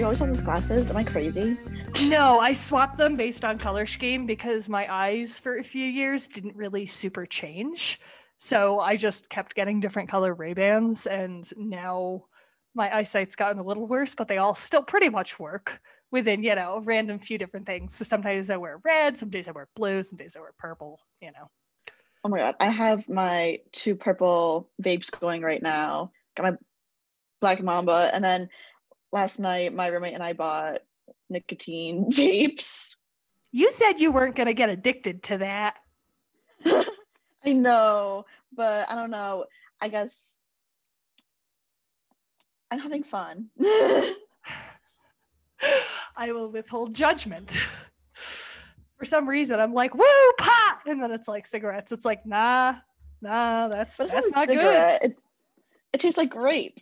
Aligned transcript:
Do 0.00 0.04
you 0.04 0.06
always 0.06 0.20
have 0.20 0.28
those 0.28 0.40
glasses? 0.40 0.88
Am 0.88 0.96
I 0.96 1.04
crazy? 1.04 1.58
No, 2.06 2.40
I 2.40 2.54
swapped 2.54 2.96
them 2.96 3.16
based 3.16 3.44
on 3.44 3.58
color 3.58 3.84
scheme 3.84 4.24
because 4.24 4.66
my 4.66 4.90
eyes 4.90 5.38
for 5.38 5.58
a 5.58 5.62
few 5.62 5.84
years 5.84 6.26
didn't 6.26 6.56
really 6.56 6.86
super 6.86 7.26
change. 7.26 8.00
So 8.38 8.80
I 8.80 8.96
just 8.96 9.28
kept 9.28 9.54
getting 9.54 9.78
different 9.78 10.08
color 10.08 10.32
Ray-Bans 10.32 11.06
and 11.06 11.46
now 11.54 12.24
my 12.74 12.96
eyesight's 12.96 13.36
gotten 13.36 13.58
a 13.58 13.62
little 13.62 13.86
worse, 13.86 14.14
but 14.14 14.26
they 14.26 14.38
all 14.38 14.54
still 14.54 14.82
pretty 14.82 15.10
much 15.10 15.38
work 15.38 15.78
within, 16.10 16.42
you 16.42 16.54
know, 16.54 16.76
a 16.76 16.80
random 16.80 17.18
few 17.18 17.36
different 17.36 17.66
things. 17.66 17.94
So 17.94 18.06
sometimes 18.06 18.48
I 18.48 18.56
wear 18.56 18.80
red, 18.82 19.18
some 19.18 19.28
days 19.28 19.48
I 19.48 19.50
wear 19.50 19.68
blue, 19.76 20.02
some 20.02 20.16
days 20.16 20.34
I 20.34 20.40
wear 20.40 20.54
purple, 20.58 20.98
you 21.20 21.30
know. 21.30 21.50
Oh 22.24 22.30
my 22.30 22.38
god, 22.38 22.56
I 22.58 22.70
have 22.70 23.06
my 23.10 23.58
two 23.70 23.96
purple 23.96 24.70
vapes 24.82 25.10
going 25.20 25.42
right 25.42 25.62
now. 25.62 26.10
Got 26.38 26.52
my 26.52 26.58
black 27.42 27.62
mamba, 27.62 28.10
and 28.12 28.22
then 28.22 28.48
last 29.12 29.38
night 29.38 29.74
my 29.74 29.88
roommate 29.88 30.14
and 30.14 30.22
I 30.22 30.32
bought 30.32 30.80
nicotine 31.28 32.10
vapes. 32.10 32.96
You 33.52 33.70
said 33.72 34.00
you 34.00 34.12
weren't 34.12 34.36
gonna 34.36 34.54
get 34.54 34.68
addicted 34.68 35.22
to 35.24 35.38
that. 35.38 35.76
I 37.44 37.52
know, 37.52 38.26
but 38.52 38.90
I 38.90 38.94
don't 38.94 39.10
know. 39.10 39.46
I 39.80 39.88
guess 39.88 40.38
I'm 42.70 42.78
having 42.78 43.02
fun. 43.02 43.48
I 46.16 46.32
will 46.32 46.50
withhold 46.50 46.94
judgment. 46.94 47.58
For 48.12 49.04
some 49.04 49.28
reason, 49.28 49.58
I'm 49.58 49.72
like, 49.72 49.94
woo, 49.94 50.32
pot! 50.38 50.80
And 50.86 51.02
then 51.02 51.10
it's 51.10 51.26
like 51.26 51.46
cigarettes. 51.46 51.90
It's 51.90 52.04
like, 52.04 52.26
nah, 52.26 52.76
nah, 53.22 53.68
that's 53.68 53.96
that's 53.96 54.30
not 54.32 54.50
a 54.50 54.54
good. 54.54 54.98
It, 55.02 55.18
it 55.94 56.00
tastes 56.00 56.18
like 56.18 56.30
grape. 56.30 56.80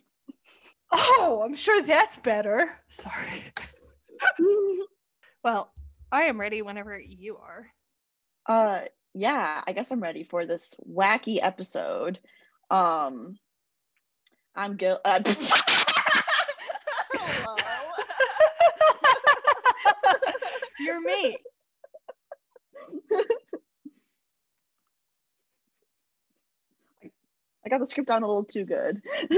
Oh, 0.91 1.41
I'm 1.45 1.55
sure 1.55 1.81
that's 1.83 2.17
better. 2.17 2.71
Sorry. 2.89 3.43
Well, 5.43 5.71
I 6.11 6.23
am 6.23 6.39
ready 6.39 6.61
whenever 6.61 6.99
you 6.99 7.37
are. 7.37 7.67
uh 8.47 8.81
yeah, 9.13 9.61
I 9.65 9.71
guess 9.71 9.91
I'm 9.91 10.03
ready 10.03 10.23
for 10.23 10.45
this 10.45 10.75
wacky 10.87 11.39
episode. 11.41 12.19
Um 12.69 13.39
I'm 14.55 14.77
guil- 14.77 14.99
uh. 15.05 15.21
You're 20.79 21.01
me. 21.01 21.37
I 27.69 27.77
got 27.77 27.81
the 27.81 27.85
script 27.85 28.07
down 28.07 28.23
a 28.23 28.27
little 28.27 28.43
too 28.43 28.65
good. 28.65 28.99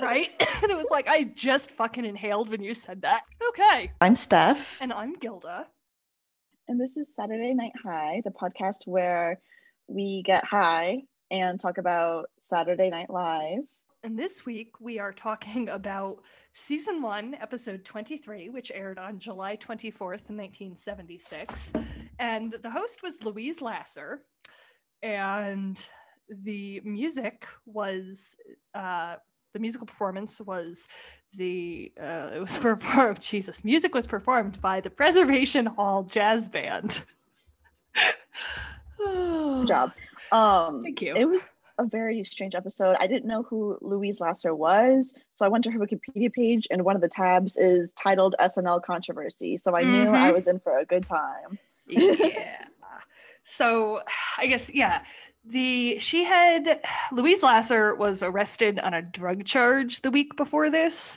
right? 0.00 0.30
and 0.62 0.70
it 0.70 0.76
was 0.78 0.88
like 0.90 1.06
I 1.08 1.24
just 1.24 1.72
fucking 1.72 2.06
inhaled 2.06 2.48
when 2.48 2.62
you 2.62 2.72
said 2.72 3.02
that. 3.02 3.20
Okay. 3.50 3.92
I'm 4.00 4.16
Steph. 4.16 4.78
And 4.80 4.94
I'm 4.94 5.12
Gilda. 5.18 5.66
And 6.68 6.80
this 6.80 6.96
is 6.96 7.14
Saturday 7.14 7.52
Night 7.52 7.74
High, 7.84 8.22
the 8.24 8.30
podcast 8.30 8.86
where 8.86 9.40
we 9.88 10.22
get 10.22 10.42
high 10.42 11.02
and 11.30 11.60
talk 11.60 11.76
about 11.76 12.30
Saturday 12.38 12.88
Night 12.88 13.10
Live. 13.10 13.64
And 14.04 14.18
this 14.18 14.46
week 14.46 14.80
we 14.80 14.98
are 14.98 15.12
talking 15.12 15.68
about 15.68 16.20
season 16.54 17.02
one, 17.02 17.36
episode 17.42 17.84
23, 17.84 18.48
which 18.48 18.72
aired 18.74 18.98
on 18.98 19.18
July 19.18 19.58
24th, 19.58 20.30
1976. 20.30 21.74
And 22.18 22.56
the 22.62 22.70
host 22.70 23.02
was 23.02 23.22
Louise 23.22 23.60
Lasser. 23.60 24.22
And 25.02 25.78
the 26.30 26.80
music 26.84 27.46
was 27.66 28.36
uh 28.74 29.16
the 29.52 29.58
musical 29.58 29.86
performance 29.86 30.40
was 30.40 30.86
the 31.36 31.92
uh 32.00 32.30
it 32.34 32.40
was 32.40 32.56
performed 32.66 33.20
Jesus 33.20 33.64
music 33.64 33.94
was 33.94 34.06
performed 34.06 34.60
by 34.60 34.80
the 34.80 34.90
Preservation 34.90 35.66
Hall 35.66 36.04
Jazz 36.04 36.48
Band. 36.48 37.02
Good 38.98 39.68
job. 39.68 39.92
Um, 40.32 40.82
Thank 40.82 41.02
you. 41.02 41.14
It 41.16 41.24
was 41.26 41.52
a 41.78 41.84
very 41.84 42.22
strange 42.24 42.54
episode. 42.54 42.96
I 43.00 43.06
didn't 43.06 43.26
know 43.26 43.42
who 43.42 43.78
Louise 43.80 44.20
Lasser 44.20 44.54
was, 44.54 45.18
so 45.32 45.44
I 45.46 45.48
went 45.48 45.64
to 45.64 45.70
her 45.70 45.78
Wikipedia 45.78 46.32
page, 46.32 46.68
and 46.70 46.84
one 46.84 46.94
of 46.94 47.02
the 47.02 47.08
tabs 47.08 47.56
is 47.56 47.90
titled 47.92 48.36
SNL 48.38 48.82
Controversy. 48.84 49.56
So 49.56 49.74
I 49.74 49.82
knew 49.82 50.10
I 50.10 50.30
Mhm. 50.30 50.34
was 50.34 50.46
in 50.46 50.60
for 50.60 50.78
a 50.78 50.84
good 50.84 51.06
time. 51.06 51.58
yeah. 51.86 52.66
So 53.42 54.02
I 54.38 54.46
guess 54.46 54.70
yeah. 54.72 55.02
The 55.44 55.98
she 55.98 56.24
had 56.24 56.80
Louise 57.12 57.42
Lasser 57.42 57.94
was 57.94 58.22
arrested 58.22 58.78
on 58.78 58.94
a 58.94 59.02
drug 59.02 59.44
charge 59.44 60.02
the 60.02 60.10
week 60.10 60.36
before 60.36 60.70
this, 60.70 61.16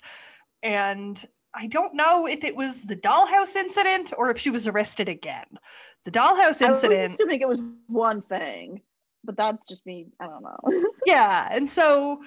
and 0.62 1.24
I 1.54 1.68
don't 1.68 1.94
know 1.94 2.26
if 2.26 2.44
it 2.44 2.56
was 2.56 2.84
the 2.84 2.96
dollhouse 2.96 3.56
incident 3.56 4.14
or 4.18 4.32
if 4.32 4.40
she 4.40 4.50
was 4.50 4.68
arrested 4.68 5.10
again. 5.10 5.46
The 6.06 6.12
dollhouse 6.12 6.62
incident. 6.62 6.64
I 6.64 6.70
was 6.72 6.82
incident, 6.84 7.14
assuming 7.14 7.42
it 7.42 7.48
was 7.48 7.62
one 7.88 8.22
thing, 8.22 8.82
but 9.24 9.38
that's 9.38 9.68
just 9.68 9.86
me. 9.86 10.08
I 10.20 10.28
don't 10.28 10.44
know. 10.44 10.90
yeah. 11.06 11.50
And 11.52 11.68
so 11.68 12.22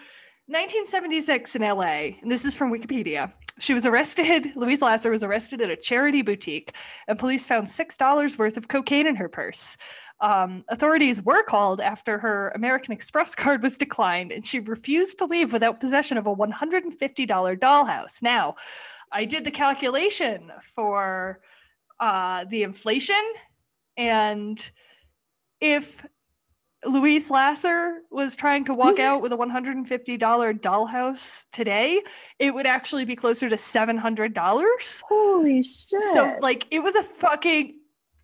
1976 0.49 1.57
in 1.57 1.63
LA, 1.63 2.21
and 2.23 2.31
this 2.31 2.45
is 2.45 2.55
from 2.55 2.73
Wikipedia. 2.73 3.33
She 3.59 3.75
was 3.75 3.85
arrested, 3.85 4.53
Louise 4.57 4.81
Lasser 4.81 5.11
was 5.11 5.25
arrested 5.25 5.61
at 5.61 5.71
a 5.71 5.77
charity 5.77 6.23
boutique, 6.23 6.77
and 7.09 7.19
police 7.19 7.49
found 7.49 7.67
$6 7.67 8.39
worth 8.39 8.57
of 8.57 8.69
cocaine 8.69 9.09
in 9.09 9.17
her 9.17 9.29
purse. 9.29 9.77
Um, 10.21 10.65
authorities 10.69 11.23
were 11.23 11.43
called 11.43 11.81
after 11.81 12.19
her 12.19 12.51
American 12.55 12.93
Express 12.93 13.35
card 13.35 13.63
was 13.63 13.77
declined, 13.77 14.33
and 14.33 14.47
she 14.47 14.61
refused 14.61 15.19
to 15.19 15.27
leave 15.27 15.53
without 15.53 15.81
possession 15.81 16.17
of 16.17 16.27
a 16.27 16.35
$150 16.35 17.59
dollhouse. 17.59 18.23
Now, 18.23 18.57
I 19.13 19.25
did 19.25 19.45
the 19.45 19.51
calculation 19.51 20.51
for 20.63 21.41
uh, 22.01 22.45
the 22.49 22.63
inflation, 22.63 23.23
and 23.97 24.71
if 25.61 26.05
Louise 26.85 27.31
Lasser 27.31 28.03
was 28.11 28.37
trying 28.37 28.65
to 28.67 28.75
walk 28.75 28.99
out 29.01 29.21
with 29.21 29.33
a 29.33 29.37
$150 29.37 30.19
dollhouse 30.61 31.45
today, 31.53 32.03
it 32.39 32.55
would 32.55 32.67
actually 32.67 33.05
be 33.05 33.17
closer 33.17 33.49
to 33.49 33.57
$700. 33.57 35.03
Holy 35.09 35.63
shit! 35.63 36.01
So, 36.01 36.37
like, 36.41 36.67
it 36.71 36.81
was 36.81 36.95
a 36.95 37.03
fucking, 37.03 37.79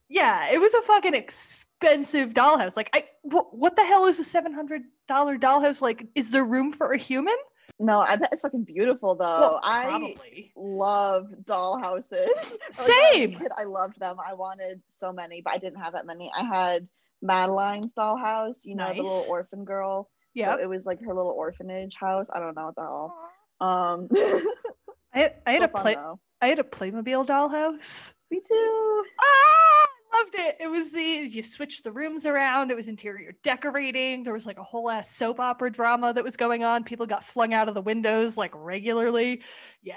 yeah, 0.09 0.51
it 0.53 0.59
was 0.59 0.73
a 0.75 0.83
fucking 0.83 1.15
expensive 1.15 1.69
dollhouse. 1.83 2.77
Like, 2.77 2.91
I, 2.93 3.05
wh- 3.23 3.53
what 3.53 3.77
the 3.77 3.85
hell 3.85 4.07
is 4.07 4.19
a 4.21 4.25
$700 4.25 4.83
dollhouse? 5.07 5.83
Like, 5.83 6.07
is 6.15 6.31
there 6.31 6.45
room 6.45 6.73
for 6.73 6.93
a 6.93 6.99
human? 6.99 7.37
no, 7.79 8.01
I 8.01 8.17
bet 8.17 8.29
it's 8.33 8.43
fucking 8.43 8.65
beautiful 8.65 9.15
though. 9.17 9.41
well, 9.41 9.61
I 9.63 10.15
love 10.57 11.27
dollhouses. 11.45 12.29
Same. 12.71 13.39
kid, 13.39 13.51
I 13.57 13.65
loved 13.65 13.99
them. 13.99 14.17
I 14.25 14.35
wanted 14.35 14.81
so 14.89 15.13
many, 15.13 15.41
but 15.43 15.55
I 15.55 15.59
didn't 15.59 15.81
have 15.81 15.95
that 15.95 16.07
many. 16.07 16.31
I 16.37 16.45
had 16.45 16.87
Madeline's 17.23 17.95
dollhouse, 17.95 18.65
you 18.65 18.77
know, 18.77 18.89
the 18.95 19.03
little 19.03 19.25
orphan 19.29 19.65
girl. 19.65 20.11
Yeah. 20.35 20.55
So 20.55 20.63
it 20.63 20.69
was 20.69 20.87
like 20.87 21.01
her 21.01 21.15
little 21.15 21.33
orphanage 21.33 21.97
house. 21.97 22.29
I 22.33 22.41
don't 22.41 22.55
know 22.57 22.67
what 22.67 22.75
the 22.77 22.83
hell. 22.83 23.19
Um, 23.61 24.09
I 25.15 25.19
had, 25.19 25.35
I 25.47 25.53
had 25.53 25.61
so 25.61 25.65
a 25.65 25.69
play, 25.69 25.95
though. 25.95 26.21
I 26.41 26.47
had 26.49 26.59
a 26.59 26.65
Playmobil 26.65 27.27
dollhouse. 27.27 28.13
Me 28.31 28.41
too. 28.41 29.05
Ah, 29.21 29.87
loved 30.15 30.35
it. 30.35 30.57
It 30.61 30.69
was 30.69 30.93
these, 30.93 31.35
you 31.35 31.43
switched 31.43 31.85
the 31.85 31.93
rooms 31.93 32.27
around. 32.27 32.71
It 32.71 32.77
was 32.77 32.89
interior 32.89 33.33
decorating. 33.43 34.23
There 34.23 34.33
was 34.33 34.47
like 34.47 34.59
a 34.59 34.63
whole 34.63 34.91
ass 34.91 35.11
soap 35.11 35.41
opera 35.41 35.71
drama 35.71 36.13
that 36.13 36.25
was 36.25 36.37
going 36.37 36.65
on. 36.65 36.85
People 36.85 37.07
got 37.07 37.25
flung 37.25 37.55
out 37.55 37.69
of 37.69 37.75
the 37.75 37.81
windows 37.83 38.37
like 38.37 38.53
regularly. 38.55 39.43
Yeah, 39.83 39.97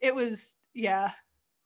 it 0.00 0.14
was, 0.14 0.56
yeah. 0.74 1.10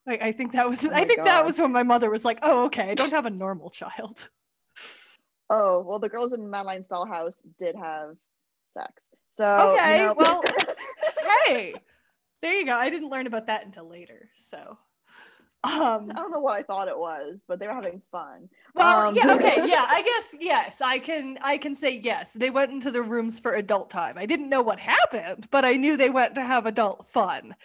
I, 0.07 0.13
I 0.21 0.31
think 0.31 0.53
that 0.53 0.67
was, 0.67 0.85
Oh 0.85 0.91
I 0.93 1.05
think 1.05 1.23
that 1.23 1.45
was 1.45 1.59
when 1.59 1.71
my 1.71 1.83
mother 1.83 2.09
was 2.09 2.25
like, 2.25 2.39
oh, 2.41 2.65
okay, 2.65 2.89
I 2.91 2.95
don't 2.95 3.11
have 3.11 3.25
a 3.25 3.29
normal 3.31 3.69
child. 3.69 4.29
Oh 5.53 5.81
well, 5.85 5.99
the 5.99 6.07
girls 6.07 6.31
in 6.31 6.49
Madeline's 6.49 6.87
dollhouse 6.87 7.45
did 7.59 7.75
have 7.75 8.15
sex. 8.63 9.09
So 9.27 9.73
Okay, 9.73 9.99
you 9.99 10.05
know- 10.05 10.15
well, 10.17 10.41
Hey, 11.45 11.73
there 12.41 12.53
you 12.53 12.65
go. 12.65 12.71
I 12.73 12.89
didn't 12.89 13.09
learn 13.09 13.27
about 13.27 13.47
that 13.47 13.65
until 13.65 13.89
later. 13.89 14.29
So, 14.33 14.77
um, 15.63 16.09
I 16.11 16.15
don't 16.15 16.31
know 16.31 16.39
what 16.39 16.57
I 16.57 16.63
thought 16.63 16.87
it 16.87 16.97
was, 16.97 17.41
but 17.47 17.59
they 17.59 17.67
were 17.67 17.73
having 17.73 18.01
fun. 18.11 18.49
Well, 18.73 19.09
Um, 19.09 19.15
yeah, 19.15 19.33
okay, 19.35 19.55
yeah. 19.67 19.85
I 19.87 20.01
guess 20.01 20.35
yes. 20.39 20.81
I 20.81 20.97
can 20.97 21.37
I 21.41 21.57
can 21.57 21.75
say 21.75 21.99
yes. 22.03 22.33
They 22.33 22.49
went 22.49 22.71
into 22.71 22.89
the 22.89 23.01
rooms 23.03 23.39
for 23.39 23.53
adult 23.53 23.89
time. 23.89 24.17
I 24.17 24.25
didn't 24.25 24.49
know 24.49 24.61
what 24.61 24.79
happened, 24.79 25.47
but 25.51 25.63
I 25.63 25.73
knew 25.73 25.97
they 25.97 26.09
went 26.09 26.35
to 26.35 26.43
have 26.43 26.65
adult 26.65 27.05
fun. 27.07 27.55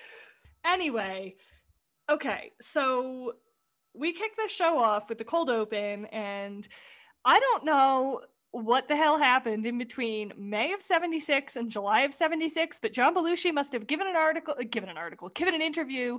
Anyway, 0.65 1.37
okay. 2.11 2.53
So 2.61 3.33
we 3.95 4.13
kick 4.13 4.37
the 4.37 4.49
show 4.49 4.77
off 4.79 5.09
with 5.09 5.17
the 5.19 5.25
cold 5.25 5.49
open 5.49 6.05
and 6.07 6.69
I 7.25 7.41
don't 7.41 7.65
know 7.65 8.21
what 8.51 8.89
the 8.89 8.97
hell 8.97 9.19
happened 9.19 9.65
in 9.67 9.79
between 9.79 10.33
May 10.39 10.73
of 10.73 10.83
76 10.83 11.57
and 11.57 11.71
July 11.71 12.03
of 12.03 12.15
76, 12.15 12.79
but 12.79 12.93
John 12.93 13.15
Belushi 13.15 13.53
must 13.53 13.73
have 13.73 13.87
given 13.87 14.07
an 14.07 14.17
article, 14.17 14.55
uh, 14.59 14.65
given 14.71 14.89
an 14.89 14.97
article, 14.97 15.29
given 15.31 15.55
an 15.55 15.63
interview 15.63 16.19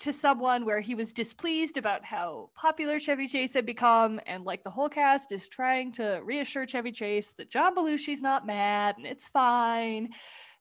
to 0.00 0.12
someone 0.12 0.64
where 0.64 0.80
he 0.80 0.94
was 0.94 1.12
displeased 1.12 1.76
about 1.78 2.04
how 2.04 2.50
popular 2.54 2.98
Chevy 2.98 3.26
Chase 3.26 3.54
had 3.54 3.66
become, 3.66 4.20
and 4.26 4.44
like 4.44 4.62
the 4.62 4.70
whole 4.70 4.88
cast 4.88 5.32
is 5.32 5.48
trying 5.48 5.92
to 5.92 6.20
reassure 6.24 6.66
Chevy 6.66 6.92
Chase 6.92 7.32
that 7.34 7.50
John 7.50 7.74
Belushi's 7.74 8.22
not 8.22 8.46
mad 8.46 8.96
and 8.98 9.06
it's 9.06 9.28
fine. 9.28 10.10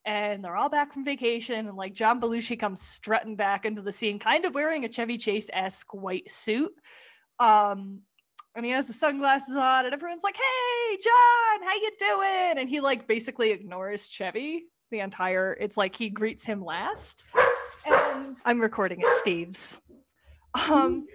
and 0.06 0.44
they're 0.44 0.56
all 0.56 0.70
back 0.70 0.94
from 0.94 1.06
vacation 1.06 1.68
and 1.68 1.78
like 1.78 1.94
John 1.94 2.20
Belushi 2.20 2.60
comes 2.60 2.82
strutting 2.82 3.36
back 3.36 3.66
into 3.66 3.82
the 3.82 3.92
scene 3.92 4.20
kind 4.20 4.46
of 4.46 4.54
wearing 4.56 4.84
a 4.86 4.90
Chevy 4.90 5.18
Chase-esque 5.18 5.94
white 5.94 6.30
suit 6.32 6.72
um 7.40 8.02
and 8.56 8.66
he 8.66 8.72
has 8.72 8.88
the 8.88 8.94
sunglasses 8.94 9.56
on 9.56 9.86
and 9.86 9.94
everyone's 9.94 10.24
like 10.24 10.36
hey 10.36 10.98
John 10.98 11.68
how 11.68 11.76
you 11.76 11.92
doing 12.00 12.58
and 12.58 12.68
he 12.70 12.80
like 12.80 13.08
basically 13.08 13.52
ignores 13.52 14.08
Chevy 14.10 14.64
the 14.90 15.00
entire 15.00 15.54
it's 15.60 15.78
like 15.78 15.96
he 15.96 16.10
greets 16.10 16.44
him 16.44 16.64
last 16.64 17.24
I'm 18.46 18.60
recording 18.60 19.04
at 19.04 19.16
Steve's 19.18 19.80
um 20.70 21.06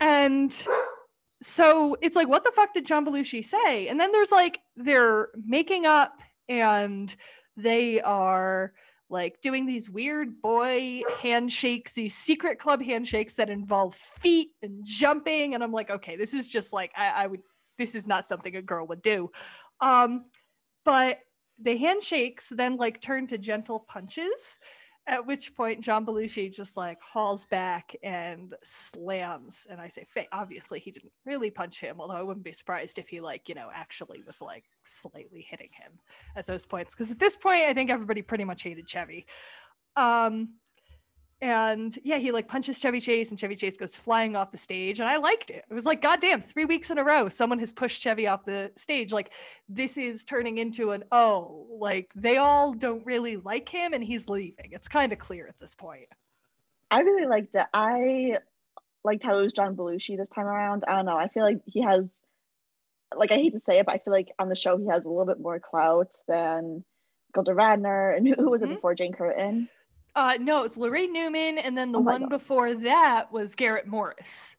and 0.00 0.66
so 1.42 1.96
it's 2.02 2.16
like 2.16 2.28
what 2.28 2.44
the 2.44 2.52
fuck 2.52 2.74
did 2.74 2.86
John 2.86 3.06
Belushi 3.06 3.44
say 3.44 3.88
and 3.88 3.98
then 3.98 4.12
there's 4.12 4.32
like 4.32 4.60
they're 4.76 5.28
making 5.44 5.86
up 5.86 6.20
and 6.48 7.14
they 7.56 8.00
are 8.00 8.72
like 9.10 9.40
doing 9.40 9.66
these 9.66 9.88
weird 9.88 10.40
boy 10.42 11.02
handshakes, 11.20 11.94
these 11.94 12.14
secret 12.14 12.58
club 12.58 12.82
handshakes 12.82 13.34
that 13.36 13.48
involve 13.48 13.94
feet 13.94 14.50
and 14.62 14.84
jumping. 14.84 15.54
And 15.54 15.64
I'm 15.64 15.72
like, 15.72 15.90
okay, 15.90 16.16
this 16.16 16.34
is 16.34 16.48
just 16.48 16.72
like 16.72 16.92
I, 16.96 17.08
I 17.08 17.26
would 17.26 17.40
this 17.78 17.94
is 17.94 18.06
not 18.06 18.26
something 18.26 18.56
a 18.56 18.62
girl 18.62 18.86
would 18.88 19.02
do. 19.02 19.30
Um, 19.80 20.26
but 20.84 21.20
the 21.60 21.76
handshakes 21.76 22.48
then 22.50 22.76
like 22.76 23.00
turn 23.00 23.26
to 23.28 23.38
gentle 23.38 23.80
punches 23.80 24.58
at 25.08 25.26
which 25.26 25.54
point 25.56 25.80
John 25.80 26.04
Belushi 26.04 26.52
just 26.54 26.76
like 26.76 27.00
hauls 27.00 27.46
back 27.46 27.96
and 28.02 28.54
slams. 28.62 29.66
And 29.70 29.80
I 29.80 29.88
say, 29.88 30.06
obviously 30.32 30.80
he 30.80 30.90
didn't 30.90 31.12
really 31.24 31.50
punch 31.50 31.80
him, 31.80 31.96
although 31.98 32.14
I 32.14 32.22
wouldn't 32.22 32.44
be 32.44 32.52
surprised 32.52 32.98
if 32.98 33.08
he 33.08 33.20
like, 33.20 33.48
you 33.48 33.54
know, 33.54 33.70
actually 33.74 34.22
was 34.26 34.42
like 34.42 34.64
slightly 34.84 35.46
hitting 35.48 35.70
him 35.72 35.92
at 36.36 36.46
those 36.46 36.66
points. 36.66 36.94
Cause 36.94 37.10
at 37.10 37.18
this 37.18 37.36
point, 37.36 37.64
I 37.64 37.72
think 37.72 37.90
everybody 37.90 38.20
pretty 38.20 38.44
much 38.44 38.62
hated 38.62 38.86
Chevy. 38.86 39.26
Um, 39.96 40.50
and 41.40 41.96
yeah, 42.02 42.18
he 42.18 42.32
like 42.32 42.48
punches 42.48 42.80
Chevy 42.80 43.00
Chase 43.00 43.30
and 43.30 43.38
Chevy 43.38 43.54
Chase 43.54 43.76
goes 43.76 43.94
flying 43.94 44.34
off 44.34 44.50
the 44.50 44.58
stage. 44.58 44.98
And 44.98 45.08
I 45.08 45.18
liked 45.18 45.50
it. 45.50 45.64
It 45.70 45.74
was 45.74 45.86
like, 45.86 46.02
goddamn, 46.02 46.40
three 46.40 46.64
weeks 46.64 46.90
in 46.90 46.98
a 46.98 47.04
row, 47.04 47.28
someone 47.28 47.60
has 47.60 47.72
pushed 47.72 48.02
Chevy 48.02 48.26
off 48.26 48.44
the 48.44 48.72
stage. 48.74 49.12
Like, 49.12 49.30
this 49.68 49.96
is 49.96 50.24
turning 50.24 50.58
into 50.58 50.90
an 50.90 51.04
oh, 51.12 51.66
like 51.78 52.10
they 52.16 52.38
all 52.38 52.72
don't 52.72 53.06
really 53.06 53.36
like 53.36 53.68
him 53.68 53.92
and 53.92 54.02
he's 54.02 54.28
leaving. 54.28 54.70
It's 54.72 54.88
kind 54.88 55.12
of 55.12 55.18
clear 55.20 55.46
at 55.46 55.58
this 55.58 55.76
point. 55.76 56.08
I 56.90 57.00
really 57.00 57.26
liked 57.26 57.54
it. 57.54 57.66
I 57.72 58.34
liked 59.04 59.22
how 59.22 59.38
it 59.38 59.42
was 59.42 59.52
John 59.52 59.76
Belushi 59.76 60.16
this 60.16 60.28
time 60.28 60.46
around. 60.46 60.84
I 60.88 60.96
don't 60.96 61.06
know. 61.06 61.16
I 61.16 61.28
feel 61.28 61.44
like 61.44 61.60
he 61.66 61.82
has, 61.82 62.24
like, 63.14 63.30
I 63.30 63.36
hate 63.36 63.52
to 63.52 63.60
say 63.60 63.78
it, 63.78 63.86
but 63.86 63.94
I 63.94 63.98
feel 63.98 64.12
like 64.12 64.32
on 64.40 64.48
the 64.48 64.56
show 64.56 64.76
he 64.76 64.86
has 64.86 65.06
a 65.06 65.10
little 65.10 65.26
bit 65.26 65.38
more 65.38 65.60
clout 65.60 66.14
than 66.26 66.84
Gilda 67.32 67.52
Radner. 67.52 68.16
And 68.16 68.26
who 68.26 68.50
was 68.50 68.62
it 68.62 68.66
mm-hmm. 68.66 68.74
before 68.74 68.94
Jane 68.96 69.12
Curtin? 69.12 69.68
Uh, 70.18 70.36
no, 70.40 70.64
it's 70.64 70.76
Laraine 70.76 71.12
Newman, 71.12 71.58
and 71.58 71.78
then 71.78 71.92
the 71.92 72.00
oh 72.00 72.02
one 72.02 72.22
God. 72.22 72.30
before 72.30 72.74
that 72.74 73.30
was 73.32 73.54
Garrett 73.54 73.86
Morris. 73.86 74.56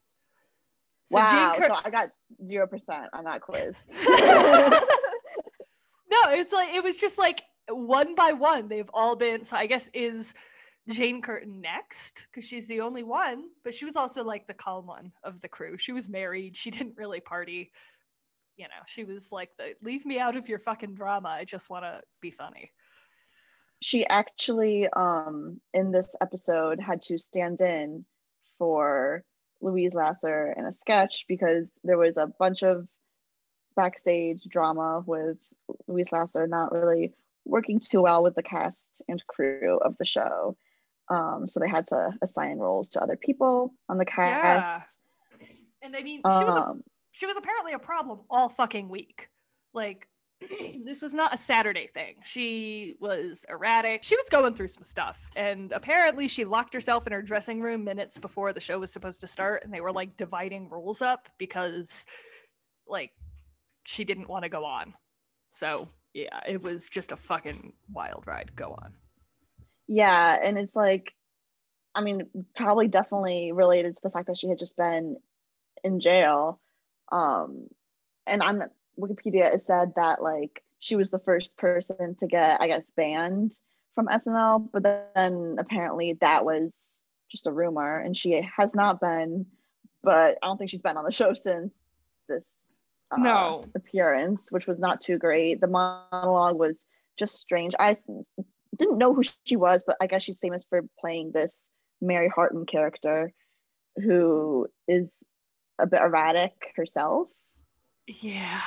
So 1.07 1.17
wow! 1.17 1.53
Cur- 1.53 1.67
so 1.67 1.75
I 1.83 1.89
got 1.89 2.11
zero 2.45 2.65
percent 2.65 3.07
on 3.11 3.25
that 3.25 3.41
quiz. 3.41 3.83
no, 3.99 3.99
it's 6.29 6.53
like 6.53 6.73
it 6.73 6.81
was 6.81 6.95
just 6.95 7.17
like 7.17 7.43
one 7.67 8.15
by 8.15 8.31
one. 8.31 8.69
They've 8.69 8.89
all 8.93 9.17
been. 9.17 9.43
So 9.43 9.57
I 9.57 9.65
guess 9.65 9.89
is 9.93 10.33
Jane 10.89 11.21
Curtin 11.21 11.59
next 11.59 12.27
because 12.31 12.47
she's 12.47 12.69
the 12.69 12.79
only 12.79 13.03
one, 13.03 13.49
but 13.65 13.73
she 13.73 13.83
was 13.83 13.97
also 13.97 14.23
like 14.23 14.47
the 14.47 14.53
calm 14.53 14.87
one 14.87 15.11
of 15.25 15.41
the 15.41 15.49
crew. 15.49 15.75
She 15.77 15.91
was 15.91 16.07
married. 16.07 16.55
She 16.55 16.71
didn't 16.71 16.95
really 16.95 17.19
party. 17.19 17.69
You 18.55 18.63
know, 18.63 18.81
she 18.87 19.03
was 19.03 19.33
like 19.33 19.49
the 19.57 19.73
leave 19.83 20.05
me 20.05 20.19
out 20.19 20.37
of 20.37 20.47
your 20.47 20.59
fucking 20.59 20.95
drama. 20.95 21.27
I 21.27 21.43
just 21.43 21.69
want 21.69 21.83
to 21.83 21.99
be 22.21 22.31
funny 22.31 22.71
she 23.81 24.05
actually 24.07 24.87
um 24.89 25.59
in 25.73 25.91
this 25.91 26.15
episode 26.21 26.79
had 26.79 27.01
to 27.01 27.17
stand 27.17 27.61
in 27.61 28.05
for 28.57 29.23
Louise 29.61 29.95
Lasser 29.95 30.53
in 30.57 30.65
a 30.65 30.73
sketch 30.73 31.25
because 31.27 31.71
there 31.83 31.97
was 31.97 32.17
a 32.17 32.27
bunch 32.27 32.63
of 32.63 32.87
backstage 33.75 34.43
drama 34.43 35.03
with 35.05 35.37
Louise 35.87 36.11
Lasser 36.11 36.47
not 36.47 36.71
really 36.71 37.13
working 37.45 37.79
too 37.79 38.01
well 38.01 38.23
with 38.23 38.35
the 38.35 38.43
cast 38.43 39.01
and 39.07 39.25
crew 39.27 39.79
of 39.79 39.97
the 39.97 40.05
show. 40.05 40.55
Um, 41.09 41.47
so 41.47 41.59
they 41.59 41.67
had 41.67 41.87
to 41.87 42.13
assign 42.21 42.59
roles 42.59 42.89
to 42.89 43.01
other 43.01 43.17
people 43.17 43.73
on 43.87 43.97
the 43.97 44.05
cast. 44.05 44.97
Yeah. 45.39 45.47
And 45.81 45.95
I 45.95 46.03
mean, 46.03 46.21
she 46.21 46.45
was 46.45 46.55
a, 46.55 46.61
um, 46.61 46.83
she 47.11 47.25
was 47.25 47.37
apparently 47.37 47.73
a 47.73 47.79
problem 47.79 48.19
all 48.29 48.49
fucking 48.49 48.89
week. 48.89 49.29
Like 49.73 50.07
this 50.85 51.01
was 51.01 51.13
not 51.13 51.33
a 51.33 51.37
Saturday 51.37 51.87
thing. 51.93 52.15
She 52.23 52.95
was 52.99 53.45
erratic. 53.49 54.03
She 54.03 54.15
was 54.15 54.29
going 54.29 54.53
through 54.53 54.69
some 54.69 54.83
stuff. 54.83 55.29
And 55.35 55.71
apparently, 55.71 56.27
she 56.27 56.45
locked 56.45 56.73
herself 56.73 57.05
in 57.07 57.13
her 57.13 57.21
dressing 57.21 57.61
room 57.61 57.83
minutes 57.83 58.17
before 58.17 58.53
the 58.53 58.59
show 58.59 58.79
was 58.79 58.91
supposed 58.91 59.21
to 59.21 59.27
start. 59.27 59.63
And 59.63 59.73
they 59.73 59.81
were 59.81 59.91
like 59.91 60.17
dividing 60.17 60.69
roles 60.69 61.01
up 61.01 61.29
because, 61.37 62.05
like, 62.87 63.11
she 63.83 64.03
didn't 64.05 64.29
want 64.29 64.43
to 64.43 64.49
go 64.49 64.65
on. 64.65 64.93
So, 65.49 65.89
yeah, 66.13 66.39
it 66.47 66.61
was 66.61 66.89
just 66.89 67.11
a 67.11 67.17
fucking 67.17 67.73
wild 67.91 68.23
ride. 68.25 68.51
Go 68.55 68.77
on. 68.81 68.93
Yeah. 69.87 70.37
And 70.41 70.57
it's 70.57 70.75
like, 70.75 71.13
I 71.95 72.01
mean, 72.01 72.27
probably 72.55 72.87
definitely 72.87 73.51
related 73.51 73.95
to 73.95 74.01
the 74.03 74.11
fact 74.11 74.27
that 74.27 74.37
she 74.37 74.47
had 74.47 74.59
just 74.59 74.77
been 74.77 75.17
in 75.83 75.99
jail. 75.99 76.59
Um, 77.11 77.67
and 78.27 78.43
I'm 78.43 78.61
Wikipedia 78.99 79.53
it 79.53 79.61
said 79.61 79.93
that 79.95 80.21
like 80.21 80.63
she 80.79 80.95
was 80.95 81.11
the 81.11 81.19
first 81.19 81.57
person 81.57 82.15
to 82.15 82.27
get, 82.27 82.61
I 82.61 82.67
guess, 82.67 82.91
banned 82.91 83.53
from 83.95 84.07
SNL, 84.07 84.69
but 84.71 84.83
then 84.83 85.57
apparently 85.59 86.17
that 86.21 86.45
was 86.45 87.03
just 87.29 87.47
a 87.47 87.51
rumor, 87.51 87.99
and 87.99 88.15
she 88.15 88.41
has 88.57 88.73
not 88.75 89.01
been. 89.01 89.45
But 90.01 90.37
I 90.41 90.47
don't 90.47 90.57
think 90.57 90.69
she's 90.69 90.81
been 90.81 90.97
on 90.97 91.03
the 91.03 91.11
show 91.11 91.33
since 91.33 91.81
this 92.29 92.59
uh, 93.11 93.17
no 93.17 93.65
appearance, 93.75 94.51
which 94.51 94.67
was 94.67 94.79
not 94.79 95.01
too 95.01 95.17
great. 95.17 95.59
The 95.59 95.67
monologue 95.67 96.57
was 96.57 96.85
just 97.17 97.35
strange. 97.35 97.75
I 97.79 97.97
didn't 98.77 98.97
know 98.97 99.13
who 99.13 99.23
she 99.43 99.57
was, 99.57 99.83
but 99.85 99.97
I 99.99 100.07
guess 100.07 100.23
she's 100.23 100.39
famous 100.39 100.65
for 100.65 100.83
playing 100.99 101.31
this 101.31 101.73
Mary 102.01 102.29
Hartman 102.29 102.65
character, 102.65 103.33
who 103.97 104.67
is 104.87 105.25
a 105.77 105.85
bit 105.85 106.01
erratic 106.01 106.53
herself. 106.75 107.29
Yeah. 108.07 108.61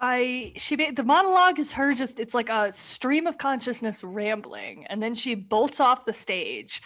I 0.00 0.52
she 0.56 0.90
the 0.90 1.04
monologue 1.04 1.58
is 1.58 1.72
her 1.74 1.92
just 1.92 2.20
it's 2.20 2.34
like 2.34 2.48
a 2.48 2.72
stream 2.72 3.26
of 3.26 3.36
consciousness 3.36 4.02
rambling 4.02 4.86
and 4.86 5.02
then 5.02 5.14
she 5.14 5.34
bolts 5.34 5.78
off 5.78 6.06
the 6.06 6.12
stage 6.12 6.80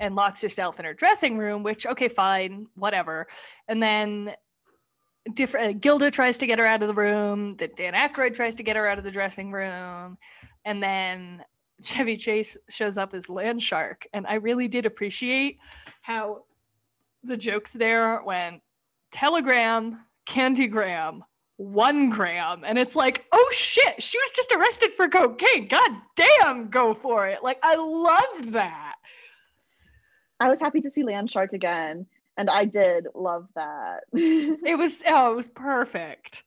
and 0.00 0.16
locks 0.16 0.42
herself 0.42 0.78
in 0.80 0.84
her 0.84 0.92
dressing 0.92 1.38
room 1.38 1.62
which 1.62 1.86
okay 1.86 2.08
fine 2.08 2.66
whatever. 2.74 3.26
And 3.68 3.82
then 3.82 4.34
different 5.32 5.76
uh, 5.76 5.78
Gilda 5.78 6.10
tries 6.10 6.38
to 6.38 6.46
get 6.46 6.58
her 6.58 6.66
out 6.66 6.82
of 6.82 6.88
the 6.88 6.94
room 6.94 7.56
that 7.56 7.76
Dan 7.76 7.94
Aykroyd 7.94 8.34
tries 8.34 8.54
to 8.56 8.62
get 8.62 8.76
her 8.76 8.88
out 8.88 8.98
of 8.98 9.04
the 9.04 9.10
dressing 9.10 9.52
room 9.52 10.18
and 10.64 10.82
then 10.82 11.44
Chevy 11.82 12.16
Chase 12.16 12.56
shows 12.68 12.96
up 12.96 13.14
as 13.14 13.28
Land 13.28 13.62
Shark. 13.62 14.06
And 14.12 14.26
I 14.26 14.34
really 14.34 14.66
did 14.66 14.86
appreciate 14.86 15.58
how 16.02 16.44
the 17.22 17.36
jokes 17.36 17.72
there 17.72 18.22
went 18.24 18.62
telegram 19.12 20.00
candygram 20.26 21.20
one 21.56 22.10
gram. 22.10 22.62
And 22.64 22.78
it's 22.78 22.96
like 22.96 23.26
oh 23.32 23.50
shit 23.52 24.02
she 24.02 24.18
was 24.18 24.30
just 24.34 24.52
arrested 24.52 24.92
for 24.96 25.08
cocaine. 25.08 25.68
God 25.68 25.90
damn 26.14 26.68
go 26.68 26.94
for 26.94 27.26
it. 27.28 27.42
Like 27.42 27.58
i 27.62 27.76
loved 27.76 28.52
that. 28.52 28.96
I 30.38 30.48
was 30.50 30.60
happy 30.60 30.80
to 30.80 30.90
see 30.90 31.02
land 31.02 31.30
shark 31.30 31.52
again 31.52 32.06
and 32.36 32.50
i 32.50 32.64
did 32.64 33.08
love 33.14 33.48
that. 33.54 34.04
It 34.12 34.78
was 34.78 35.02
oh 35.06 35.32
it 35.32 35.36
was 35.36 35.48
perfect. 35.48 36.42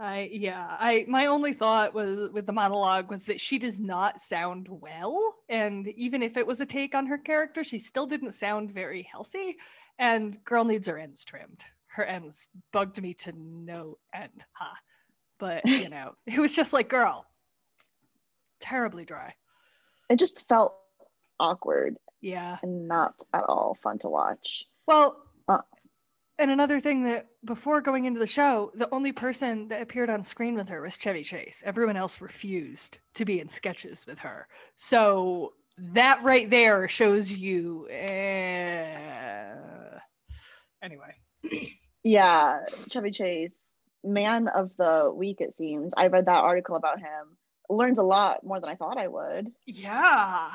I 0.00 0.28
yeah 0.32 0.76
i 0.78 1.04
my 1.08 1.26
only 1.26 1.52
thought 1.52 1.94
was 1.94 2.30
with 2.32 2.46
the 2.46 2.52
monologue 2.52 3.10
was 3.10 3.26
that 3.26 3.40
she 3.40 3.58
does 3.58 3.78
not 3.78 4.20
sound 4.20 4.66
well. 4.68 5.36
And 5.48 5.86
even 5.88 6.22
if 6.22 6.36
it 6.36 6.46
was 6.46 6.60
a 6.60 6.66
take 6.66 6.94
on 6.96 7.06
her 7.06 7.18
character 7.18 7.62
she 7.62 7.78
still 7.78 8.06
didn't 8.06 8.32
sound 8.32 8.72
very 8.72 9.02
healthy. 9.02 9.56
And 10.00 10.42
girl 10.44 10.64
needs 10.64 10.88
her 10.88 10.98
ends 10.98 11.24
trimmed 11.24 11.64
her 11.98 12.04
ends 12.04 12.48
bugged 12.72 13.02
me 13.02 13.12
to 13.12 13.32
no 13.36 13.98
end. 14.14 14.44
Huh. 14.52 14.74
But 15.38 15.66
you 15.66 15.88
know, 15.88 16.14
it 16.26 16.38
was 16.38 16.54
just 16.54 16.72
like, 16.72 16.88
girl, 16.88 17.26
terribly 18.60 19.04
dry. 19.04 19.34
It 20.08 20.18
just 20.18 20.48
felt 20.48 20.74
awkward. 21.38 21.96
Yeah. 22.20 22.58
And 22.62 22.88
not 22.88 23.14
at 23.34 23.44
all 23.44 23.74
fun 23.74 23.98
to 23.98 24.08
watch. 24.08 24.64
Well, 24.86 25.22
uh, 25.48 25.58
and 26.38 26.50
another 26.50 26.80
thing 26.80 27.04
that 27.04 27.26
before 27.44 27.80
going 27.80 28.04
into 28.06 28.20
the 28.20 28.26
show, 28.26 28.70
the 28.74 28.92
only 28.92 29.12
person 29.12 29.68
that 29.68 29.82
appeared 29.82 30.08
on 30.08 30.22
screen 30.22 30.54
with 30.54 30.68
her 30.68 30.80
was 30.80 30.96
Chevy 30.96 31.24
Chase. 31.24 31.62
Everyone 31.64 31.96
else 31.96 32.20
refused 32.20 32.98
to 33.14 33.24
be 33.24 33.40
in 33.40 33.48
sketches 33.48 34.06
with 34.06 34.20
her. 34.20 34.48
So 34.76 35.54
that 35.78 36.22
right 36.22 36.48
there 36.48 36.88
shows 36.88 37.32
you. 37.32 37.88
Eh... 37.90 39.54
Anyway. 40.82 41.14
yeah, 42.04 42.60
Chevy 42.90 43.10
Chase, 43.10 43.72
man 44.04 44.48
of 44.48 44.76
the 44.76 45.12
week, 45.14 45.40
it 45.40 45.52
seems. 45.52 45.94
I 45.96 46.06
read 46.08 46.26
that 46.26 46.42
article 46.42 46.76
about 46.76 47.00
him 47.00 47.36
learned 47.68 47.98
a 47.98 48.02
lot 48.02 48.44
more 48.44 48.60
than 48.60 48.68
I 48.70 48.74
thought 48.74 48.98
I 48.98 49.08
would. 49.08 49.52
Yeah. 49.66 50.50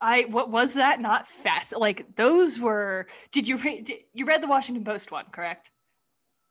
I 0.00 0.22
what 0.30 0.50
was 0.50 0.74
that 0.74 1.00
not 1.00 1.28
fast? 1.28 1.76
Like 1.76 2.16
those 2.16 2.58
were 2.58 3.06
did 3.32 3.46
you 3.46 3.56
read 3.56 3.84
did, 3.84 3.98
you 4.14 4.24
read 4.24 4.42
the 4.42 4.48
Washington 4.48 4.84
Post 4.84 5.10
one, 5.10 5.26
correct? 5.30 5.70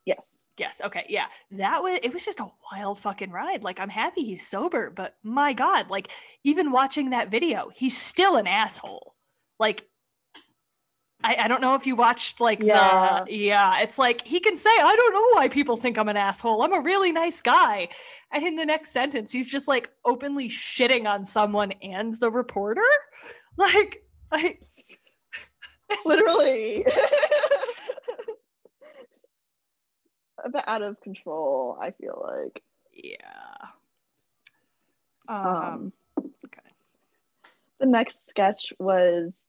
Yes. 0.05 0.45
Yes. 0.57 0.81
Okay. 0.83 1.05
Yeah. 1.09 1.25
That 1.51 1.81
was 1.81 1.99
it 2.03 2.13
was 2.13 2.25
just 2.25 2.39
a 2.39 2.47
wild 2.71 2.99
fucking 2.99 3.31
ride. 3.31 3.63
Like 3.63 3.79
I'm 3.79 3.89
happy 3.89 4.23
he's 4.23 4.45
sober, 4.45 4.89
but 4.89 5.15
my 5.23 5.53
God, 5.53 5.89
like 5.89 6.09
even 6.43 6.71
watching 6.71 7.09
that 7.09 7.31
video, 7.31 7.69
he's 7.73 7.97
still 7.97 8.35
an 8.35 8.47
asshole. 8.47 9.15
Like 9.59 9.87
I, 11.21 11.35
I 11.41 11.47
don't 11.49 11.59
know 11.59 11.75
if 11.75 11.85
you 11.85 11.95
watched 11.97 12.39
like 12.39 12.63
Yeah. 12.63 13.23
the 13.25 13.35
yeah, 13.35 13.81
it's 13.81 13.97
like 13.97 14.25
he 14.25 14.39
can 14.39 14.55
say, 14.55 14.69
I 14.69 14.95
don't 14.95 15.13
know 15.13 15.27
why 15.39 15.49
people 15.49 15.75
think 15.75 15.97
I'm 15.97 16.07
an 16.07 16.15
asshole. 16.17 16.61
I'm 16.61 16.71
a 16.73 16.79
really 16.79 17.11
nice 17.11 17.41
guy. 17.41 17.89
And 18.31 18.43
in 18.45 18.55
the 18.55 18.65
next 18.65 18.91
sentence, 18.91 19.29
he's 19.31 19.51
just 19.51 19.67
like 19.67 19.89
openly 20.05 20.47
shitting 20.47 21.05
on 21.07 21.25
someone 21.25 21.73
and 21.81 22.15
the 22.19 22.31
reporter. 22.31 22.81
Like 23.57 24.05
I 24.31 24.57
Literally. 26.05 26.85
a 30.41 30.49
bit 30.49 30.63
out 30.65 30.81
of 30.81 31.01
control, 31.01 31.77
I 31.81 31.91
feel 31.91 32.25
like. 32.25 32.63
Yeah. 32.93 33.17
Um, 35.27 35.45
Um, 35.45 35.93
okay. 36.45 36.69
the 37.81 37.85
next 37.87 38.29
sketch 38.29 38.71
was 38.79 39.48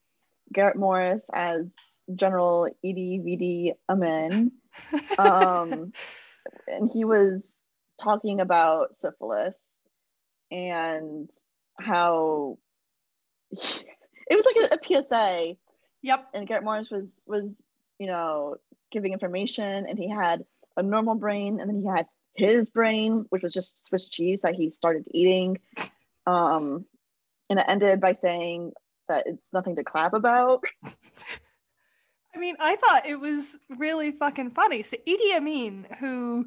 Garrett 0.52 0.76
Morris 0.76 1.30
as 1.32 1.76
General 2.14 2.68
Edie 2.84 3.20
Vidi 3.22 3.74
Amin. 3.88 4.52
Um, 5.18 5.92
and 6.66 6.90
he 6.90 7.04
was 7.04 7.64
talking 8.00 8.40
about 8.40 8.94
syphilis 8.94 9.78
and 10.50 11.28
how 11.78 12.58
it 13.50 13.84
was 14.30 14.46
like 14.46 14.70
a, 14.70 14.76
a 14.76 15.02
PSA 15.02 15.56
yep. 16.02 16.28
and 16.32 16.46
Garrett 16.46 16.64
Morris 16.64 16.90
was 16.90 17.22
was 17.26 17.62
you 17.98 18.06
know 18.06 18.56
giving 18.90 19.12
information 19.12 19.86
and 19.86 19.98
he 19.98 20.08
had 20.08 20.44
a 20.76 20.82
normal 20.82 21.14
brain 21.14 21.60
and 21.60 21.68
then 21.68 21.80
he 21.80 21.86
had 21.86 22.06
his 22.34 22.70
brain 22.70 23.26
which 23.28 23.42
was 23.42 23.52
just 23.52 23.86
Swiss 23.86 24.08
cheese 24.08 24.42
that 24.42 24.54
he 24.54 24.70
started 24.70 25.06
eating 25.12 25.58
um 26.26 26.84
and 27.50 27.58
it 27.58 27.66
ended 27.68 28.00
by 28.00 28.12
saying 28.12 28.72
that 29.10 29.26
it's 29.26 29.52
nothing 29.52 29.76
to 29.76 29.84
clap 29.84 30.14
about 30.14 30.64
I 32.34 32.38
mean, 32.38 32.56
I 32.60 32.76
thought 32.76 33.06
it 33.06 33.18
was 33.18 33.58
really 33.76 34.12
fucking 34.12 34.50
funny. 34.50 34.82
So 34.82 34.96
Idi 35.06 35.34
Amin, 35.34 35.86
who 35.98 36.46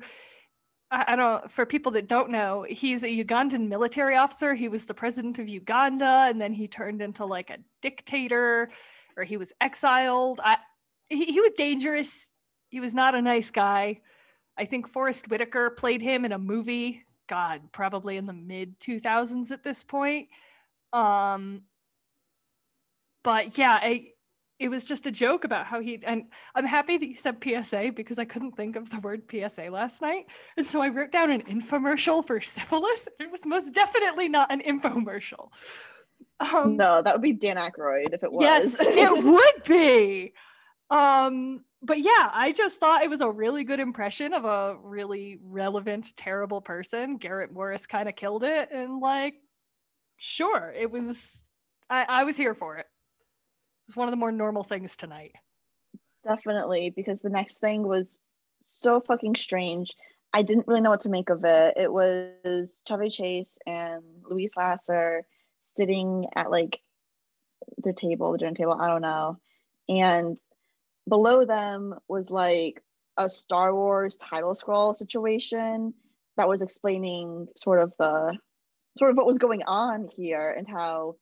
I, 0.92 1.16
don't, 1.16 1.52
for 1.52 1.66
people 1.66 1.92
that 1.94 2.08
don't 2.08 2.30
know, 2.30 2.66
he's 2.70 3.04
a 3.04 3.08
Ugandan 3.08 3.68
military 3.68 4.16
officer. 4.16 4.54
He 4.54 4.68
was 4.68 4.86
the 4.86 4.94
president 4.94 5.40
of 5.40 5.50
Uganda, 5.50 6.28
and 6.30 6.40
then 6.40 6.54
he 6.54 6.68
turned 6.68 7.02
into 7.02 7.26
like 7.26 7.50
a 7.50 7.58
dictator, 7.82 8.70
or 9.18 9.24
he 9.24 9.38
was 9.38 9.54
exiled. 9.60 10.40
I, 10.44 10.58
he, 11.10 11.26
he 11.26 11.42
was 11.42 11.52
dangerous. 11.58 12.34
He 12.70 12.80
was 12.80 12.94
not 12.94 13.16
a 13.16 13.22
nice 13.22 13.50
guy. 13.50 14.02
I 14.56 14.66
think 14.66 14.88
Forest 14.88 15.30
Whitaker 15.30 15.72
played 15.72 16.02
him 16.02 16.26
in 16.26 16.32
a 16.32 16.38
movie. 16.38 17.04
God, 17.28 17.62
probably 17.72 18.18
in 18.18 18.28
the 18.28 18.34
mid 18.34 18.80
2000s 18.80 19.52
at 19.52 19.64
this 19.64 19.84
point. 19.84 20.28
Um, 20.92 21.64
but 23.24 23.58
yeah, 23.58 23.80
I, 23.82 24.08
it 24.60 24.70
was 24.70 24.86
just 24.86 25.06
a 25.08 25.12
joke 25.12 25.44
about 25.44 25.66
how 25.66 25.82
he 25.82 26.00
and 26.04 26.26
I'm 26.56 26.66
happy 26.66 26.98
that 26.98 27.08
you 27.08 27.16
said 27.16 27.44
PSA 27.44 27.92
because 27.96 28.20
I 28.20 28.26
couldn't 28.26 28.56
think 28.56 28.76
of 28.76 28.90
the 28.90 29.00
word 29.00 29.24
PSA 29.30 29.70
last 29.70 30.02
night. 30.02 30.26
And 30.58 30.66
so 30.66 30.82
I 30.82 30.90
wrote 30.90 31.12
down 31.12 31.32
an 31.32 31.42
infomercial 31.42 32.26
for 32.26 32.40
syphilis. 32.40 33.08
It 33.20 33.32
was 33.32 33.46
most 33.46 33.74
definitely 33.74 34.30
not 34.30 34.52
an 34.52 34.62
infomercial. 34.62 35.50
Um, 36.40 36.78
no 36.78 37.02
that 37.02 37.14
would 37.14 37.22
be 37.22 37.34
Dan 37.34 37.58
Aykroyd 37.58 38.14
if 38.14 38.24
it 38.24 38.32
was 38.32 38.44
Yes, 38.44 38.78
it 38.80 39.24
would 39.26 39.64
be. 39.66 40.34
Um, 40.90 41.66
but 41.82 42.00
yeah, 42.00 42.30
I 42.32 42.54
just 42.54 42.80
thought 42.80 43.04
it 43.04 43.10
was 43.10 43.22
a 43.22 43.30
really 43.30 43.66
good 43.66 43.80
impression 43.80 44.34
of 44.34 44.46
a 44.46 44.78
really 44.82 45.40
relevant, 45.44 46.16
terrible 46.16 46.62
person. 46.62 47.18
Garrett 47.18 47.52
Morris 47.52 47.86
kind 47.86 48.08
of 48.08 48.16
killed 48.16 48.44
it, 48.44 48.70
and 48.72 49.00
like, 49.00 49.36
sure, 50.18 50.74
it 50.76 50.90
was. 50.90 51.42
I, 51.90 52.06
I 52.08 52.24
was 52.24 52.38
here 52.38 52.56
for 52.56 52.78
it. 52.78 52.86
It 53.94 53.98
was 53.98 54.00
one 54.00 54.08
of 54.08 54.12
the 54.12 54.18
more 54.18 54.32
normal 54.32 54.64
things 54.64 54.96
tonight. 54.96 55.36
definitely 56.24 56.90
because 56.90 57.22
the 57.22 57.30
next 57.30 57.60
thing 57.60 57.84
was 57.84 58.22
so 58.64 59.00
fucking 59.00 59.36
strange 59.36 59.94
I 60.34 60.42
didn't 60.42 60.68
really 60.68 60.82
know 60.82 60.90
what 60.90 61.02
to 61.02 61.10
make 61.10 61.30
of 61.30 61.46
it. 61.46 61.76
It 61.78 61.94
was 61.94 62.82
Chevy 62.88 63.12
Chase 63.12 63.60
and 63.68 64.02
Louise 64.28 64.58
Lasser 64.58 65.28
sitting 65.62 66.26
at 66.36 66.50
like 66.50 66.82
their 67.78 67.94
table, 67.94 68.32
the 68.32 68.40
dinner 68.40 68.56
table, 68.56 68.74
I 68.74 68.88
don't 68.88 69.04
know. 69.04 69.38
And 69.88 70.36
below 71.08 71.46
them 71.46 71.94
was 72.08 72.32
like 72.32 72.82
a 73.16 73.30
Star 73.30 73.76
Wars 73.76 74.16
title 74.16 74.56
scroll 74.56 74.96
situation 74.96 75.94
that 76.36 76.48
was 76.48 76.64
explaining 76.64 77.48
sort 77.56 77.78
of 77.78 77.94
the 78.00 78.36
sort 78.98 79.12
of 79.12 79.18
what 79.18 79.28
was 79.28 79.38
going 79.38 79.62
on 79.68 80.08
here 80.08 80.50
and 80.50 80.68
how 80.68 81.18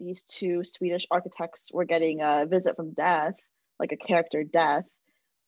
these 0.00 0.24
two 0.24 0.64
Swedish 0.64 1.06
architects 1.10 1.70
were 1.72 1.84
getting 1.84 2.20
a 2.20 2.46
visit 2.46 2.76
from 2.76 2.92
death, 2.92 3.34
like 3.78 3.92
a 3.92 3.96
character 3.96 4.44
death. 4.44 4.84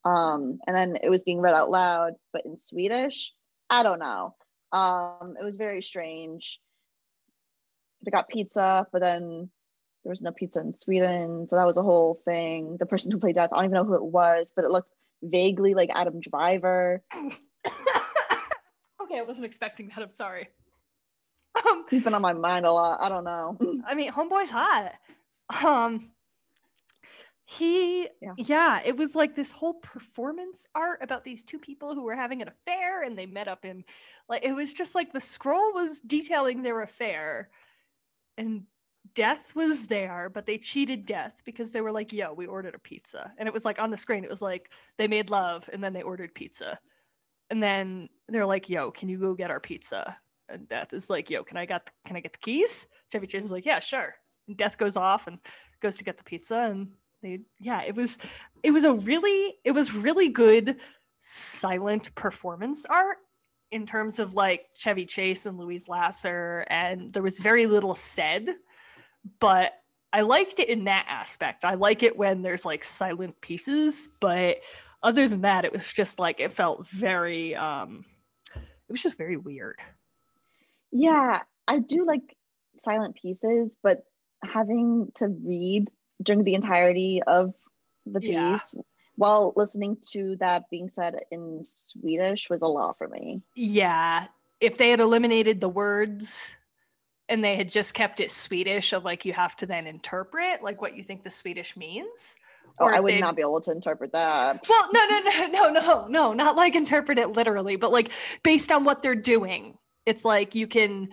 Um, 0.05 0.59
and 0.67 0.77
then 0.77 0.97
it 1.03 1.11
was 1.11 1.23
being 1.23 1.41
read 1.41 1.55
out 1.55 1.71
loud, 1.71 2.15
but 2.33 2.47
in 2.47 2.57
Swedish. 2.57 3.33
I 3.69 3.83
don't 3.83 4.01
know. 4.01 4.35
Um, 4.73 5.35
it 5.41 5.45
was 5.45 5.57
very 5.57 5.83
strange. 5.83 6.61
They 8.05 8.11
got 8.11 8.29
pizza, 8.29 8.87
but 8.93 9.03
then 9.03 9.51
there 10.05 10.11
was 10.11 10.23
no 10.23 10.33
pizza 10.33 10.61
in 10.61 10.73
Sweden, 10.73 11.47
so 11.47 11.57
that 11.57 11.67
was 11.67 11.77
a 11.77 11.83
whole 11.83 12.21
thing. 12.25 12.77
The 12.79 12.87
person 12.87 13.13
who 13.13 13.19
played 13.19 13.35
death, 13.35 13.51
I 13.53 13.57
don't 13.57 13.67
even 13.67 13.75
know 13.75 13.85
who 13.85 13.95
it 13.95 14.05
was, 14.05 14.53
but 14.55 14.65
it 14.65 14.71
looked 14.71 14.93
vaguely 15.23 15.75
like 15.75 15.91
Adam 15.95 16.21
Driver. 16.21 17.03
okay, 17.15 17.37
I 19.19 19.23
wasn't 19.27 19.47
expecting 19.47 19.89
that. 19.89 20.03
I'm 20.03 20.11
sorry. 20.11 20.49
Um, 21.67 21.85
He's 21.91 22.05
been 22.05 22.15
on 22.15 22.23
my 22.23 22.33
mind 22.33 22.67
a 22.67 22.73
lot. 22.73 23.03
I 23.03 23.09
don't 23.09 23.25
know. 23.25 23.57
I 23.87 23.95
mean, 23.95 24.13
homeboy's 24.13 24.51
hot. 24.51 24.93
Um, 25.65 26.11
he, 27.45 28.09
Yeah. 28.23 28.35
yeah. 28.37 28.81
it 28.85 28.97
was 28.97 29.17
like 29.17 29.35
this 29.35 29.51
whole 29.51 29.75
performance 29.75 30.67
art 30.75 31.01
about 31.03 31.25
these 31.25 31.43
two 31.45 31.59
people 31.59 31.95
who 31.95 32.05
were 32.05 32.15
having 32.15 32.43
an 32.43 32.49
affair, 32.49 33.03
and 33.03 33.19
they 33.19 33.27
met 33.27 33.49
up 33.49 33.65
in, 33.65 33.85
like, 34.29 34.45
it 34.45 34.53
was 34.53 34.73
just 34.73 34.95
like 34.95 35.13
the 35.13 35.21
scroll 35.21 35.73
was 35.75 36.01
detailing 36.01 36.63
their 36.63 36.81
affair, 36.83 37.51
and 38.39 38.63
death 39.15 39.57
was 39.57 39.89
there, 39.89 40.31
but 40.33 40.47
they 40.47 40.59
cheated 40.59 41.05
death 41.07 41.43
because 41.45 41.73
they 41.73 41.81
were 41.81 41.91
like, 41.91 42.13
"Yo, 42.13 42.33
we 42.33 42.47
ordered 42.47 42.77
a 42.77 42.79
pizza," 42.79 43.33
and 43.39 43.49
it 43.49 43.53
was 43.53 43.65
like 43.65 43.81
on 43.81 43.91
the 43.91 43.97
screen, 43.97 44.23
it 44.23 44.31
was 44.31 44.43
like 44.43 44.71
they 44.99 45.09
made 45.09 45.31
love, 45.31 45.69
and 45.73 45.83
then 45.83 45.93
they 45.93 46.03
ordered 46.03 46.33
pizza, 46.35 46.79
and 47.51 47.61
then 47.61 48.09
they're 48.29 48.47
like, 48.47 48.69
"Yo, 48.69 48.93
can 48.93 49.09
you 49.09 49.19
go 49.19 49.35
get 49.35 49.51
our 49.51 49.59
pizza?" 49.61 50.17
And 50.51 50.69
Death 50.69 50.93
is 50.93 51.09
like, 51.11 51.31
"Yo, 51.31 51.45
can 51.45 51.57
I 51.57 51.67
got 51.67 51.91
can 52.07 52.17
I 52.17 52.21
get 52.21 52.33
the 52.33 52.39
keys?" 52.39 52.87
Chevy 53.13 53.27
Chase 53.27 53.45
is 53.45 53.53
like, 53.53 53.67
"Yeah, 53.67 53.81
sure." 53.81 54.15
And 54.49 54.57
Death 54.57 54.79
goes 54.79 54.97
off 54.97 55.27
and 55.27 55.39
goes 55.81 55.97
to 55.99 56.05
get 56.05 56.17
the 56.17 56.25
pizza, 56.25 56.57
and 56.57 56.89
they 57.23 57.41
yeah, 57.59 57.83
it 57.83 57.95
was 57.95 58.19
it 58.63 58.71
was 58.71 58.85
a 58.85 58.93
really 58.93 59.57
it 59.65 59.73
was 59.73 59.95
really 59.95 60.29
good 60.29 60.81
silent 61.19 62.15
performance 62.15 62.87
art 62.87 63.19
in 63.71 63.87
terms 63.87 64.19
of 64.19 64.35
like 64.35 64.67
Chevy 64.75 65.07
Chase 65.07 65.47
and 65.47 65.59
Louise 65.59 65.89
Lasser, 65.89 66.65
and 66.69 67.11
there 67.11 67.23
was 67.23 67.39
very 67.39 67.67
little 67.67 67.95
said, 67.95 68.57
but 69.39 69.75
I 70.13 70.23
liked 70.23 70.59
it 70.59 70.69
in 70.69 70.85
that 70.85 71.07
aspect. 71.09 71.65
I 71.65 71.75
like 71.75 72.03
it 72.03 72.17
when 72.17 72.43
there's 72.43 72.65
like 72.65 72.85
silent 72.85 73.41
pieces, 73.41 74.09
but 74.19 74.59
other 75.03 75.29
than 75.29 75.43
that, 75.43 75.65
it 75.65 75.73
was 75.73 75.93
just 75.93 76.19
like 76.19 76.41
it 76.41 76.51
felt 76.53 76.89
very 76.89 77.55
um 77.55 78.05
it 78.57 78.93
was 78.93 79.03
just 79.03 79.17
very 79.17 79.37
weird. 79.37 79.77
Yeah, 80.93 81.41
I 81.69 81.79
do 81.79 82.05
like 82.07 82.37
silent 82.77 83.17
pieces, 83.17 83.77
but 83.83 84.05
having 84.45 85.11
to 85.17 85.29
read 85.29 85.91
during 86.23 86.45
the 86.45 86.55
entirety 86.55 87.23
of 87.27 87.55
the 88.07 88.21
Yeah. 88.23 88.53
piece 88.53 88.75
while 89.17 89.53
listening 89.57 89.99
to 90.13 90.37
that 90.37 90.69
being 90.71 90.89
said 90.89 91.15
in 91.31 91.61
Swedish 91.63 92.49
was 92.49 92.63
a 92.63 92.67
lot 92.67 92.97
for 92.97 93.07
me. 93.09 93.43
Yeah. 93.55 94.29
If 94.61 94.79
they 94.79 94.91
had 94.91 95.01
eliminated 95.01 95.61
the 95.61 95.69
words 95.69 96.57
and 97.29 97.45
they 97.45 97.55
had 97.57 97.69
just 97.69 97.95
kept 97.95 98.21
it 98.21 98.31
Swedish 98.31 98.93
of 98.93 99.05
like 99.05 99.25
you 99.25 99.33
have 99.35 99.57
to 99.57 99.67
then 99.67 99.87
interpret 99.87 100.63
like 100.63 100.81
what 100.81 100.97
you 100.97 101.03
think 101.03 101.23
the 101.23 101.31
Swedish 101.31 101.77
means. 101.77 102.37
Oh, 102.79 102.87
I 102.87 102.99
would 103.01 103.13
they'd- 103.13 103.21
not 103.21 103.37
be 103.37 103.43
able 103.43 103.61
to 103.61 103.73
interpret 103.73 104.13
that. 104.13 104.65
Well, 104.69 104.89
no, 104.93 105.07
no, 105.07 105.21
no, 105.21 105.47
no, 105.49 105.69
no, 105.71 106.07
no, 106.09 106.33
not 106.33 106.57
like 106.57 106.75
interpret 106.75 107.19
it 107.19 107.29
literally, 107.31 107.77
but 107.77 107.93
like 107.93 108.11
based 108.43 108.73
on 108.73 108.85
what 108.85 109.03
they're 109.03 109.15
doing. 109.15 109.77
It's 110.07 110.25
like 110.25 110.55
you 110.55 110.67
can 110.67 111.11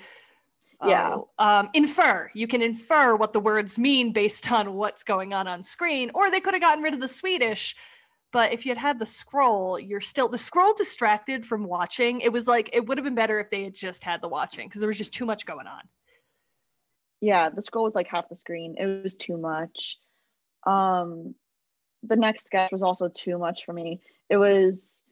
Yeah. 0.83 1.15
oh, 1.15 1.29
um, 1.39 1.69
infer. 1.73 2.29
You 2.33 2.47
can 2.47 2.61
infer 2.61 3.15
what 3.15 3.33
the 3.33 3.39
words 3.39 3.77
mean 3.79 4.13
based 4.13 4.51
on 4.51 4.73
what's 4.73 5.03
going 5.03 5.33
on 5.33 5.47
on 5.47 5.63
screen, 5.63 6.11
or 6.13 6.29
they 6.29 6.39
could 6.39 6.53
have 6.53 6.61
gotten 6.61 6.83
rid 6.83 6.93
of 6.93 6.99
the 6.99 7.07
Swedish, 7.07 7.75
but 8.31 8.51
if 8.53 8.65
you 8.65 8.71
had 8.71 8.77
had 8.77 8.99
the 8.99 9.05
scroll, 9.05 9.79
you're 9.79 10.01
still 10.01 10.29
the 10.29 10.37
scroll 10.37 10.73
distracted 10.73 11.45
from 11.45 11.63
watching. 11.63 12.21
It 12.21 12.31
was 12.31 12.45
like 12.47 12.69
it 12.73 12.85
would 12.85 12.97
have 12.97 13.05
been 13.05 13.15
better 13.15 13.39
if 13.39 13.49
they 13.49 13.63
had 13.63 13.73
just 13.73 14.03
had 14.03 14.21
the 14.21 14.27
watching 14.27 14.67
because 14.67 14.81
there 14.81 14.87
was 14.89 14.97
just 14.97 15.13
too 15.13 15.25
much 15.25 15.45
going 15.45 15.65
on. 15.67 15.81
Yeah, 17.21 17.49
the 17.49 17.61
scroll 17.61 17.85
was 17.85 17.95
like 17.95 18.07
half 18.07 18.29
the 18.29 18.35
screen. 18.35 18.75
It 18.77 19.03
was 19.03 19.15
too 19.15 19.37
much. 19.37 19.97
Um, 20.67 21.33
the 22.03 22.17
next 22.17 22.45
sketch 22.45 22.71
was 22.71 22.83
also 22.83 23.07
too 23.07 23.39
much 23.39 23.65
for 23.65 23.73
me. 23.73 24.01
It 24.29 24.37
was 24.37 25.03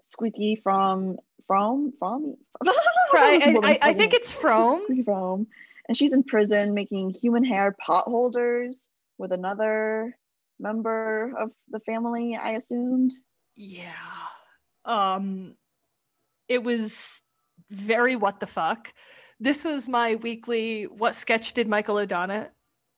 Squeaky 0.00 0.56
Fromme 0.56 1.16
from 1.46 1.92
from. 1.98 2.36
I, 2.66 3.58
I, 3.62 3.78
I, 3.82 3.92
think 3.94 4.12
it's 4.12 4.30
from 4.30 4.78
Squeaky 4.78 5.02
Fromme, 5.02 5.46
and 5.88 5.96
she's 5.96 6.12
in 6.12 6.22
prison 6.22 6.74
making 6.74 7.10
human 7.10 7.44
hair 7.44 7.74
pot 7.84 8.04
holders 8.04 8.90
with 9.16 9.32
another 9.32 10.16
member 10.60 11.32
of 11.38 11.50
the 11.70 11.80
family. 11.80 12.36
I 12.36 12.50
assumed. 12.50 13.12
Yeah. 13.56 13.92
Um, 14.84 15.54
it 16.48 16.62
was 16.62 17.22
very 17.70 18.16
what 18.16 18.40
the 18.40 18.46
fuck. 18.46 18.92
This 19.40 19.64
was 19.64 19.88
my 19.88 20.16
weekly. 20.16 20.84
What 20.84 21.14
sketch 21.14 21.52
did 21.52 21.68
Michael 21.68 21.98
O'Donoghue? 21.98 22.50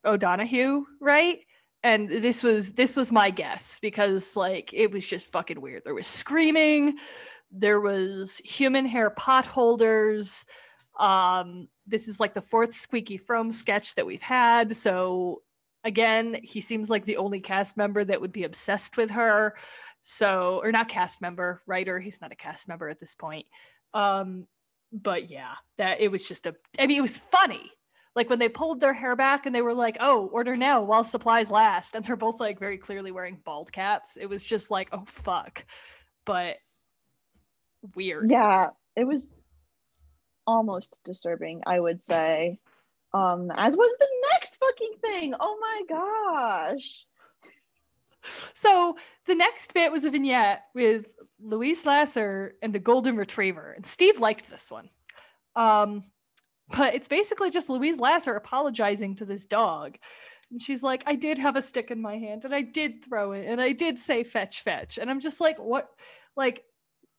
O'Donoghue 0.04 0.87
right? 1.00 1.40
And 1.83 2.09
this 2.09 2.43
was 2.43 2.73
this 2.73 2.97
was 2.97 3.11
my 3.11 3.31
guess 3.31 3.79
because 3.81 4.37
like 4.37 4.71
it 4.75 4.93
was 4.93 5.07
just 5.07 5.33
fucking 5.33 5.61
weird. 5.61 5.83
There 5.85 5.95
was 5.95 6.07
screaming 6.07 6.99
there 7.51 7.81
was 7.81 8.39
human 8.45 8.87
hair 8.87 9.11
pot 9.11 9.47
holders 9.47 10.45
um 10.99 11.69
this 11.87 12.07
is 12.07 12.21
like 12.21 12.35
the 12.35 12.41
fourth 12.41 12.73
squeaky 12.73 13.19
Fromme 13.19 13.53
sketch 13.53 13.95
that 13.95 14.07
we've 14.07 14.23
had. 14.23 14.77
So 14.77 15.43
again 15.83 16.39
he 16.43 16.61
seems 16.61 16.91
like 16.91 17.05
the 17.05 17.17
only 17.17 17.41
cast 17.41 17.77
member 17.77 18.05
that 18.05 18.21
would 18.21 18.33
be 18.33 18.45
obsessed 18.45 18.97
with 18.97 19.11
her. 19.11 19.57
So 20.03 20.61
or 20.63 20.71
not 20.73 20.89
cast 20.89 21.21
member 21.21 21.63
writer. 21.67 21.99
He's 21.99 22.21
not 22.21 22.33
a 22.33 22.37
cast 22.37 22.69
member 22.69 22.89
at 22.89 22.99
this 22.99 23.15
point. 23.15 23.47
Um 23.95 24.47
but 24.93 25.31
yeah 25.31 25.55
that 25.79 26.01
it 26.01 26.11
was 26.11 26.27
just 26.27 26.47
a 26.47 26.55
i 26.77 26.85
mean 26.85 26.99
it 26.99 27.03
was 27.03 27.17
funny 27.17 27.71
like 28.14 28.29
when 28.29 28.38
they 28.38 28.49
pulled 28.49 28.81
their 28.81 28.93
hair 28.93 29.14
back 29.17 29.47
and 29.47 29.55
they 29.55 29.62
were 29.62 29.75
like, 29.75 29.97
"Oh, 30.00 30.26
order 30.26 30.57
now 30.57 30.83
while 30.83 31.05
supplies 31.05 31.50
last," 31.50 31.95
and 31.95 32.05
they're 32.05 32.17
both 32.17 32.40
like 32.40 32.59
very 32.59 32.79
clearly 32.79 33.12
wearing 33.12 33.40
bald 33.45 33.73
caps. 33.73 34.17
It 34.17 34.26
was 34.26 34.45
just 34.45 34.71
like, 34.71 34.88
"Oh 34.93 35.05
fuck," 35.07 35.64
but 36.25 36.57
weird. 37.95 38.31
Yeah, 38.31 38.71
it 38.97 39.05
was 39.05 39.33
almost 40.47 41.00
disturbing, 41.05 41.62
I 41.67 41.79
would 41.79 42.02
say. 42.02 42.59
Um, 43.12 43.50
as 43.55 43.76
was 43.76 43.97
the 43.99 44.09
next 44.33 44.57
fucking 44.57 44.95
thing. 45.02 45.35
Oh 45.38 45.59
my 45.61 45.83
gosh. 45.88 47.07
So 48.55 48.97
the 49.26 49.35
next 49.35 49.73
bit 49.73 49.90
was 49.90 50.05
a 50.05 50.11
vignette 50.11 50.64
with 50.75 51.07
Louise 51.40 51.87
Lasser 51.87 52.55
and 52.62 52.73
the 52.73 52.79
Golden 52.79 53.17
Retriever, 53.17 53.73
and 53.73 53.87
Steve 53.87 54.21
liked 54.21 54.50
this 54.50 54.71
one. 54.71 54.90
Um, 55.57 56.02
but 56.71 56.95
it's 56.95 57.09
basically 57.09 57.50
just 57.50 57.69
Louise 57.69 57.99
Lasser 57.99 58.35
apologizing 58.35 59.17
to 59.17 59.25
this 59.25 59.45
dog. 59.45 59.99
And 60.50 60.61
she's 60.61 60.83
like, 60.83 61.03
I 61.07 61.15
did 61.15 61.39
have 61.39 61.57
a 61.57 61.62
stick 61.62 61.91
in 61.91 62.03
my 62.03 62.17
hand 62.17 62.45
and 62.45 62.55
I 62.55 62.62
did 62.62 63.05
throw 63.05 63.33
it 63.33 63.47
and 63.47 63.61
I 63.61 63.73
did 63.73 63.99
say 63.99 64.25
fetch, 64.25 64.62
fetch. 64.62 64.99
And 64.99 65.11
I'm 65.11 65.21
just 65.21 65.41
like, 65.41 65.59
what? 65.59 65.89
Like, 66.37 66.65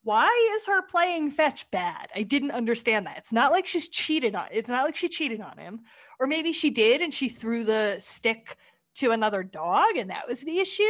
why 0.03 0.53
is 0.55 0.65
her 0.67 0.81
playing 0.81 1.31
fetch 1.31 1.69
bad? 1.71 2.09
I 2.15 2.23
didn't 2.23 2.51
understand 2.51 3.05
that. 3.05 3.17
It's 3.17 3.33
not 3.33 3.51
like 3.51 3.65
she's 3.65 3.87
cheated 3.87 4.35
on 4.35 4.47
it's 4.51 4.69
not 4.69 4.83
like 4.83 4.95
she 4.95 5.07
cheated 5.07 5.41
on 5.41 5.57
him. 5.57 5.81
Or 6.19 6.27
maybe 6.27 6.51
she 6.51 6.69
did 6.69 7.01
and 7.01 7.13
she 7.13 7.29
threw 7.29 7.63
the 7.63 7.97
stick 7.99 8.57
to 8.95 9.11
another 9.11 9.43
dog 9.43 9.95
and 9.95 10.09
that 10.09 10.27
was 10.27 10.41
the 10.41 10.59
issue. 10.59 10.83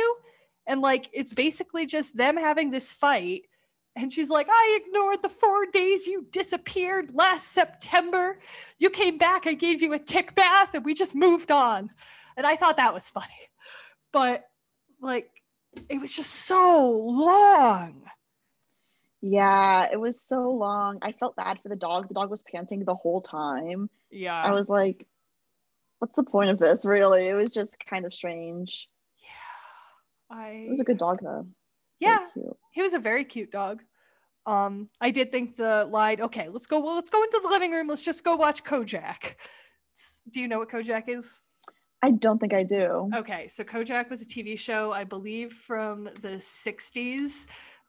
And 0.65 0.82
like 0.82 1.10
it's 1.13 1.34
basically 1.34 1.86
just 1.86 2.18
them 2.18 2.38
having 2.38 2.72
this 2.72 2.91
fight 2.91 3.44
and 3.95 4.12
she's 4.12 4.29
like, 4.29 4.48
I 4.50 4.79
ignored 4.81 5.22
the 5.22 5.29
four 5.29 5.66
days 5.66 6.07
you 6.07 6.25
disappeared 6.31 7.13
last 7.13 7.50
September. 7.50 8.39
You 8.79 8.89
came 8.89 9.18
back, 9.18 9.48
I 9.48 9.53
gave 9.53 9.81
you 9.81 9.94
a 9.94 10.00
tick 10.00 10.33
bath, 10.33 10.74
and 10.74 10.85
we 10.85 10.94
just 10.94 11.16
moved 11.16 11.51
on. 11.51 11.89
And 12.37 12.46
I 12.46 12.55
thought 12.55 12.77
that 12.77 12.94
was 12.94 13.09
funny. 13.09 13.27
But 14.13 14.46
like, 15.01 15.29
it 15.89 16.00
was 16.00 16.13
just 16.13 16.31
so 16.31 16.89
long. 16.89 18.03
Yeah, 19.22 19.87
it 19.92 20.00
was 20.00 20.20
so 20.20 20.51
long. 20.51 21.00
I 21.01 21.11
felt 21.11 21.35
bad 21.35 21.59
for 21.61 21.70
the 21.70 21.75
dog. 21.75 22.07
The 22.07 22.16
dog 22.16 22.29
was 22.29 22.44
panting 22.44 22.83
the 22.83 22.96
whole 22.96 23.22
time. 23.22 23.89
Yeah. 24.09 24.42
I 24.42 24.51
was 24.51 24.68
like, 24.68 25.05
what's 26.00 26.16
the 26.16 26.24
point 26.24 26.50
of 26.50 26.57
this, 26.57 26.85
really? 26.85 27.27
It 27.27 27.35
was 27.35 27.51
just 27.51 27.85
kind 27.85 28.05
of 28.05 28.13
strange. 28.13 28.89
Yeah. 29.20 30.35
I 30.37 30.50
It 30.66 30.70
was 30.70 30.81
a 30.81 30.85
good 30.85 30.98
dog 30.98 31.20
though. 31.22 31.46
Yeah. 32.01 32.20
He 32.72 32.81
was 32.81 32.94
a 32.94 33.00
very 33.00 33.24
cute 33.24 33.51
dog. 33.51 33.81
Um, 34.46 34.90
I 35.00 35.11
did 35.11 35.31
think 35.31 35.55
the 35.55 35.87
line, 35.90 36.22
okay, 36.22 36.50
let's 36.50 36.66
go, 36.66 36.79
well, 36.79 36.96
let's 36.96 37.09
go 37.09 37.24
into 37.24 37.40
the 37.44 37.50
living 37.50 37.72
room. 37.72 37.87
Let's 37.87 38.03
just 38.03 38.24
go 38.24 38.35
watch 38.35 38.64
Kojak. 38.64 39.35
Do 40.31 40.42
you 40.42 40.48
know 40.48 40.59
what 40.59 40.70
Kojak 40.70 41.07
is? 41.07 41.46
I 42.01 42.11
don't 42.11 42.40
think 42.40 42.53
I 42.53 42.64
do. 42.64 43.09
Okay, 43.16 43.48
so 43.48 43.64
Kojak 43.64 44.09
was 44.09 44.24
a 44.24 44.25
TV 44.25 44.57
show, 44.57 44.92
I 44.92 45.03
believe, 45.03 45.53
from 45.53 46.05
the 46.22 46.40
60s. 46.40 47.46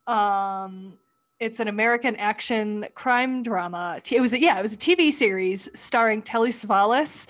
Um, 0.06 0.98
it's 1.40 1.60
an 1.60 1.68
American 1.68 2.16
action 2.16 2.86
crime 2.94 3.42
drama. 3.42 4.00
It 4.10 4.20
was 4.20 4.34
a, 4.34 4.40
yeah, 4.40 4.58
it 4.58 4.62
was 4.62 4.74
a 4.74 4.78
TV 4.78 5.12
series 5.12 5.70
starring 5.74 6.20
Telly 6.20 6.50
Savalas 6.50 7.26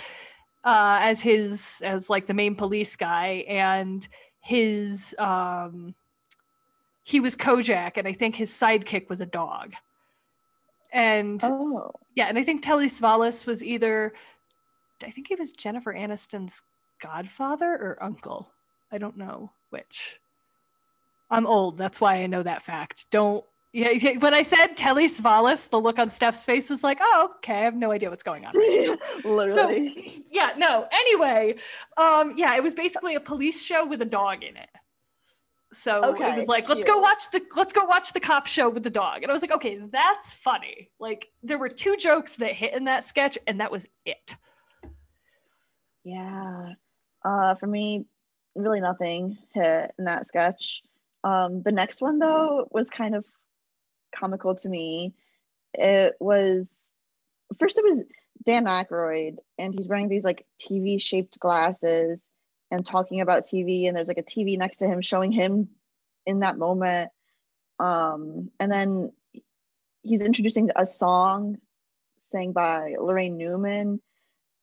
uh, 0.64 0.98
as 1.00 1.20
his 1.20 1.82
as 1.84 2.10
like 2.10 2.26
the 2.26 2.34
main 2.34 2.54
police 2.54 2.96
guy 2.96 3.44
and 3.48 4.06
his 4.40 5.14
um 5.18 5.94
he 7.04 7.20
was 7.20 7.36
Kojak, 7.36 7.96
and 7.96 8.06
I 8.06 8.12
think 8.12 8.36
his 8.36 8.50
sidekick 8.50 9.08
was 9.08 9.20
a 9.20 9.26
dog. 9.26 9.74
And 10.92 11.40
oh. 11.42 11.90
yeah, 12.14 12.26
and 12.26 12.38
I 12.38 12.42
think 12.42 12.62
Telly 12.62 12.86
Savalas 12.86 13.46
was 13.46 13.64
either, 13.64 14.12
I 15.02 15.10
think 15.10 15.28
he 15.28 15.34
was 15.34 15.52
Jennifer 15.52 15.92
Aniston's 15.92 16.62
godfather 17.00 17.72
or 17.72 17.98
uncle. 18.02 18.50
I 18.90 18.98
don't 18.98 19.16
know 19.16 19.50
which. 19.70 20.20
I'm 21.30 21.46
old. 21.46 21.78
That's 21.78 22.00
why 22.00 22.16
I 22.16 22.26
know 22.26 22.42
that 22.42 22.62
fact. 22.62 23.06
Don't. 23.10 23.42
Yeah, 23.72 24.18
when 24.18 24.34
I 24.34 24.42
said 24.42 24.76
Telly 24.76 25.06
Savalas, 25.06 25.70
the 25.70 25.80
look 25.80 25.98
on 25.98 26.10
Steph's 26.10 26.44
face 26.44 26.68
was 26.68 26.84
like, 26.84 26.98
"Oh, 27.00 27.30
okay, 27.36 27.54
I 27.54 27.60
have 27.60 27.74
no 27.74 27.90
idea 27.90 28.10
what's 28.10 28.22
going 28.22 28.44
on." 28.44 28.52
Literally. 29.24 29.94
So, 29.96 30.22
yeah, 30.30 30.50
no. 30.58 30.86
Anyway, 30.92 31.54
um, 31.96 32.34
yeah, 32.36 32.54
it 32.54 32.62
was 32.62 32.74
basically 32.74 33.14
a 33.14 33.20
police 33.20 33.64
show 33.64 33.86
with 33.86 34.02
a 34.02 34.06
dog 34.06 34.44
in 34.44 34.58
it. 34.58 34.68
So 35.72 36.02
okay, 36.02 36.32
it 36.32 36.36
was 36.36 36.48
like, 36.48 36.68
let's 36.68 36.84
cute. 36.84 36.94
go 36.94 37.00
watch 37.00 37.30
the 37.30 37.42
let's 37.56 37.72
go 37.72 37.84
watch 37.84 38.12
the 38.12 38.20
cop 38.20 38.46
show 38.46 38.68
with 38.68 38.82
the 38.82 38.90
dog. 38.90 39.22
And 39.22 39.30
I 39.30 39.32
was 39.32 39.42
like, 39.42 39.52
okay, 39.52 39.76
that's 39.76 40.34
funny. 40.34 40.90
Like 41.00 41.28
there 41.42 41.58
were 41.58 41.68
two 41.68 41.96
jokes 41.96 42.36
that 42.36 42.52
hit 42.52 42.74
in 42.74 42.84
that 42.84 43.04
sketch, 43.04 43.38
and 43.46 43.60
that 43.60 43.72
was 43.72 43.88
it. 44.04 44.36
Yeah. 46.04 46.74
Uh 47.24 47.54
for 47.54 47.66
me, 47.66 48.06
really 48.54 48.80
nothing 48.80 49.38
hit 49.54 49.92
in 49.98 50.04
that 50.04 50.26
sketch. 50.26 50.82
Um 51.24 51.62
the 51.62 51.72
next 51.72 52.02
one 52.02 52.18
though 52.18 52.68
was 52.70 52.90
kind 52.90 53.14
of 53.14 53.24
comical 54.14 54.54
to 54.56 54.68
me. 54.68 55.14
It 55.74 56.14
was 56.20 56.94
first 57.58 57.78
it 57.78 57.84
was 57.84 58.02
Dan 58.44 58.66
Aykroyd, 58.66 59.36
and 59.58 59.72
he's 59.72 59.88
wearing 59.88 60.08
these 60.08 60.24
like 60.24 60.44
TV 60.58 61.00
shaped 61.00 61.38
glasses 61.38 62.31
and 62.72 62.86
talking 62.86 63.20
about 63.20 63.42
TV 63.42 63.86
and 63.86 63.94
there's 63.94 64.08
like 64.08 64.18
a 64.18 64.22
TV 64.22 64.56
next 64.56 64.78
to 64.78 64.86
him 64.86 65.02
showing 65.02 65.30
him 65.30 65.68
in 66.24 66.40
that 66.40 66.56
moment. 66.56 67.10
Um, 67.78 68.50
and 68.58 68.72
then 68.72 69.12
he's 70.02 70.24
introducing 70.24 70.70
a 70.74 70.86
song 70.86 71.58
sang 72.16 72.52
by 72.52 72.94
Laraine 72.98 73.36
Newman 73.36 74.00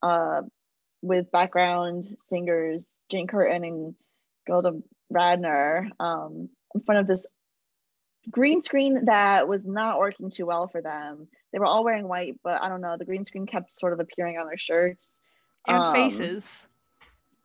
uh, 0.01 0.41
with 1.03 1.31
background 1.31 2.15
singers 2.17 2.87
Jane 3.09 3.27
Curtin 3.27 3.63
and 3.63 3.95
Gilda 4.47 4.81
Radner 5.13 5.89
um, 5.99 6.49
in 6.73 6.81
front 6.81 7.01
of 7.01 7.07
this 7.07 7.27
green 8.31 8.59
screen 8.61 9.05
that 9.05 9.47
was 9.47 9.67
not 9.67 9.99
working 9.99 10.31
too 10.31 10.47
well 10.47 10.67
for 10.67 10.81
them. 10.81 11.27
They 11.53 11.59
were 11.59 11.65
all 11.67 11.83
wearing 11.83 12.07
white, 12.07 12.39
but 12.43 12.63
I 12.63 12.69
don't 12.69 12.81
know, 12.81 12.97
the 12.97 13.05
green 13.05 13.25
screen 13.25 13.45
kept 13.45 13.77
sort 13.77 13.93
of 13.93 13.99
appearing 13.99 14.39
on 14.39 14.47
their 14.47 14.57
shirts. 14.57 15.21
And 15.67 15.77
um, 15.77 15.93
faces 15.93 16.65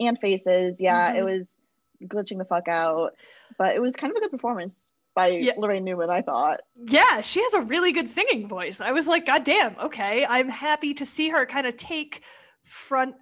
and 0.00 0.18
faces. 0.18 0.80
Yeah, 0.80 1.10
mm-hmm. 1.10 1.18
it 1.18 1.24
was 1.24 1.58
glitching 2.04 2.38
the 2.38 2.44
fuck 2.44 2.68
out, 2.68 3.12
but 3.58 3.74
it 3.74 3.80
was 3.80 3.96
kind 3.96 4.10
of 4.10 4.16
a 4.16 4.20
good 4.20 4.30
performance 4.30 4.92
by 5.14 5.28
yeah. 5.28 5.54
Laraine 5.54 5.84
Newman, 5.84 6.10
I 6.10 6.22
thought. 6.22 6.60
Yeah, 6.76 7.20
she 7.20 7.42
has 7.42 7.54
a 7.54 7.60
really 7.60 7.92
good 7.92 8.08
singing 8.08 8.48
voice. 8.48 8.80
I 8.80 8.92
was 8.92 9.06
like, 9.06 9.26
God 9.26 9.44
damn, 9.44 9.76
okay. 9.78 10.26
I'm 10.28 10.48
happy 10.48 10.94
to 10.94 11.06
see 11.06 11.28
her 11.28 11.46
kind 11.46 11.66
of 11.66 11.76
take 11.76 12.22
front 12.62 13.14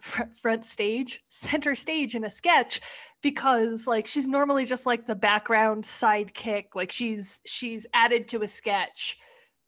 front 0.00 0.64
stage, 0.64 1.22
center 1.28 1.74
stage 1.74 2.14
in 2.14 2.24
a 2.24 2.30
sketch 2.30 2.80
because 3.22 3.86
like 3.86 4.06
she's 4.06 4.28
normally 4.28 4.64
just 4.64 4.86
like 4.86 5.06
the 5.06 5.14
background 5.14 5.84
sidekick. 5.84 6.74
Like 6.74 6.92
she's 6.92 7.40
she's 7.46 7.86
added 7.94 8.28
to 8.28 8.42
a 8.42 8.48
sketch 8.48 9.16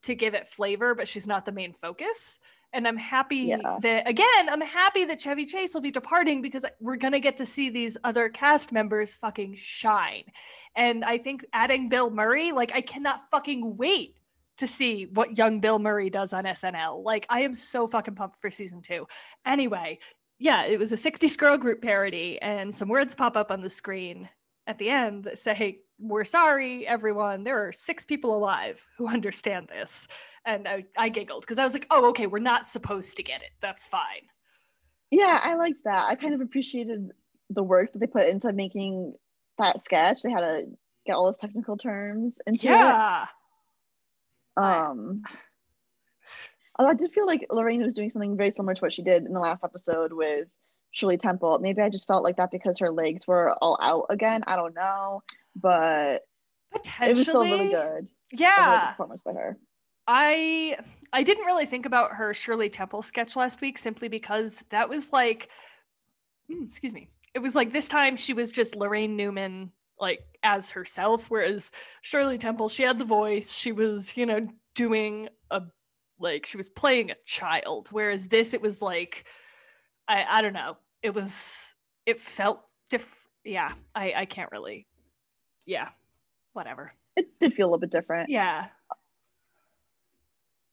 to 0.03 0.15
give 0.15 0.35
it 0.35 0.47
flavor, 0.47 0.95
but 0.95 1.09
she's 1.09 1.27
not 1.27 1.45
the 1.45 1.53
main 1.53 1.73
focus. 1.73 2.41
And 2.73 2.87
I'm 2.87 2.97
happy 2.99 3.37
Yeah. 3.57 3.79
that 3.83 4.09
again, 4.09 4.49
I'm 4.49 4.61
happy 4.61 5.05
that 5.07 5.19
Chevy 5.19 5.45
Chase 5.47 5.73
will 5.75 5.81
be 5.81 5.91
departing 5.91 6.43
because 6.43 6.65
we're 6.81 6.97
gonna 6.97 7.21
get 7.21 7.39
to 7.39 7.47
see 7.47 7.71
these 7.71 7.97
other 8.05 8.29
cast 8.29 8.73
members 8.73 9.15
fucking 9.15 9.57
shine. 9.57 10.25
And 10.77 11.05
I 11.05 11.19
think 11.19 11.45
adding 11.53 11.89
Bill 11.89 12.11
Murray, 12.11 12.53
like 12.53 12.73
I 12.75 12.81
cannot 12.83 13.29
fucking 13.31 13.77
wait 13.77 14.17
to 14.59 14.67
see 14.67 15.07
what 15.07 15.39
young 15.39 15.61
Bill 15.61 15.79
Murray 15.79 16.11
does 16.11 16.33
on 16.33 16.45
SNL. 16.45 17.03
Like 17.03 17.25
I 17.31 17.41
am 17.41 17.55
so 17.55 17.87
fucking 17.89 18.17
pumped 18.17 18.41
for 18.41 18.51
season 18.51 18.83
two. 18.83 19.07
Anyway, 19.47 19.99
yeah, 20.39 20.65
it 20.65 20.79
was 20.79 20.93
a 20.93 20.97
60s 20.97 21.37
girl 21.39 21.57
group 21.57 21.81
parody, 21.83 22.41
and 22.43 22.73
some 22.75 22.89
words 22.89 23.15
pop 23.15 23.37
up 23.37 23.51
on 23.51 23.61
the 23.61 23.71
screen 23.71 24.29
at 24.67 24.79
the 24.79 24.91
end 24.91 25.25
that 25.25 25.39
say, 25.39 25.81
We're 25.99 26.25
sorry, 26.25 26.87
everyone. 26.87 27.43
There 27.45 27.67
are 27.67 27.73
six 27.73 28.05
people 28.05 28.37
alive 28.37 28.85
who 28.99 29.09
understand 29.17 29.69
this. 29.69 30.07
And 30.49 30.67
I, 30.67 30.85
I 30.97 31.11
giggled 31.11 31.43
because 31.43 31.59
I 31.59 31.63
was 31.65 31.75
like, 31.75 31.87
Oh, 31.91 32.09
okay, 32.09 32.27
we're 32.27 32.39
not 32.39 32.65
supposed 32.65 33.17
to 33.19 33.23
get 33.23 33.43
it. 33.43 33.51
That's 33.61 33.87
fine. 33.87 34.23
Yeah, 35.11 35.39
I 35.43 35.55
liked 35.57 35.85
that. 35.85 36.07
I 36.09 36.15
kind 36.15 36.33
of 36.33 36.41
appreciated 36.41 37.11
the 37.51 37.63
work 37.63 37.93
that 37.93 37.99
they 37.99 38.07
put 38.07 38.27
into 38.29 38.51
making 38.55 39.15
that 39.59 39.83
sketch. 39.83 40.23
They 40.23 40.31
had 40.31 40.41
to 40.41 40.65
get 41.07 41.15
all 41.17 41.27
those 41.27 41.37
technical 41.39 41.77
terms 41.77 42.41
into 42.47 42.67
it. 42.69 42.71
Yeah. 42.71 43.27
Um, 44.57 45.23
although 46.79 46.91
I 46.91 46.95
did 46.95 47.11
feel 47.13 47.27
like 47.27 47.47
Laraine 47.51 47.83
was 47.85 47.95
doing 47.95 48.11
something 48.11 48.37
very 48.37 48.51
similar 48.51 48.75
to 48.75 48.81
what 48.81 48.93
she 48.93 49.03
did 49.03 49.25
in 49.25 49.33
the 49.33 49.41
last 49.41 49.65
episode 49.65 50.13
with 50.13 50.49
Shirley 50.93 51.17
Temple. 51.17 51.59
Maybe 51.61 51.81
I 51.83 51.89
just 51.91 52.07
felt 52.09 52.25
like 52.25 52.37
that 52.37 52.51
because 52.51 52.79
her 52.79 52.91
legs 52.91 53.27
were 53.27 53.53
all 53.63 53.79
out 53.83 54.07
again. 54.11 54.45
I 54.47 54.57
don't 54.57 54.75
know, 54.75 55.23
but 55.55 56.23
Potentially. 56.73 57.11
it 57.11 57.17
was 57.17 57.23
still 57.27 57.45
really 57.45 57.69
good. 57.69 57.77
A 57.77 57.83
really 57.83 58.01
good 58.33 58.41
Yeah. 58.41 58.91
performance 58.91 59.23
by 59.23 59.33
her. 59.35 59.59
I 60.09 60.79
I 61.13 61.23
didn't 61.23 61.45
really 61.45 61.67
think 61.67 61.87
about 61.87 62.13
her 62.13 62.33
Shirley 62.35 62.71
Temple 62.71 63.03
sketch 63.03 63.37
last 63.37 63.61
week 63.61 63.79
simply 63.79 64.09
because 64.09 64.65
that 64.71 64.89
was 64.89 65.13
like 65.13 65.51
mm, 66.51 66.65
excuse 66.65 66.95
me. 66.95 67.11
It 67.35 67.41
was 67.41 67.55
like 67.55 67.71
this 67.71 67.89
time 67.89 68.17
she 68.17 68.33
was 68.33 68.51
just 68.51 68.75
Laraine 68.75 69.11
Newman 69.11 69.71
like 70.01 70.21
as 70.43 70.71
herself 70.71 71.27
whereas 71.29 71.71
Shirley 72.01 72.39
Temple 72.39 72.69
she 72.71 72.83
had 72.83 72.99
the 72.99 73.05
voice, 73.05 73.53
she 73.53 73.71
was, 73.71 74.17
you 74.17 74.25
know, 74.27 74.49
doing 74.75 75.29
a 75.51 75.63
like 76.19 76.47
she 76.47 76.57
was 76.57 76.71
playing 76.71 77.11
a 77.11 77.17
child 77.27 77.89
whereas 77.93 78.27
this 78.29 78.55
it 78.55 78.63
was 78.63 78.81
like 78.81 79.27
I 80.09 80.25
I 80.25 80.43
don't 80.43 80.55
know. 80.55 80.79
It 81.03 81.15
was 81.15 81.75
it 82.07 82.19
felt 82.19 82.63
diff 82.91 83.27
yeah, 83.45 83.73
I 83.95 84.15
I 84.17 84.25
can't 84.25 84.51
really 84.53 84.87
yeah. 85.67 85.91
Whatever. 86.55 86.93
It 87.15 87.39
did 87.41 87.53
feel 87.53 87.67
a 87.67 87.69
little 87.69 87.81
bit 87.81 87.91
different. 87.91 88.31
Yeah. 88.31 88.69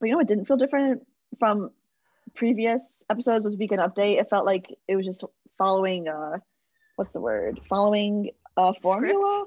But 0.05 0.09
you 0.09 0.13
know 0.13 0.17
what 0.19 0.27
didn't 0.27 0.45
feel 0.45 0.57
different 0.57 1.01
from 1.39 1.71
previous 2.35 3.03
episodes 3.09 3.43
was 3.43 3.57
Weekend 3.57 3.81
Update. 3.81 4.19
It 4.21 4.29
felt 4.29 4.45
like 4.45 4.71
it 4.87 4.95
was 4.95 5.03
just 5.03 5.25
following 5.57 6.07
uh 6.07 6.37
what's 6.95 7.09
the 7.09 7.19
word? 7.19 7.59
Following 7.67 8.29
a 8.55 8.71
formula 8.75 9.45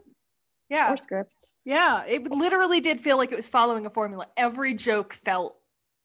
Yeah. 0.68 0.92
or 0.92 0.96
script. 0.96 1.52
Yeah, 1.64 2.02
it 2.06 2.28
literally 2.28 2.80
did 2.80 3.00
feel 3.00 3.16
like 3.18 3.30
it 3.30 3.36
was 3.36 3.48
following 3.48 3.86
a 3.86 3.90
formula. 3.90 4.26
Every 4.36 4.74
joke 4.74 5.12
felt 5.12 5.56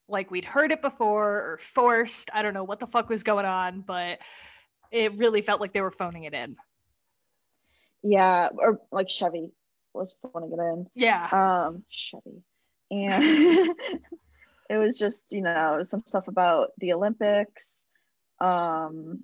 like 0.08 0.30
we'd 0.30 0.46
heard 0.46 0.72
it 0.72 0.84
before 0.84 1.30
or 1.54 1.58
forced. 1.60 2.30
I 2.32 2.44
don't 2.44 2.54
know 2.54 2.64
what 2.64 2.80
the 2.80 2.86
fuck 2.86 3.10
was 3.10 3.24
going 3.24 3.48
on, 3.48 3.82
but 3.82 4.20
it 4.92 5.18
really 5.18 5.42
felt 5.42 5.62
like 5.62 5.72
they 5.72 5.82
were 5.82 5.90
phoning 5.90 6.26
it 6.26 6.36
in. 6.36 6.58
Yeah, 8.04 8.50
or 8.56 8.82
like 8.92 9.10
Chevy 9.10 9.50
was 9.96 10.16
phoning 10.32 10.52
it 10.54 10.60
in. 10.62 10.88
Yeah. 10.94 11.66
um 11.66 11.86
Chevy. 11.90 12.44
And 12.92 13.24
it 14.74 14.78
was 14.78 14.98
just, 14.98 15.32
you 15.32 15.42
know, 15.42 15.84
some 15.84 16.04
stuff 16.08 16.28
about 16.28 16.72
the 16.80 16.94
Olympics, 16.94 17.86
um, 18.40 19.24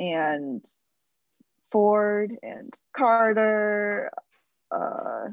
and 0.00 0.64
Ford 1.70 2.36
and 2.42 2.72
Carter. 2.96 4.10
Uh, 4.70 5.28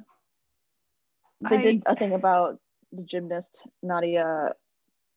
they 1.49 1.57
I- 1.57 1.61
did 1.61 1.83
a 1.85 1.95
thing 1.95 2.13
about 2.13 2.59
the 2.91 3.03
gymnast 3.03 3.65
Nadia 3.81 4.53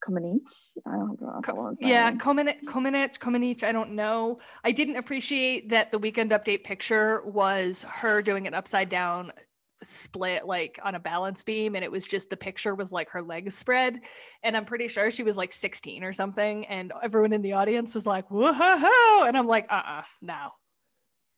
Comaneci. 0.07 0.41
I 0.87 0.93
don't 0.93 1.21
know. 1.21 1.41
Co- 1.43 1.77
yeah, 1.81 2.13
Komenich, 2.13 2.63
Komenich, 2.65 3.19
Komenich, 3.19 3.63
I 3.63 3.73
don't 3.73 3.93
know. 3.93 4.39
I 4.63 4.71
didn't 4.71 4.97
appreciate 4.97 5.71
that 5.71 5.91
the 5.91 5.99
weekend 5.99 6.31
update 6.31 6.63
picture 6.63 7.23
was 7.25 7.83
her 7.83 8.23
doing 8.23 8.47
an 8.47 8.55
upside 8.55 8.89
down 8.89 9.33
split 9.85 10.47
like 10.47 10.79
on 10.83 10.95
a 10.95 11.01
balance 11.01 11.43
beam 11.43 11.75
and 11.75 11.85
it 11.85 11.91
was 11.91 12.05
just 12.05 12.31
the 12.31 12.37
picture 12.37 12.75
was 12.75 12.93
like 12.93 13.09
her 13.11 13.23
legs 13.23 13.55
spread 13.55 14.01
and 14.43 14.57
i'm 14.57 14.65
pretty 14.65 14.89
sure 14.89 15.11
she 15.11 15.23
was 15.23 15.37
like 15.37 15.53
16 15.53 16.03
or 16.03 16.13
something 16.13 16.67
and 16.67 16.93
everyone 17.03 17.33
in 17.33 17.43
the 17.43 17.53
audience 17.53 17.95
was 17.95 18.07
like 18.07 18.31
whoa 18.31 19.25
and 19.27 19.37
i'm 19.37 19.47
like 19.47 19.67
uh-uh 19.71 20.03
no 20.23 20.51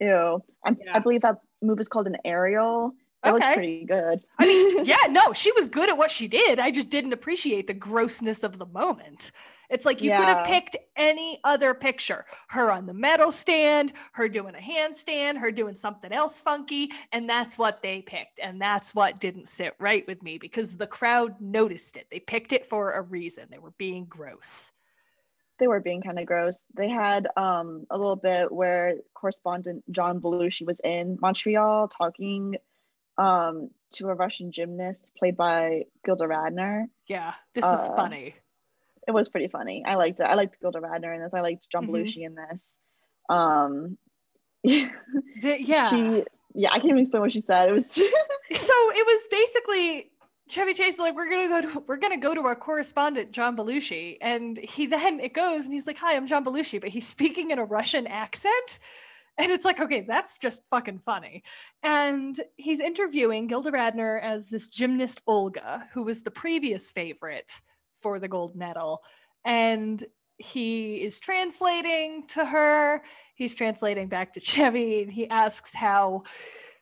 Ew. 0.00 0.42
I'm, 0.64 0.76
Yeah. 0.84 0.96
I 0.96 0.98
believe 0.98 1.22
that 1.22 1.36
move 1.62 1.80
is 1.80 1.88
called 1.88 2.06
an 2.06 2.16
aerial. 2.24 2.92
It 3.24 3.32
looks 3.32 3.44
Okay. 3.46 3.54
pretty 3.54 3.84
good. 3.86 4.20
I 4.38 4.46
mean, 4.46 4.84
yeah, 4.84 5.06
no, 5.08 5.32
she 5.32 5.50
was 5.52 5.68
good 5.70 5.88
at 5.88 5.96
what 5.96 6.10
she 6.10 6.28
did. 6.28 6.58
I 6.58 6.70
just 6.70 6.90
didn't 6.90 7.14
appreciate 7.14 7.66
the 7.66 7.74
grossness 7.74 8.44
of 8.44 8.58
the 8.58 8.66
moment. 8.66 9.32
It's 9.70 9.84
like 9.84 10.02
you 10.02 10.10
could 10.10 10.24
have 10.24 10.46
picked 10.46 10.76
any 10.96 11.40
other 11.44 11.74
picture 11.74 12.24
her 12.48 12.70
on 12.70 12.86
the 12.86 12.94
medal 12.94 13.32
stand, 13.32 13.92
her 14.12 14.28
doing 14.28 14.54
a 14.54 14.58
handstand, 14.58 15.38
her 15.38 15.50
doing 15.50 15.74
something 15.74 16.12
else 16.12 16.40
funky. 16.40 16.90
And 17.12 17.28
that's 17.28 17.58
what 17.58 17.82
they 17.82 18.02
picked. 18.02 18.40
And 18.40 18.60
that's 18.60 18.94
what 18.94 19.20
didn't 19.20 19.48
sit 19.48 19.74
right 19.78 20.06
with 20.06 20.22
me 20.22 20.38
because 20.38 20.76
the 20.76 20.86
crowd 20.86 21.40
noticed 21.40 21.96
it. 21.96 22.06
They 22.10 22.20
picked 22.20 22.52
it 22.52 22.66
for 22.66 22.92
a 22.92 23.02
reason. 23.02 23.46
They 23.50 23.58
were 23.58 23.74
being 23.78 24.04
gross. 24.06 24.70
they 25.58 25.66
were 25.66 25.80
being 25.80 26.02
kind 26.02 26.18
of 26.18 26.26
gross. 26.26 26.66
They 26.76 26.88
had 26.90 27.28
um, 27.36 27.86
a 27.90 27.96
little 27.96 28.16
bit 28.16 28.52
where 28.52 28.96
correspondent 29.14 29.84
John 29.90 30.20
Belushi 30.20 30.66
was 30.66 30.80
in 30.84 31.16
Montreal 31.20 31.88
talking 31.88 32.56
um, 33.18 33.70
to 33.94 34.08
a 34.08 34.14
Russian 34.14 34.52
gymnast 34.52 35.14
played 35.18 35.34
by 35.36 35.84
Gilda 36.04 36.24
Radner. 36.24 36.84
Yeah, 37.08 37.32
this 37.54 37.64
is 37.64 37.70
Uh, 37.88 37.96
funny. 37.96 38.34
It 39.06 39.12
was 39.12 39.28
pretty 39.28 39.48
funny. 39.48 39.84
I 39.86 39.94
liked 39.94 40.20
it. 40.20 40.24
I 40.24 40.34
liked 40.34 40.60
Gilda 40.60 40.80
Radner 40.80 41.14
in 41.14 41.22
this. 41.22 41.32
I 41.34 41.40
liked 41.40 41.68
John 41.70 41.86
Mhm. 41.86 41.90
Belushi 41.90 42.24
in 42.26 42.34
this. 42.34 42.78
Um, 43.28 43.98
The- 44.64 45.62
yeah. 45.62 45.84
she, 45.88 46.24
yeah, 46.54 46.70
I 46.70 46.74
can't 46.78 46.86
even 46.86 46.98
explain 46.98 47.20
what 47.22 47.32
she 47.32 47.40
said. 47.40 47.68
It 47.68 47.72
was 47.72 47.90
so 47.92 48.02
it 48.50 49.06
was 49.06 49.28
basically 49.30 50.10
Chevy 50.48 50.74
Chase 50.74 50.94
is 50.94 51.00
like 51.00 51.14
we're 51.14 51.28
gonna 51.28 51.48
go 51.48 51.60
to 51.60 51.84
we're 51.86 51.96
gonna 51.98 52.16
go 52.16 52.34
to 52.34 52.40
our 52.42 52.56
correspondent 52.56 53.32
John 53.32 53.56
Belushi, 53.56 54.16
and 54.20 54.56
he 54.56 54.86
then 54.86 55.20
it 55.20 55.32
goes 55.34 55.64
and 55.64 55.72
he's 55.72 55.86
like, 55.86 55.98
"Hi, 55.98 56.16
I'm 56.16 56.26
John 56.26 56.44
Belushi," 56.44 56.80
but 56.80 56.90
he's 56.90 57.06
speaking 57.06 57.50
in 57.50 57.58
a 57.58 57.64
Russian 57.64 58.06
accent, 58.06 58.78
and 59.38 59.50
it's 59.52 59.64
like, 59.64 59.80
okay, 59.80 60.00
that's 60.02 60.38
just 60.38 60.62
fucking 60.70 61.00
funny. 61.04 61.42
And 61.82 62.40
he's 62.56 62.80
interviewing 62.80 63.48
Gilda 63.48 63.70
Radner 63.72 64.20
as 64.22 64.48
this 64.48 64.68
gymnast 64.68 65.20
Olga, 65.26 65.84
who 65.92 66.02
was 66.04 66.22
the 66.22 66.30
previous 66.30 66.90
favorite 66.92 67.60
for 67.96 68.18
the 68.18 68.28
gold 68.28 68.54
medal, 68.56 69.02
and 69.44 70.02
he 70.38 70.96
is 70.96 71.18
translating 71.20 72.26
to 72.28 72.44
her. 72.44 73.02
He's 73.34 73.54
translating 73.54 74.08
back 74.08 74.32
to 74.34 74.40
Chevy, 74.52 75.02
and 75.02 75.12
he 75.12 75.28
asks 75.28 75.74
how 75.74 76.24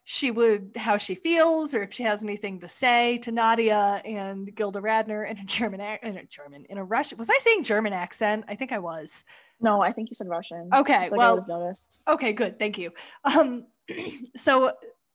she 0.07 0.31
would 0.31 0.73
how 0.77 0.99
she 0.99 1.15
feels 1.15 1.75
or 1.75 1.83
if 1.83 1.95
she 1.95 2.03
has 2.03 2.23
anything 2.23 2.61
to 2.61 2.69
say 2.69 3.17
to 3.19 3.33
Nadia 3.33 4.03
and 4.05 4.55
Gilda 4.55 4.81
Radner 4.81 5.29
in 5.29 5.39
a 5.39 5.45
German 5.47 5.81
in 5.81 6.19
a 6.19 6.25
German 6.27 6.67
in 6.69 6.77
a 6.77 6.85
Russian 6.85 7.17
was 7.17 7.31
I 7.31 7.39
saying 7.39 7.63
German 7.63 7.95
accent 7.95 8.45
I 8.47 8.55
think 8.55 8.71
I 8.71 8.81
was 8.81 9.25
no, 9.63 9.81
I 9.81 9.93
think 9.93 10.11
you 10.11 10.15
said 10.15 10.29
Russian. 10.29 10.69
Okay, 10.75 11.09
Like 11.09 11.13
well- 11.13 11.47
noticed. 11.49 12.01
okay 12.07 12.35
good 12.35 12.59
thank 12.59 12.77
you 12.77 12.91
um 13.25 13.65
so 14.37 14.73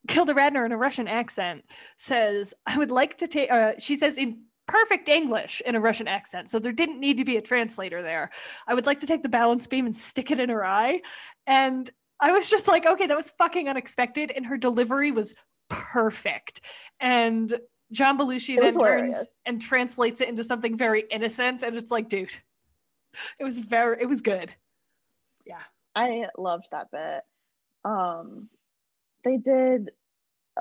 Gilda 0.07 0.33
Radner 0.33 0.65
in 0.65 0.71
a 0.71 0.77
Russian 0.77 1.07
accent 1.07 1.65
says 1.97 2.55
I 2.65 2.75
would 2.79 2.89
like 2.89 3.17
to 3.19 3.27
take 3.27 3.51
uh, 3.51 3.73
she 3.77 3.95
says 3.95 4.17
in 4.17 4.41
perfect 4.69 5.10
English 5.10 5.62
in 5.65 5.75
a 5.75 5.79
Russian 5.79 6.08
accent 6.08 6.49
so 6.49 6.60
there 6.60 6.71
didn't 6.71 6.99
need 6.99 7.17
to 7.17 7.25
be 7.25 7.38
a 7.38 7.41
translator 7.41 8.01
there 8.01 8.29
I 8.67 8.73
would 8.73 8.86
like 8.86 8.99
to 9.01 9.08
take 9.08 9.23
the 9.23 9.29
balance 9.29 9.67
beam 9.67 9.86
and 9.86 9.95
stick 9.95 10.32
it 10.32 10.39
in 10.39 10.49
her 10.49 10.65
eye 10.65 11.01
and 11.47 11.89
I 12.19 12.32
was 12.32 12.49
just 12.49 12.67
like, 12.67 12.86
okay, 12.86 13.08
that 13.08 13.15
was 13.15 13.32
fucking 13.32 13.69
unexpected. 13.69 14.32
And 14.32 14.45
her 14.45 14.58
delivery 14.58 15.12
was 15.12 15.36
perfect. 15.69 16.62
And 16.99 17.53
John 17.91 18.17
Belushi 18.17 18.58
then 18.58 18.65
was 18.65 18.77
turns 18.77 19.29
and 19.45 19.62
translates 19.62 20.21
it 20.21 20.29
into 20.29 20.43
something 20.43 20.77
very 20.77 21.05
innocent. 21.10 21.63
And 21.63 21.77
it's 21.77 21.91
like, 21.91 22.10
dude, 22.10 22.36
it 23.39 23.43
was 23.43 23.60
very, 23.60 24.01
it 24.01 24.08
was 24.08 24.21
good. 24.21 24.53
Yeah. 25.45 25.62
I 25.95 26.27
loved 26.38 26.67
that 26.71 26.91
bit. 26.91 27.23
Um, 27.86 28.49
they 29.23 29.38
did 29.38 29.91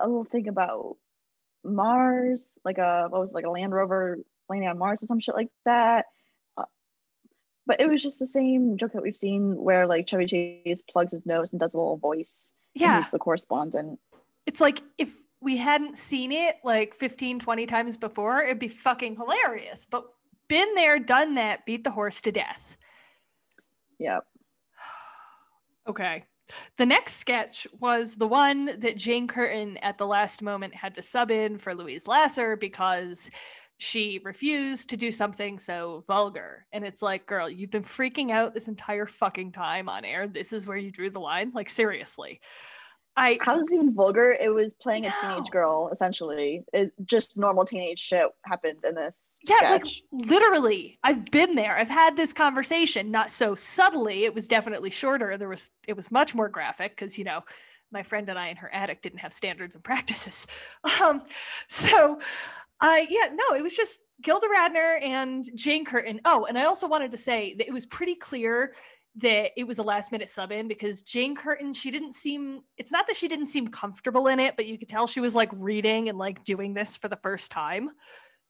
a 0.01 0.07
little 0.07 0.25
thing 0.25 0.49
about 0.49 0.97
Mars, 1.65 2.59
like 2.65 2.79
a 2.79 3.07
what 3.09 3.21
was 3.21 3.33
it, 3.33 3.35
like 3.35 3.45
a 3.45 3.51
Land 3.51 3.73
Rover 3.73 4.19
landing 4.49 4.69
on 4.69 4.79
Mars 4.79 5.03
or 5.03 5.07
some 5.07 5.21
shit 5.21 5.35
like 5.35 5.51
that. 5.65 6.07
Uh, 6.57 6.65
but 7.67 7.81
it 7.81 7.89
was 7.89 8.03
just 8.03 8.19
the 8.19 8.27
same 8.27 8.77
joke 8.77 8.93
that 8.93 9.03
we've 9.03 9.17
seen 9.17 9.57
where 9.57 9.87
like 9.87 10.07
Chevy 10.07 10.27
Chase 10.27 10.83
plugs 10.83 11.13
his 11.13 11.27
nose 11.27 11.53
and 11.53 11.61
does 11.61 11.75
a 11.75 11.79
little 11.79 11.97
voice. 11.97 12.55
Yeah. 12.75 13.05
the 13.11 13.19
correspondent. 13.19 13.99
It's 14.47 14.61
like 14.61 14.83
if 14.99 15.15
we 15.41 15.57
hadn't 15.57 15.99
seen 15.99 16.33
it 16.33 16.57
like 16.65 16.95
15, 16.95 17.39
20 17.41 17.67
times 17.67 17.97
before, 17.97 18.43
it'd 18.43 18.59
be 18.59 18.69
fucking 18.69 19.17
hilarious. 19.17 19.87
But 19.89 20.07
been 20.49 20.75
there, 20.75 20.99
done 20.99 21.35
that, 21.35 21.67
beat 21.67 21.85
the 21.85 21.91
horse 21.91 22.21
to 22.23 22.33
death. 22.33 22.77
Yep. 23.99 24.25
Okay. 25.89 26.25
The 26.77 26.87
next 26.87 27.15
sketch 27.15 27.67
was 27.79 28.15
the 28.15 28.27
one 28.27 28.81
that 28.81 28.97
Jane 28.97 29.29
Curtin 29.29 29.77
at 29.79 29.99
the 29.99 30.07
last 30.07 30.43
moment 30.43 30.75
had 30.75 30.95
to 30.95 31.03
sub 31.03 31.31
in 31.31 31.59
for 31.59 31.75
Louise 31.75 32.09
Lasser 32.09 32.57
because 32.57 33.31
she 33.79 34.21
refused 34.25 34.91
to 34.91 34.97
do 34.97 35.13
something 35.13 35.59
so 35.59 36.03
vulgar. 36.07 36.67
And 36.73 36.85
it's 36.85 37.01
like, 37.01 37.27
girl, 37.27 37.49
you've 37.49 37.71
been 37.71 37.85
freaking 37.85 38.31
out 38.31 38.53
this 38.53 38.69
entire 38.69 39.07
fucking 39.07 39.53
time 39.53 39.89
on 39.89 40.05
air. 40.05 40.27
This 40.27 40.53
is 40.53 40.67
where 40.67 40.77
you 40.77 40.91
drew 40.91 41.11
the 41.11 41.21
line. 41.21 41.53
Like, 41.55 41.71
seriously. 41.71 42.41
I 43.19 43.39
How's 43.43 43.73
it 43.73 43.75
even 43.75 43.95
vulgar? 43.95 44.31
It 44.31 44.55
was 44.55 44.75
playing 44.75 45.07
a 45.07 45.13
teenage 45.21 45.51
girl, 45.51 45.89
essentially. 45.93 46.65
It 46.73 46.93
just 47.05 47.37
normal 47.37 47.65
teenage 47.65 47.99
shit 47.99 48.27
happened 48.45 48.79
in 48.85 48.95
this 48.95 49.37
Yeah, 49.43 49.73
like 49.73 49.83
literally, 50.13 50.99
I've 51.03 51.25
been 51.27 51.57
there. 51.57 51.77
I've 51.77 51.91
had 51.91 52.17
this 52.17 52.33
conversation, 52.33 53.11
not 53.11 53.31
so 53.31 53.57
subtly. 53.57 54.25
It 54.25 54.35
was 54.35 54.47
definitely 54.47 54.91
shorter. 54.91 55.37
There 55.37 55.49
was 55.49 55.71
it 55.89 55.97
was 55.97 56.11
much 56.13 56.35
more 56.35 56.49
graphic 56.49 56.93
because 56.93 57.19
you 57.19 57.25
know, 57.25 57.43
my 57.91 58.05
friend 58.05 58.29
and 58.31 58.39
I 58.39 58.49
in 58.49 58.57
her 58.57 58.73
attic 58.73 59.03
didn't 59.03 59.19
have 59.19 59.33
standards 59.33 59.75
and 59.75 59.83
practices. 59.91 60.47
Um, 61.03 61.21
so 61.67 62.21
I 62.81 63.09
yeah, 63.11 63.31
no, 63.35 63.57
it 63.57 63.63
was 63.63 63.77
just 63.77 64.03
Gilda 64.23 64.47
Radner 64.47 65.03
and 65.03 65.45
Jane 65.57 65.85
Curtin. 65.85 66.21
Oh, 66.25 66.45
and 66.45 66.57
I 66.57 66.67
also 66.67 66.87
wanted 66.87 67.11
to 67.11 67.19
say 67.19 67.55
that 67.55 67.67
it 67.67 67.73
was 67.73 67.85
pretty 67.85 68.15
clear 68.15 68.75
that 69.19 69.51
it 69.57 69.65
was 69.65 69.79
a 69.79 69.83
last 69.83 70.13
minute 70.13 70.29
sub 70.29 70.53
in 70.53 70.69
because 70.69 71.03
Jane 71.03 71.35
Curtin, 71.37 71.73
she 71.73 71.91
didn't 71.91 72.15
seem, 72.15 72.61
it's 72.77 72.93
not 72.93 73.07
that 73.07 73.17
she 73.17 73.29
didn't 73.29 73.47
seem 73.47 73.67
comfortable 73.69 74.27
in 74.29 74.39
it, 74.41 74.55
but 74.57 74.67
you 74.67 74.79
could 74.79 74.89
tell 74.89 75.07
she 75.07 75.21
was 75.21 75.35
like 75.35 75.51
reading 75.55 76.09
and 76.09 76.19
like 76.19 76.45
doing 76.45 76.75
this 76.75 76.97
for 76.97 77.09
the 77.09 77.19
first 77.23 77.51
time. 77.51 77.91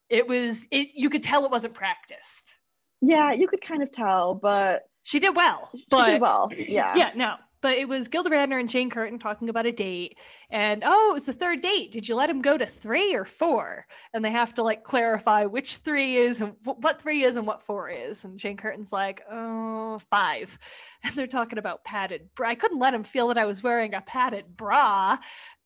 It 0.09 0.27
was, 0.27 0.67
it, 0.71 0.89
you 0.95 1.09
could 1.09 1.23
tell 1.23 1.45
it 1.45 1.51
wasn't 1.51 1.73
practiced. 1.73 2.57
yeah, 3.01 3.31
you 3.31 3.47
could 3.47 3.61
kind 3.61 3.83
of 3.83 3.91
tell, 3.91 4.35
but 4.35 4.83
She 5.03 5.19
did 5.19 5.35
well, 5.35 5.69
she 5.75 5.85
but 5.89 6.11
did 6.11 6.21
well. 6.21 6.51
Yeah. 6.55 6.95
yeah, 6.95 7.11
no. 7.15 7.35
But 7.61 7.77
it 7.77 7.89
was 7.89 8.07
Gilda 8.07 8.29
Radner 8.29 8.59
and 8.59 8.69
Jane 8.69 8.89
Curtin 8.89 9.19
talking 9.19 9.49
about 9.49 9.65
a 9.65 9.71
date. 9.71 10.17
And 10.49 10.83
oh, 10.85 11.11
it 11.11 11.13
was 11.13 11.25
the 11.25 11.33
third 11.33 11.61
date. 11.61 11.91
Did 11.91 12.07
you 12.07 12.15
let 12.15 12.29
him 12.29 12.41
go 12.41 12.57
to 12.57 12.65
three 12.65 13.13
or 13.13 13.25
four? 13.25 13.85
And 14.13 14.23
they 14.23 14.31
have 14.31 14.53
to 14.55 14.63
like 14.63 14.83
clarify 14.83 15.45
which 15.45 15.77
three 15.77 16.15
is 16.17 16.41
and 16.41 16.53
wh- 16.63 16.79
what 16.79 17.01
three 17.01 17.23
is 17.23 17.35
and 17.35 17.45
what 17.45 17.63
four 17.63 17.89
is. 17.89 18.23
And 18.23 18.39
Jane 18.39 18.57
Curtin's 18.57 18.93
like, 18.93 19.21
oh, 19.31 19.99
five. 20.09 20.57
And 21.01 21.13
they're 21.13 21.27
talking 21.27 21.59
about 21.59 21.85
padded 21.85 22.27
bra. 22.35 22.49
I 22.49 22.55
couldn't 22.55 22.77
let 22.77 22.93
him 22.93 23.05
feel 23.05 23.29
that 23.29 23.37
I 23.37 23.45
was 23.45 23.63
wearing 23.63 23.93
a 23.93 24.01
padded 24.01 24.57
bra. 24.57 25.17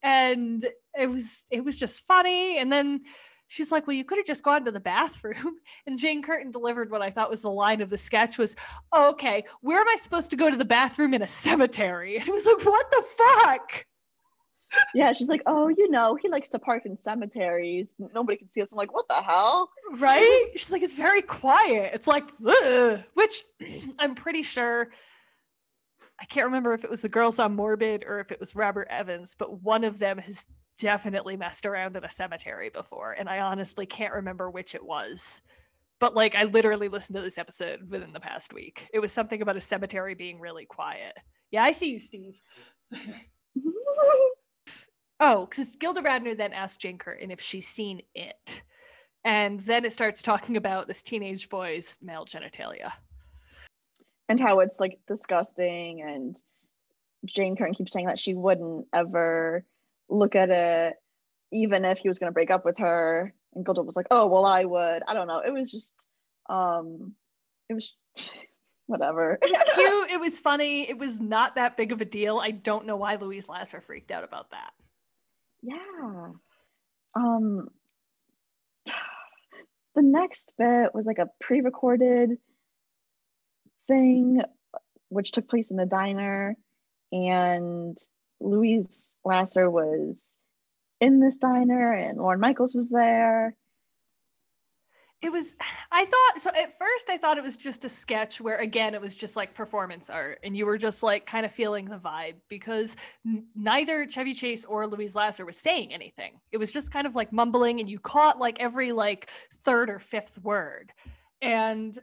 And 0.04 0.64
it 0.96 1.08
was 1.08 1.44
it 1.50 1.66
was 1.66 1.80
just 1.80 2.06
funny. 2.06 2.60
And 2.60 2.72
then 2.72 3.02
she's 3.48 3.72
like, 3.72 3.88
well, 3.88 3.96
you 3.96 4.04
could 4.04 4.18
have 4.18 4.26
just 4.26 4.44
gone 4.44 4.66
to 4.66 4.72
the 4.72 4.80
bathroom. 4.80 5.58
And 5.86 6.00
Jane 6.00 6.24
Curtin 6.24 6.50
delivered 6.50 6.90
what 6.90 7.02
I 7.02 7.10
thought 7.10 7.30
was 7.30 7.42
the 7.42 7.50
line 7.50 7.82
of 7.82 7.90
the 7.90 7.98
sketch 7.98 8.38
was, 8.38 8.56
oh, 8.94 9.10
okay, 9.10 9.44
where 9.62 9.82
am 9.82 9.88
I 9.90 9.96
supposed 9.96 10.30
to 10.30 10.38
go 10.38 10.50
to 10.50 10.56
the 10.56 10.64
bathroom 10.64 11.14
in 11.14 11.22
a 11.22 11.28
cemetery? 11.28 12.16
And 12.18 12.28
it 12.28 12.32
was 12.32 12.46
like, 12.46 12.66
what 12.66 12.90
the 12.90 13.04
fuck? 13.18 13.86
Yeah, 14.94 15.14
she's 15.14 15.30
like, 15.30 15.42
oh, 15.46 15.68
you 15.68 15.90
know, 15.90 16.16
he 16.16 16.30
likes 16.30 16.50
to 16.50 16.60
park 16.60 16.86
in 16.86 16.98
cemeteries. 16.98 17.96
Nobody 18.14 18.38
can 18.38 18.52
see 18.52 18.62
us. 18.62 18.72
I'm 18.72 18.78
like, 18.78 18.94
what 18.94 19.08
the 19.08 19.16
hell? 19.16 19.70
Right? 20.00 20.52
She's 20.56 20.72
like, 20.72 20.82
it's 20.82 20.96
very 20.96 21.22
quiet. 21.22 21.92
It's 21.94 22.08
like, 22.08 22.30
"Ugh," 22.46 23.00
which 23.14 23.44
I'm 24.00 24.16
pretty 24.16 24.44
sure. 24.44 24.90
I 26.20 26.26
can't 26.26 26.46
remember 26.46 26.74
if 26.74 26.84
it 26.84 26.90
was 26.90 27.02
the 27.02 27.10
girls 27.10 27.40
on 27.40 27.56
Morbid 27.56 28.06
or 28.08 28.20
if 28.20 28.32
it 28.32 28.40
was 28.40 28.56
Robert 28.56 28.88
Evans, 28.90 29.36
but 29.38 29.62
one 29.62 29.84
of 29.84 30.00
them 30.00 30.18
has 30.20 30.46
definitely 30.78 31.38
messed 31.38 31.66
around 31.66 31.96
in 31.96 32.04
a 32.04 32.10
cemetery 32.10 32.70
before. 32.70 33.14
And 33.14 33.30
I 33.30 33.40
honestly 33.40 33.86
can't 33.86 34.14
remember 34.14 34.50
which 34.50 34.76
it 34.76 34.84
was. 34.84 35.42
But 36.00 36.16
like, 36.16 36.36
I 36.36 36.44
literally 36.44 36.90
listened 36.90 37.16
to 37.16 37.22
this 37.22 37.38
episode 37.38 37.90
within 37.90 38.12
the 38.14 38.20
past 38.20 38.54
week. 38.54 38.88
It 38.94 39.00
was 39.00 39.12
something 39.14 39.42
about 39.42 39.58
a 39.58 39.62
cemetery 39.62 40.16
being 40.16 40.40
really 40.40 40.66
quiet. 40.66 41.16
Yeah, 41.52 41.64
I 41.64 41.72
see 41.72 41.92
you, 41.92 42.00
Steve. 42.00 42.36
Oh, 45.20 45.46
because 45.46 45.76
Gilda 45.78 46.02
Radner 46.02 46.36
then 46.36 46.52
asked 46.52 46.82
Jane 46.82 46.98
Curtin 46.98 47.32
if 47.32 47.40
she's 47.40 47.68
seen 47.68 48.02
it. 48.14 48.62
And 49.24 49.60
then 49.62 49.86
it 49.86 49.94
starts 49.94 50.22
talking 50.22 50.58
about 50.58 50.88
this 50.88 51.02
teenage 51.02 51.48
boy's 51.48 51.98
male 52.02 52.26
genitalia. 52.26 52.92
and 54.28 54.38
how 54.40 54.60
it's 54.60 54.82
like 54.82 55.00
disgusting. 55.08 56.02
And 56.02 56.36
Jane 57.26 57.56
Curtin 57.56 57.74
keeps 57.74 57.94
saying 57.94 58.08
that 58.08 58.20
she 58.20 58.34
wouldn't 58.34 58.88
ever 58.94 59.64
look 60.14 60.36
at 60.36 60.50
it, 60.50 60.96
even 61.52 61.86
if 61.86 61.98
he 61.98 62.08
was 62.08 62.20
going 62.20 62.30
to 62.30 62.34
break 62.34 62.52
up 62.52 62.66
with 62.66 62.78
her. 62.78 63.34
And 63.56 63.66
Gilda 63.66 63.82
was 63.82 63.96
like, 63.96 64.08
oh, 64.12 64.28
well, 64.28 64.46
I 64.46 64.64
would. 64.64 65.04
I 65.08 65.14
don't 65.14 65.28
know. 65.28 65.40
It 65.40 65.52
was 65.52 65.72
just, 65.72 66.08
um, 66.50 67.14
it 67.70 67.74
was 67.74 67.96
whatever. 68.88 69.38
It 69.42 69.50
was 69.50 69.64
cute. 69.76 70.12
it 70.12 70.20
was 70.20 70.40
funny. 70.40 70.90
It 70.90 70.98
was 70.98 71.20
not 71.20 71.56
that 71.56 71.78
big 71.78 71.92
of 71.92 72.02
a 72.02 72.06
deal. 72.06 72.40
I 72.40 72.52
don't 72.52 72.86
know 72.86 72.96
why 72.96 73.16
Louise 73.16 73.50
Lasser 73.50 73.82
freaked 73.82 74.12
out 74.12 74.24
about 74.24 74.52
that. 74.52 74.72
Yeah. 75.62 76.30
Um 77.16 77.70
the 79.96 80.02
next 80.02 80.54
bit 80.58 80.94
was 80.94 81.06
like 81.06 81.20
a 81.20 81.30
pre-recorded 81.40 82.38
thing 83.88 84.42
which 85.10 85.32
took 85.32 85.48
place 85.48 85.72
in 85.72 85.80
a 85.80 85.86
diner 85.86 86.58
and 87.12 87.98
Louise 88.40 89.16
Lasser 89.24 89.70
was 89.70 90.38
in 91.00 91.20
this 91.20 91.38
diner 91.38 91.94
and 91.94 92.18
Lorne 92.18 92.40
Michaels 92.40 92.76
was 92.76 92.90
there. 92.90 93.56
It 95.22 95.32
was, 95.32 95.56
I 95.90 96.04
thought, 96.04 96.42
so 96.42 96.50
at 96.50 96.78
first 96.78 97.10
I 97.10 97.18
thought 97.18 97.38
it 97.38 97.44
was 97.44 97.56
just 97.56 97.86
a 97.86 97.90
sketch 97.90 98.42
where, 98.42 98.58
again, 98.58 98.94
it 98.94 99.00
was 99.00 99.16
just 99.16 99.38
like 99.38 99.54
performance 99.54 100.10
art 100.10 100.40
and 100.44 100.56
you 100.56 100.66
were 100.66 100.78
just 100.78 101.02
like 101.02 101.26
kind 101.26 101.46
of 101.46 101.52
feeling 101.52 101.86
the 101.86 101.98
vibe 101.98 102.36
because 102.50 102.98
n- 103.26 103.46
neither 103.56 104.06
Chevy 104.06 104.34
Chase 104.34 104.66
or 104.66 104.86
Louise 104.86 105.16
Lasser 105.16 105.46
was 105.46 105.58
saying 105.58 105.94
anything. 105.94 106.42
It 106.52 106.58
was 106.58 106.74
just 106.74 106.92
kind 106.92 107.08
of 107.08 107.16
like 107.16 107.32
mumbling 107.32 107.80
and 107.80 107.90
you 107.90 108.00
caught 108.00 108.38
like 108.38 108.60
every 108.60 108.92
like 108.92 109.30
third 109.64 109.90
or 109.90 110.00
fifth 110.00 110.44
word. 110.44 110.92
And 111.42 111.98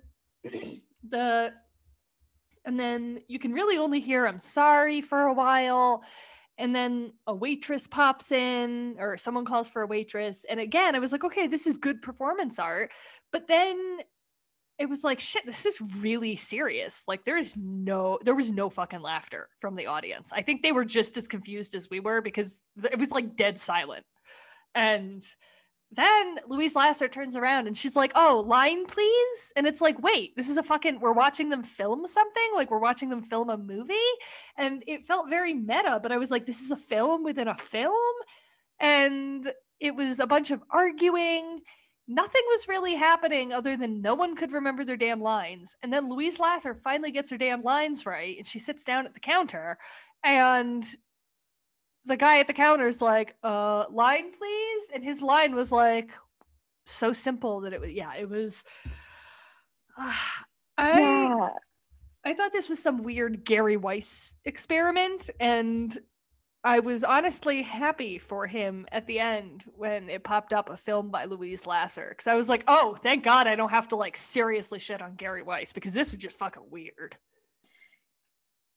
the, 1.09 1.53
and 2.65 2.79
then 2.79 3.21
you 3.29 3.39
can 3.39 3.53
really 3.53 3.79
only 3.79 4.01
hear 4.01 4.27
I'm 4.27 4.41
sorry 4.41 5.01
for 5.01 5.23
a 5.23 5.33
while. 5.33 6.03
And 6.59 6.75
then 6.75 7.15
a 7.27 7.35
waitress 7.35 7.87
pops 7.87 8.33
in, 8.33 8.97
or 8.99 9.17
someone 9.17 9.47
calls 9.47 9.67
for 9.69 9.81
a 9.81 9.87
waitress. 9.87 10.45
And 10.47 10.61
again, 10.61 10.95
I 10.95 10.99
was 10.99 11.11
like, 11.11 11.25
okay, 11.25 11.47
this 11.47 11.67
is 11.67 11.79
good 11.79 12.03
performance 12.03 12.59
art. 12.59 12.91
But 13.33 13.49
then 13.49 14.01
it 14.79 14.87
was 14.87 15.03
like, 15.03 15.21
shit, 15.21 15.47
this 15.47 15.65
is 15.65 15.81
really 16.01 16.37
serious. 16.37 17.05
Like, 17.09 17.25
there 17.25 17.39
is 17.39 17.55
no, 17.57 18.19
there 18.25 18.35
was 18.35 18.53
no 18.53 18.69
fucking 18.69 19.01
laughter 19.01 19.49
from 19.59 19.75
the 19.75 19.87
audience. 19.87 20.33
I 20.35 20.43
think 20.43 20.61
they 20.61 20.73
were 20.73 20.85
just 20.85 21.17
as 21.17 21.29
confused 21.29 21.75
as 21.75 21.89
we 21.89 22.01
were 22.01 22.21
because 22.21 22.61
it 22.91 22.99
was 22.99 23.11
like 23.11 23.37
dead 23.37 23.59
silent. 23.59 24.05
And 24.75 25.23
then 25.93 26.39
Louise 26.47 26.77
Lasser 26.77 27.09
turns 27.09 27.37
around 27.37 27.67
and 27.67 27.77
she's 27.77 27.97
like, 27.97 28.13
"Oh, 28.15 28.45
line 28.47 28.87
please." 28.87 29.53
And 29.57 29.67
it's 29.67 29.81
like, 29.81 30.01
"Wait, 30.01 30.37
this 30.37 30.49
is 30.49 30.57
a 30.57 30.63
fucking 30.63 31.01
we're 31.01 31.13
watching 31.13 31.49
them 31.49 31.63
film 31.63 32.07
something? 32.07 32.51
Like 32.55 32.71
we're 32.71 32.79
watching 32.79 33.11
them 33.11 33.23
film 33.23 33.51
a 33.51 33.57
movie?" 33.57 33.95
And 34.57 34.85
it 34.87 35.05
felt 35.05 35.29
very 35.29 35.53
meta, 35.55 35.99
but 36.03 36.13
I 36.13 36.19
was 36.19 36.31
like, 36.31 36.47
"This 36.47 36.61
is 36.61 36.71
a 36.71 36.77
film 36.77 37.25
within 37.25 37.49
a 37.49 37.59
film?" 37.59 38.15
And 38.79 39.51
it 39.81 39.95
was 39.95 40.21
a 40.21 40.27
bunch 40.27 40.51
of 40.53 40.63
arguing. 40.71 41.61
Nothing 42.07 42.43
was 42.51 42.69
really 42.69 42.95
happening 42.95 43.53
other 43.53 43.77
than 43.77 44.03
no 44.03 44.15
one 44.15 44.37
could 44.37 44.53
remember 44.53 44.85
their 44.85 44.97
damn 44.97 45.21
lines. 45.21 45.77
And 45.83 45.93
then 45.93 46.09
Louise 46.09 46.41
Lasser 46.41 46.75
finally 46.75 47.13
gets 47.13 47.31
her 47.31 47.39
damn 47.39 47.63
lines 47.63 48.07
right 48.07 48.37
and 48.37 48.47
she 48.47 48.59
sits 48.59 48.85
down 48.85 49.07
at 49.07 49.15
the 49.15 49.21
counter 49.21 49.79
and 50.25 50.85
the 52.05 52.17
guy 52.17 52.39
at 52.39 52.47
the 52.47 52.53
counter 52.53 52.89
is 52.89 53.03
like, 53.03 53.37
uh, 53.43 53.85
line 53.91 54.33
please. 54.33 54.91
And 54.95 55.05
his 55.05 55.23
line 55.23 55.55
was 55.55 55.71
like 55.71 56.11
so 56.87 57.13
simple 57.13 57.61
that 57.61 57.73
it 57.73 57.81
was, 57.81 57.93
yeah, 57.93 58.15
it 58.15 58.29
was. 58.29 58.65
I 59.99 61.01
yeah. 61.01 61.49
I 62.25 62.35
thought 62.35 62.53
this 62.53 62.69
was 62.69 62.83
some 62.83 63.03
weird 63.03 63.45
Gary 63.45 63.77
Weis 63.77 64.33
experiment, 64.45 65.31
and 65.41 65.97
I 66.63 66.81
was 66.81 67.03
honestly 67.03 67.63
happy 67.63 68.19
for 68.19 68.47
him 68.47 68.87
at 68.93 69.07
the 69.07 69.19
end 69.19 69.65
when 69.75 70.11
it 70.11 70.23
popped 70.23 70.53
up 70.53 70.69
a 70.69 70.77
film 70.77 71.11
by 71.11 71.25
Louise 71.25 71.67
Lasser 71.67 72.09
because 72.11 72.27
I 72.27 72.35
was 72.35 72.51
like, 72.51 72.65
oh, 72.69 72.95
thank 73.03 73.25
God 73.25 73.47
I 73.47 73.57
don't 73.57 73.71
have 73.71 73.89
to 73.89 73.97
like 73.97 74.17
seriously 74.17 74.79
shit 74.79 75.01
on 75.01 75.15
Gary 75.15 75.43
Weis 75.43 75.73
because 75.73 75.95
this 75.95 76.13
was 76.13 76.21
just 76.21 76.39
fucking 76.39 76.65
weird. 76.71 77.17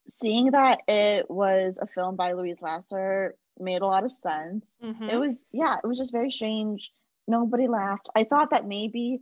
Seeing 0.09 0.51
that 0.51 0.81
it 0.87 1.29
was 1.29 1.77
a 1.81 1.87
film 1.87 2.15
by 2.15 2.33
Louise 2.33 2.61
Lasser 2.61 3.35
made 3.59 3.81
a 3.81 3.87
lot 3.87 4.03
of 4.03 4.17
sense. 4.17 4.77
Mhm. 4.81 5.11
It 5.11 5.17
was 5.17 5.47
yeah, 5.51 5.77
it 5.83 5.87
was 5.87 5.97
just 5.97 6.11
very 6.11 6.31
strange. 6.31 6.93
Nobody 7.27 7.67
laughed. 7.67 8.09
I 8.15 8.23
thought 8.23 8.49
that 8.49 8.67
maybe 8.67 9.21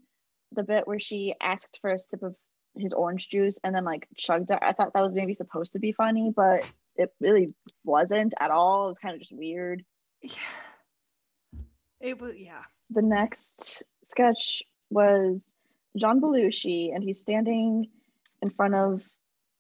the 0.52 0.64
bit 0.64 0.88
where 0.88 1.00
she 1.00 1.36
asked 1.40 1.80
for 1.82 1.92
a 1.92 2.00
sip 2.00 2.24
of 2.24 2.36
his 2.76 2.94
orange 2.94 3.30
juice 3.30 3.60
and 3.64 3.76
then 3.76 3.84
like 3.84 4.08
chugged 4.16 4.52
it, 4.52 4.60
I 4.62 4.72
thought 4.72 4.94
that 4.94 5.04
was 5.04 5.14
maybe 5.14 5.34
supposed 5.34 5.74
to 5.74 5.80
be 5.80 5.92
funny, 5.92 6.32
but 6.36 6.70
it 6.96 7.14
really 7.20 7.54
wasn't 7.84 8.34
at 8.40 8.52
all. 8.52 8.86
It 8.86 8.90
was 8.90 9.00
kind 9.00 9.14
of 9.14 9.20
just 9.20 9.36
weird. 9.36 9.84
Yeah. 10.22 10.32
It 12.00 12.20
was 12.20 12.36
yeah. 12.38 12.64
The 12.90 13.02
next 13.02 13.84
sketch 14.04 14.64
was 14.90 15.54
John 15.98 16.20
Belushi, 16.20 16.94
and 16.94 17.04
he's 17.04 17.20
standing 17.20 17.90
in 18.42 18.50
front 18.50 18.76
of 18.76 19.04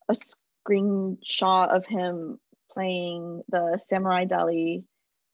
a 0.09 0.15
screenshot 0.65 1.69
of 1.69 1.85
him 1.85 2.39
playing 2.71 3.43
the 3.49 3.77
Samurai 3.77 4.25
Deli 4.25 4.85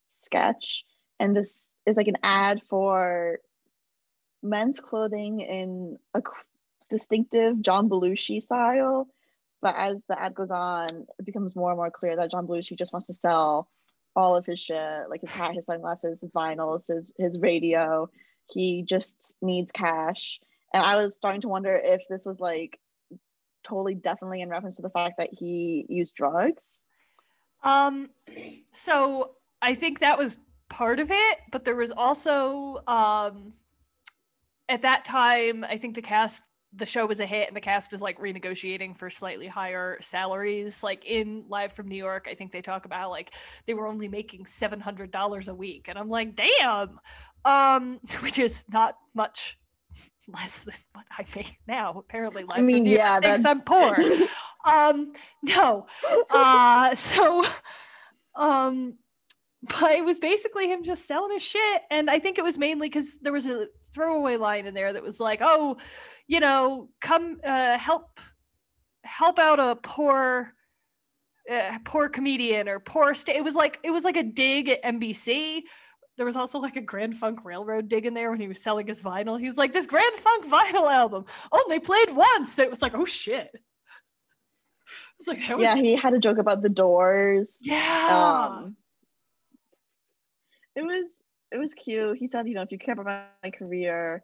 sketch. 0.10 0.86
And 1.20 1.36
this 1.36 1.76
is 1.86 1.98
like 1.98 2.08
an 2.08 2.18
ad 2.24 2.62
for 2.70 3.40
men's 4.44 4.80
clothing 4.80 5.42
in 5.42 5.98
a 6.14 6.22
distinctive 6.90 7.62
John 7.62 7.90
Belushi 7.90 8.42
style. 8.42 9.08
But 9.62 9.76
as 9.76 10.06
the 10.06 10.22
ad 10.22 10.36
goes 10.36 10.52
on, 10.52 10.88
it 11.18 11.26
becomes 11.26 11.56
more 11.56 11.72
and 11.72 11.78
more 11.78 11.92
clear 11.92 12.16
that 12.16 12.32
John 12.32 12.48
Belushi 12.48 12.78
just 12.78 12.94
wants 12.94 13.08
to 13.08 13.14
sell 13.14 13.68
all 14.16 14.36
of 14.36 14.46
his 14.46 14.60
shit, 14.60 15.10
like 15.10 15.22
his 15.22 15.32
hat, 15.32 15.54
his 15.54 15.66
sunglasses, 15.66 16.22
his 16.22 16.34
vinyls, 16.34 16.88
his 16.94 17.14
his 17.18 17.40
radio. 17.40 18.10
He 18.48 18.84
just 18.84 19.38
needs 19.42 19.72
cash. 19.72 20.40
And 20.74 20.84
I 20.84 20.96
was 20.96 21.16
starting 21.16 21.42
to 21.42 21.48
wonder 21.48 21.76
if 21.76 22.02
this 22.08 22.26
was 22.26 22.40
like 22.40 22.80
totally 23.68 23.96
definitely 23.96 24.42
in 24.42 24.50
reference 24.50 24.78
to 24.78 24.82
the 24.82 24.90
fact 24.90 25.16
that 25.18 25.30
he 25.34 25.86
used 25.90 26.16
drugs. 26.16 26.80
Um 27.64 28.10
so 28.72 29.32
I 29.62 29.76
think 29.76 30.00
that 30.00 30.18
was 30.18 30.38
part 30.70 31.00
of 31.00 31.12
it, 31.12 31.40
but 31.52 31.66
there 31.66 31.76
was 31.76 31.92
also 31.92 32.84
um 32.88 33.54
at 34.70 34.82
that 34.82 35.06
time 35.06 35.64
I 35.64 35.78
think 35.78 35.96
the 35.96 36.02
cast 36.02 36.44
the 36.74 36.86
show 36.86 37.06
was 37.06 37.20
a 37.20 37.26
hit 37.26 37.48
and 37.48 37.56
the 37.56 37.62
cast 37.62 37.92
was 37.92 38.02
like 38.02 38.20
renegotiating 38.20 38.96
for 38.96 39.10
slightly 39.10 39.48
higher 39.48 39.98
salaries 40.02 40.84
like 40.84 41.06
in 41.06 41.46
live 41.48 41.72
from 41.72 41.88
new 41.88 41.96
york 41.96 42.28
i 42.30 42.34
think 42.34 42.52
they 42.52 42.62
talk 42.62 42.86
about 42.86 43.10
like 43.10 43.32
they 43.66 43.74
were 43.74 43.88
only 43.88 44.08
making 44.08 44.44
$700 44.44 45.48
a 45.48 45.54
week 45.54 45.86
and 45.88 45.98
i'm 45.98 46.10
like 46.10 46.36
damn 46.36 47.00
um 47.46 48.00
which 48.20 48.38
is 48.38 48.66
not 48.70 48.98
much 49.14 49.58
less 50.28 50.64
than 50.64 50.76
what 50.94 51.06
i 51.18 51.26
make 51.36 51.58
now 51.68 51.94
apparently 51.98 52.44
live 52.44 52.60
I 52.60 52.62
mean, 52.62 52.84
new 52.84 52.92
yeah, 52.92 53.20
thinks 53.20 53.46
i'm 53.46 53.62
poor 53.62 53.98
um 54.66 55.14
no 55.44 55.88
uh 56.30 56.96
so 56.96 57.46
um 58.36 58.96
but 59.64 59.92
it 59.92 60.06
was 60.06 60.20
basically 60.20 60.68
him 60.68 60.84
just 60.84 61.08
selling 61.08 61.32
his 61.32 61.42
shit 61.42 61.82
and 61.90 62.10
i 62.10 62.20
think 62.20 62.38
it 62.38 62.44
was 62.44 62.58
mainly 62.58 62.90
because 62.90 63.18
there 63.20 63.34
was 63.34 63.48
a 63.48 63.68
throwaway 63.94 64.38
line 64.38 64.66
in 64.66 64.74
there 64.74 64.94
that 64.94 65.04
was 65.04 65.20
like 65.20 65.40
oh 65.42 65.78
you 66.28 66.40
know 66.40 66.90
come 67.02 67.40
uh 67.46 67.78
help 67.78 68.20
help 69.04 69.40
out 69.40 69.60
a 69.60 69.76
poor 69.78 70.54
uh, 71.52 71.78
poor 71.86 72.10
comedian 72.10 72.68
or 72.68 72.80
poor 72.80 73.14
state. 73.14 73.38
it 73.38 73.44
was 73.44 73.56
like 73.56 73.80
it 73.84 73.92
was 73.92 74.04
like 74.04 74.18
a 74.18 74.24
dig 74.24 74.68
at 74.68 74.84
nbc 74.84 75.62
there 76.18 76.26
was 76.26 76.36
also 76.36 76.60
like 76.60 76.76
a 76.76 76.82
grand 76.82 77.18
funk 77.18 77.46
railroad 77.46 77.88
dig 77.88 78.06
in 78.06 78.14
there 78.14 78.32
when 78.32 78.40
he 78.40 78.48
was 78.48 78.62
selling 78.62 78.88
his 78.88 79.02
vinyl 79.02 79.40
he 79.40 79.46
was 79.46 79.58
like 79.58 79.72
this 79.74 79.88
grand 79.88 80.16
funk 80.16 80.46
vinyl 80.46 80.92
album 80.92 81.26
only 81.52 81.80
played 81.80 82.16
once 82.16 82.58
it 82.60 82.70
was 82.70 82.82
like 82.82 82.96
oh 82.96 83.06
shit 83.06 83.52
it's 85.20 85.28
like 85.28 85.40
was 85.50 85.64
Yeah, 85.64 85.76
he 85.76 85.96
had 85.96 86.14
a 86.14 86.20
joke 86.20 86.38
about 86.38 86.62
the 86.62 86.70
doors. 86.70 87.60
yeah 87.62 88.52
Um, 88.56 88.78
it 90.76 90.84
was 90.84 91.24
it 91.52 91.58
was 91.58 91.74
cute. 91.74 92.18
He 92.18 92.28
said, 92.28 92.48
you 92.48 92.56
know, 92.56 92.62
if 92.62 92.72
you 92.72 92.78
care 92.78 92.94
about 92.94 93.06
my, 93.06 93.24
my 93.44 93.52
career, 93.52 94.24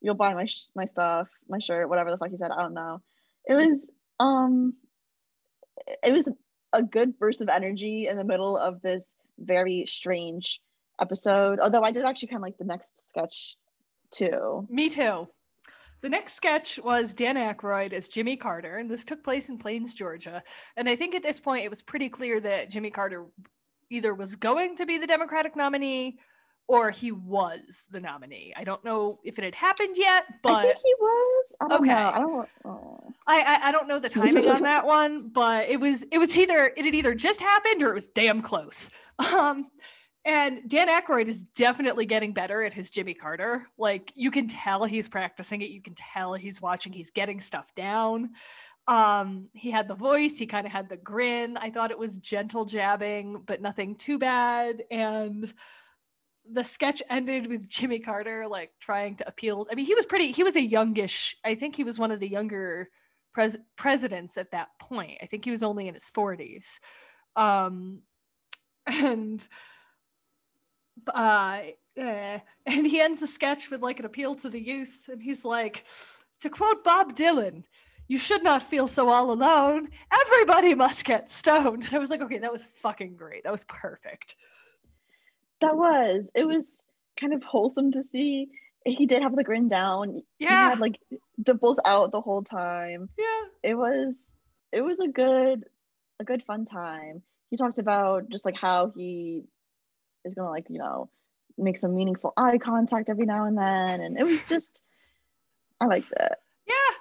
you'll 0.00 0.14
buy 0.14 0.34
my 0.34 0.46
sh- 0.46 0.68
my 0.74 0.84
stuff, 0.84 1.28
my 1.48 1.58
shirt, 1.58 1.88
whatever 1.88 2.10
the 2.10 2.18
fuck 2.18 2.30
he 2.30 2.36
said. 2.36 2.50
I 2.50 2.62
don't 2.62 2.74
know. 2.74 3.00
It 3.48 3.54
was 3.54 3.92
um, 4.20 4.74
it 6.02 6.12
was 6.12 6.28
a 6.72 6.82
good 6.82 7.18
burst 7.18 7.40
of 7.40 7.48
energy 7.48 8.06
in 8.08 8.16
the 8.16 8.24
middle 8.24 8.56
of 8.56 8.82
this 8.82 9.16
very 9.38 9.84
strange 9.86 10.60
episode. 11.00 11.58
Although 11.60 11.82
I 11.82 11.90
did 11.90 12.04
actually 12.04 12.28
kind 12.28 12.38
of 12.38 12.42
like 12.42 12.58
the 12.58 12.64
next 12.64 13.08
sketch 13.10 13.56
too. 14.10 14.66
Me 14.70 14.88
too. 14.88 15.28
The 16.02 16.08
next 16.10 16.34
sketch 16.34 16.78
was 16.82 17.14
Dan 17.14 17.36
Aykroyd 17.36 17.94
as 17.94 18.08
Jimmy 18.08 18.36
Carter, 18.36 18.76
and 18.76 18.90
this 18.90 19.04
took 19.06 19.24
place 19.24 19.48
in 19.48 19.56
Plains, 19.56 19.94
Georgia. 19.94 20.42
And 20.76 20.88
I 20.88 20.96
think 20.96 21.14
at 21.14 21.22
this 21.22 21.40
point 21.40 21.64
it 21.64 21.70
was 21.70 21.80
pretty 21.80 22.10
clear 22.10 22.40
that 22.40 22.70
Jimmy 22.70 22.90
Carter 22.90 23.24
either 23.90 24.14
was 24.14 24.36
going 24.36 24.76
to 24.76 24.86
be 24.86 24.98
the 24.98 25.06
Democratic 25.06 25.56
nominee 25.56 26.18
or 26.66 26.90
he 26.90 27.12
was 27.12 27.86
the 27.90 28.00
nominee. 28.00 28.52
I 28.56 28.64
don't 28.64 28.82
know 28.84 29.18
if 29.24 29.38
it 29.38 29.44
had 29.44 29.54
happened 29.54 29.96
yet, 29.98 30.24
I 30.28 30.34
but 30.42 30.62
think 30.62 30.78
he 30.84 30.94
was. 30.98 31.52
I 31.60 31.68
don't 31.68 31.80
Okay. 31.82 31.88
know. 31.90 32.10
I 32.14 32.18
don't. 32.18 32.48
Oh. 32.64 33.00
I, 33.26 33.40
I 33.40 33.68
I 33.68 33.72
don't 33.72 33.86
know 33.88 33.98
the 33.98 34.08
timing 34.08 34.46
on 34.48 34.62
that 34.62 34.86
one, 34.86 35.28
but 35.28 35.68
it 35.68 35.78
was 35.78 36.04
it 36.10 36.18
was 36.18 36.36
either 36.36 36.72
it 36.76 36.84
had 36.84 36.94
either 36.94 37.14
just 37.14 37.40
happened 37.40 37.82
or 37.82 37.90
it 37.90 37.94
was 37.94 38.08
damn 38.08 38.40
close. 38.42 38.90
Um, 39.32 39.66
and 40.24 40.68
Dan 40.68 40.88
Aykroyd 40.88 41.28
is 41.28 41.44
definitely 41.44 42.06
getting 42.06 42.32
better 42.32 42.64
at 42.64 42.72
his 42.72 42.90
Jimmy 42.90 43.14
Carter. 43.14 43.66
Like 43.76 44.12
you 44.14 44.30
can 44.30 44.48
tell 44.48 44.84
he's 44.84 45.08
practicing 45.08 45.60
it. 45.60 45.70
You 45.70 45.82
can 45.82 45.94
tell 45.94 46.34
he's 46.34 46.62
watching. 46.62 46.92
He's 46.92 47.10
getting 47.10 47.40
stuff 47.40 47.74
down. 47.74 48.30
Um, 48.86 49.48
he 49.52 49.70
had 49.70 49.88
the 49.88 49.94
voice. 49.94 50.38
He 50.38 50.46
kind 50.46 50.66
of 50.66 50.72
had 50.72 50.88
the 50.88 50.96
grin. 50.96 51.56
I 51.56 51.70
thought 51.70 51.90
it 51.90 51.98
was 51.98 52.18
gentle 52.18 52.64
jabbing, 52.64 53.42
but 53.46 53.62
nothing 53.62 53.96
too 53.96 54.18
bad. 54.18 54.82
And 54.90 55.52
the 56.50 56.64
sketch 56.64 57.02
ended 57.08 57.46
with 57.46 57.68
Jimmy 57.68 57.98
Carter 57.98 58.46
like 58.46 58.72
trying 58.80 59.16
to 59.16 59.28
appeal. 59.28 59.66
I 59.70 59.74
mean, 59.74 59.86
he 59.86 59.94
was 59.94 60.06
pretty. 60.06 60.32
He 60.32 60.42
was 60.42 60.56
a 60.56 60.62
youngish. 60.62 61.36
I 61.44 61.54
think 61.54 61.76
he 61.76 61.84
was 61.84 61.98
one 61.98 62.10
of 62.10 62.20
the 62.20 62.28
younger 62.28 62.88
pres- 63.34 63.58
presidents 63.76 64.36
at 64.38 64.52
that 64.52 64.68
point. 64.78 65.18
I 65.22 65.26
think 65.26 65.44
he 65.44 65.50
was 65.50 65.62
only 65.62 65.88
in 65.88 65.94
his 65.94 66.08
forties. 66.08 66.80
Um, 67.36 68.02
and 68.86 69.46
uh, 71.12 71.60
eh, 71.96 72.38
and 72.66 72.86
he 72.86 73.00
ends 73.00 73.20
the 73.20 73.26
sketch 73.26 73.70
with 73.70 73.82
like 73.82 73.98
an 74.00 74.06
appeal 74.06 74.34
to 74.36 74.48
the 74.48 74.60
youth, 74.60 75.08
and 75.10 75.20
he's 75.20 75.44
like, 75.44 75.84
to 76.40 76.50
quote 76.50 76.84
Bob 76.84 77.14
Dylan. 77.14 77.64
You 78.06 78.18
should 78.18 78.42
not 78.44 78.62
feel 78.62 78.86
so 78.86 79.08
all 79.08 79.30
alone. 79.30 79.88
Everybody 80.12 80.74
must 80.74 81.04
get 81.06 81.30
stoned. 81.30 81.84
And 81.86 81.94
I 81.94 81.98
was 81.98 82.10
like, 82.10 82.20
okay, 82.20 82.38
that 82.38 82.52
was 82.52 82.66
fucking 82.82 83.16
great. 83.16 83.44
That 83.44 83.52
was 83.52 83.64
perfect. 83.64 84.36
That 85.62 85.76
was. 85.76 86.30
It 86.34 86.46
was 86.46 86.86
kind 87.18 87.32
of 87.32 87.42
wholesome 87.42 87.92
to 87.92 88.02
see. 88.02 88.48
He 88.84 89.06
did 89.06 89.22
have 89.22 89.34
the 89.34 89.44
grin 89.44 89.68
down. 89.68 90.22
He 90.38 90.44
Yeah. 90.44 90.68
had 90.68 90.80
like 90.80 91.00
dimples 91.42 91.80
out 91.86 92.10
the 92.12 92.20
whole 92.20 92.42
time. 92.42 93.08
Yeah. 93.16 93.44
It 93.62 93.74
was 93.74 94.36
it 94.72 94.82
was 94.82 95.00
a 95.00 95.08
good 95.08 95.64
a 96.20 96.24
good 96.24 96.42
fun 96.44 96.66
time. 96.66 97.22
He 97.50 97.56
talked 97.56 97.78
about 97.78 98.28
just 98.28 98.44
like 98.44 98.58
how 98.58 98.92
he 98.94 99.44
is 100.24 100.34
gonna 100.34 100.50
like, 100.50 100.70
you 100.70 100.78
know, 100.78 101.08
make 101.56 101.76
some 101.76 101.94
meaningful 101.94 102.32
eye 102.36 102.58
contact 102.58 103.08
every 103.08 103.26
now 103.26 103.46
and 103.46 103.56
then. 103.56 104.00
And 104.00 104.18
it 104.18 104.24
was 104.24 104.44
just 104.48 104.82
I 105.80 105.86
liked 105.86 106.12
it. 106.12 106.38
Yeah. 106.66 106.96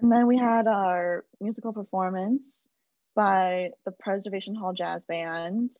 And 0.00 0.12
then 0.12 0.26
we 0.26 0.36
had 0.36 0.66
our 0.66 1.24
musical 1.40 1.72
performance 1.72 2.68
by 3.14 3.70
the 3.84 3.92
Preservation 3.92 4.54
Hall 4.54 4.72
Jazz 4.72 5.06
Band, 5.06 5.72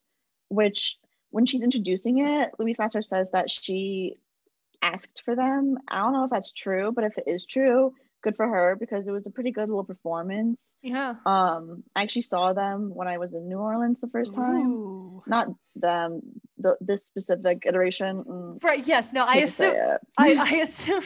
which 0.48 0.98
when 1.30 1.44
she's 1.44 1.62
introducing 1.62 2.26
it, 2.26 2.52
Louise 2.58 2.78
Lasser 2.78 3.02
says 3.02 3.30
that 3.32 3.50
she 3.50 4.16
asked 4.80 5.22
for 5.24 5.36
them. 5.36 5.78
I 5.88 5.98
don't 5.98 6.12
know 6.14 6.24
if 6.24 6.30
that's 6.30 6.52
true, 6.52 6.92
but 6.92 7.04
if 7.04 7.18
it 7.18 7.24
is 7.26 7.44
true, 7.44 7.94
good 8.22 8.36
for 8.36 8.48
her 8.48 8.76
because 8.78 9.06
it 9.06 9.12
was 9.12 9.26
a 9.26 9.30
pretty 9.30 9.50
good 9.50 9.68
little 9.68 9.84
performance. 9.84 10.76
Yeah. 10.82 11.14
Um, 11.24 11.84
I 11.94 12.02
actually 12.02 12.22
saw 12.22 12.52
them 12.52 12.94
when 12.94 13.08
I 13.08 13.18
was 13.18 13.34
in 13.34 13.48
New 13.48 13.58
Orleans 13.58 14.00
the 14.00 14.08
first 14.08 14.34
time. 14.34 14.70
Ooh. 14.70 15.22
Not 15.26 15.48
them, 15.74 16.22
the 16.58 16.76
this 16.80 17.06
specific 17.06 17.64
iteration. 17.66 18.24
Mm, 18.24 18.60
For, 18.60 18.74
yes. 18.74 19.12
No, 19.12 19.24
I 19.24 19.34
hate 19.34 19.40
to 19.42 19.48
say 19.48 19.68
assume. 19.70 19.98
I, 20.18 20.34
I 20.34 20.56
assume 20.62 21.02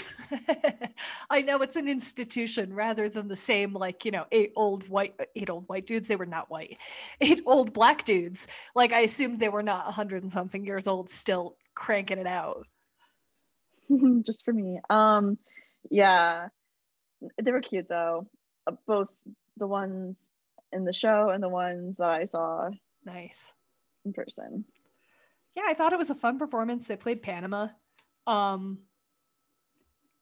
I 1.30 1.42
know 1.42 1.60
it's 1.62 1.76
an 1.76 1.88
institution 1.88 2.72
rather 2.72 3.08
than 3.08 3.28
the 3.28 3.36
same 3.36 3.72
like 3.74 4.04
you 4.04 4.10
know 4.10 4.26
eight 4.32 4.52
old 4.56 4.88
white 4.88 5.14
eight 5.36 5.50
old 5.50 5.68
white 5.68 5.86
dudes 5.86 6.08
they 6.08 6.16
were 6.16 6.26
not 6.26 6.50
white 6.50 6.78
eight 7.20 7.42
old 7.46 7.72
black 7.72 8.04
dudes 8.04 8.46
like 8.74 8.92
I 8.92 9.00
assumed 9.00 9.40
they 9.40 9.48
were 9.48 9.62
not 9.62 9.88
a 9.88 9.92
hundred 9.92 10.22
and 10.22 10.32
something 10.32 10.64
years 10.64 10.86
old 10.86 11.10
still 11.10 11.56
cranking 11.74 12.18
it 12.18 12.26
out 12.26 12.66
just 14.24 14.44
for 14.44 14.52
me. 14.52 14.80
Um, 14.88 15.38
yeah, 15.90 16.48
they 17.40 17.52
were 17.52 17.60
cute 17.60 17.88
though. 17.88 18.26
Uh, 18.66 18.72
both 18.86 19.08
the 19.56 19.66
ones 19.66 20.30
in 20.72 20.84
the 20.84 20.92
show 20.92 21.30
and 21.30 21.42
the 21.42 21.48
ones 21.48 21.96
that 21.96 22.10
I 22.10 22.24
saw 22.24 22.70
nice 23.04 23.52
in 24.04 24.12
person. 24.12 24.64
yeah 25.56 25.64
I 25.68 25.74
thought 25.74 25.92
it 25.92 25.98
was 25.98 26.10
a 26.10 26.14
fun 26.14 26.38
performance 26.38 26.86
they 26.86 26.96
played 26.96 27.22
Panama 27.22 27.68
um 28.26 28.78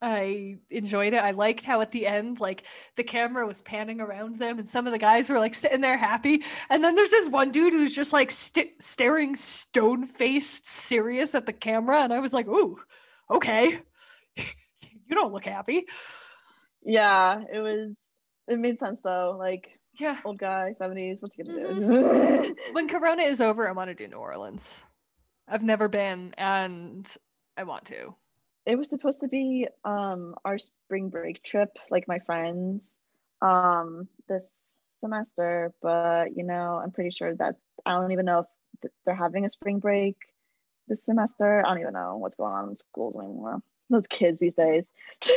I 0.01 0.59
enjoyed 0.69 1.13
it. 1.13 1.17
I 1.21 1.31
liked 1.31 1.65
how 1.65 1.81
at 1.81 1.91
the 1.91 2.07
end, 2.07 2.39
like 2.39 2.63
the 2.95 3.03
camera 3.03 3.45
was 3.45 3.61
panning 3.61 3.99
around 3.99 4.37
them, 4.37 4.57
and 4.57 4.67
some 4.67 4.87
of 4.87 4.93
the 4.93 4.97
guys 4.99 5.29
were 5.29 5.39
like 5.39 5.53
sitting 5.53 5.81
there 5.81 5.97
happy. 5.97 6.43
And 6.69 6.81
then 6.83 6.95
there's 6.95 7.11
this 7.11 7.27
one 7.27 7.51
dude 7.51 7.73
who's 7.73 7.93
just 7.93 8.13
like 8.13 8.31
st- 8.31 8.81
staring 8.81 9.35
stone 9.35 10.07
faced, 10.07 10.65
serious 10.65 11.35
at 11.35 11.45
the 11.45 11.53
camera. 11.53 12.01
And 12.01 12.13
I 12.13 12.19
was 12.19 12.31
like, 12.31 12.47
"Ooh, 12.47 12.79
okay, 13.29 13.81
you 14.37 15.15
don't 15.15 15.33
look 15.33 15.45
happy." 15.45 15.85
Yeah, 16.83 17.43
it 17.51 17.59
was. 17.59 18.13
It 18.47 18.59
made 18.59 18.79
sense 18.79 19.01
though. 19.01 19.35
Like 19.37 19.79
Yeah. 19.99 20.17
old 20.23 20.37
guy, 20.39 20.71
seventies. 20.73 21.21
What's 21.21 21.35
he 21.35 21.43
gonna 21.43 21.59
do? 21.59 21.75
Mm-hmm. 21.81 22.51
When 22.73 22.87
Corona 22.87 23.23
is 23.23 23.41
over, 23.41 23.67
I 23.67 23.71
want 23.73 23.89
to 23.89 23.95
do 23.95 24.07
New 24.07 24.17
Orleans. 24.17 24.85
I've 25.47 25.63
never 25.63 25.87
been, 25.87 26.33
and 26.37 27.11
I 27.57 27.63
want 27.63 27.85
to. 27.85 28.15
it 28.65 28.77
was 28.77 28.89
supposed 28.89 29.21
to 29.21 29.27
be 29.27 29.67
um 29.83 30.35
our 30.45 30.57
spring 30.57 31.09
break 31.09 31.43
trip, 31.43 31.69
like 31.89 32.07
my 32.07 32.19
friends, 32.19 33.01
um, 33.41 34.07
this 34.27 34.75
semester, 34.99 35.73
but 35.81 36.35
you 36.35 36.43
know, 36.43 36.79
I'm 36.83 36.91
pretty 36.91 37.11
sure 37.11 37.35
that 37.35 37.55
I 37.85 37.91
don't 37.93 38.11
even 38.11 38.25
know 38.25 38.45
if 38.83 38.91
they're 39.05 39.15
having 39.15 39.45
a 39.45 39.49
spring 39.49 39.79
break 39.79 40.17
this 40.87 41.05
semester. 41.05 41.65
I 41.65 41.69
don't 41.69 41.81
even 41.81 41.93
know 41.93 42.17
what's 42.17 42.35
going 42.35 42.53
on 42.53 42.69
in 42.69 42.75
schools 42.75 43.15
anymore. 43.15 43.61
Those 43.89 44.07
kids 44.07 44.39
these 44.39 44.53
days. 44.53 44.91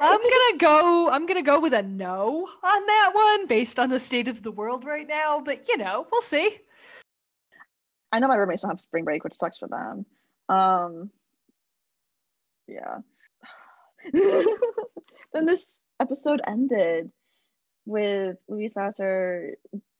I'm 0.00 0.20
gonna 0.22 0.58
go. 0.58 1.10
I'm 1.10 1.26
gonna 1.26 1.42
go 1.42 1.60
with 1.60 1.74
a 1.74 1.82
no 1.82 2.48
on 2.62 2.86
that 2.86 3.10
one, 3.12 3.46
based 3.46 3.78
on 3.78 3.88
the 3.88 3.98
state 3.98 4.28
of 4.28 4.42
the 4.42 4.52
world 4.52 4.84
right 4.84 5.06
now. 5.06 5.40
But 5.40 5.68
you 5.68 5.76
know, 5.76 6.06
we'll 6.10 6.22
see. 6.22 6.58
I 8.12 8.20
know 8.20 8.28
my 8.28 8.36
roommates 8.36 8.62
don't 8.62 8.70
have 8.70 8.80
spring 8.80 9.04
break, 9.04 9.24
which 9.24 9.34
sucks 9.34 9.58
for 9.58 9.68
them. 9.68 10.06
Um, 10.48 11.10
yeah. 12.66 12.98
then 14.12 15.46
this 15.46 15.74
episode 16.00 16.40
ended 16.46 17.10
with 17.84 18.36
Louise 18.48 18.76
Lasser 18.76 19.56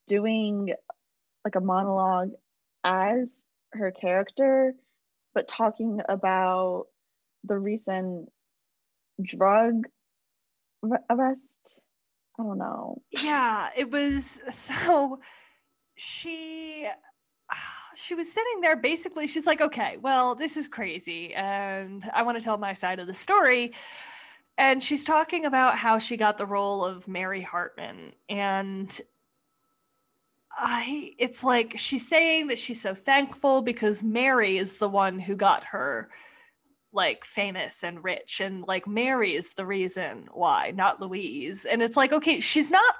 doing 0.07 0.73
like 1.43 1.55
a 1.55 1.61
monologue 1.61 2.31
as 2.83 3.47
her 3.73 3.91
character, 3.91 4.73
but 5.33 5.47
talking 5.47 6.01
about 6.07 6.87
the 7.43 7.57
recent 7.57 8.29
drug 9.21 9.87
arrest. 11.09 11.79
I 12.39 12.43
don't 12.43 12.57
know. 12.57 13.01
Yeah, 13.11 13.69
it 13.75 13.91
was 13.91 14.39
so 14.49 15.19
she 15.95 16.87
she 17.95 18.15
was 18.15 18.31
sitting 18.31 18.61
there 18.61 18.77
basically 18.77 19.27
she's 19.27 19.45
like 19.45 19.59
okay 19.59 19.97
well 20.01 20.33
this 20.35 20.55
is 20.55 20.67
crazy 20.67 21.33
and 21.33 22.09
i 22.13 22.21
want 22.23 22.37
to 22.37 22.43
tell 22.43 22.57
my 22.57 22.71
side 22.71 22.99
of 22.99 23.07
the 23.07 23.13
story 23.13 23.73
and 24.57 24.81
she's 24.81 25.03
talking 25.03 25.45
about 25.45 25.77
how 25.77 25.97
she 25.97 26.15
got 26.15 26.37
the 26.37 26.45
role 26.45 26.85
of 26.85 27.07
mary 27.07 27.41
hartman 27.41 28.13
and 28.29 29.01
i 30.57 31.11
it's 31.17 31.43
like 31.43 31.73
she's 31.75 32.07
saying 32.07 32.47
that 32.47 32.59
she's 32.59 32.79
so 32.79 32.93
thankful 32.93 33.61
because 33.61 34.01
mary 34.01 34.57
is 34.57 34.77
the 34.77 34.87
one 34.87 35.19
who 35.19 35.35
got 35.35 35.65
her 35.65 36.09
like 36.91 37.23
famous 37.23 37.83
and 37.83 38.03
rich 38.03 38.39
and 38.39 38.65
like 38.67 38.87
mary 38.87 39.35
is 39.35 39.53
the 39.53 39.65
reason 39.65 40.27
why 40.31 40.71
not 40.71 40.99
louise. 40.99 41.65
And 41.65 41.81
it's 41.81 41.97
like 41.97 42.11
okay 42.11 42.39
she's 42.39 42.71
not 42.71 42.95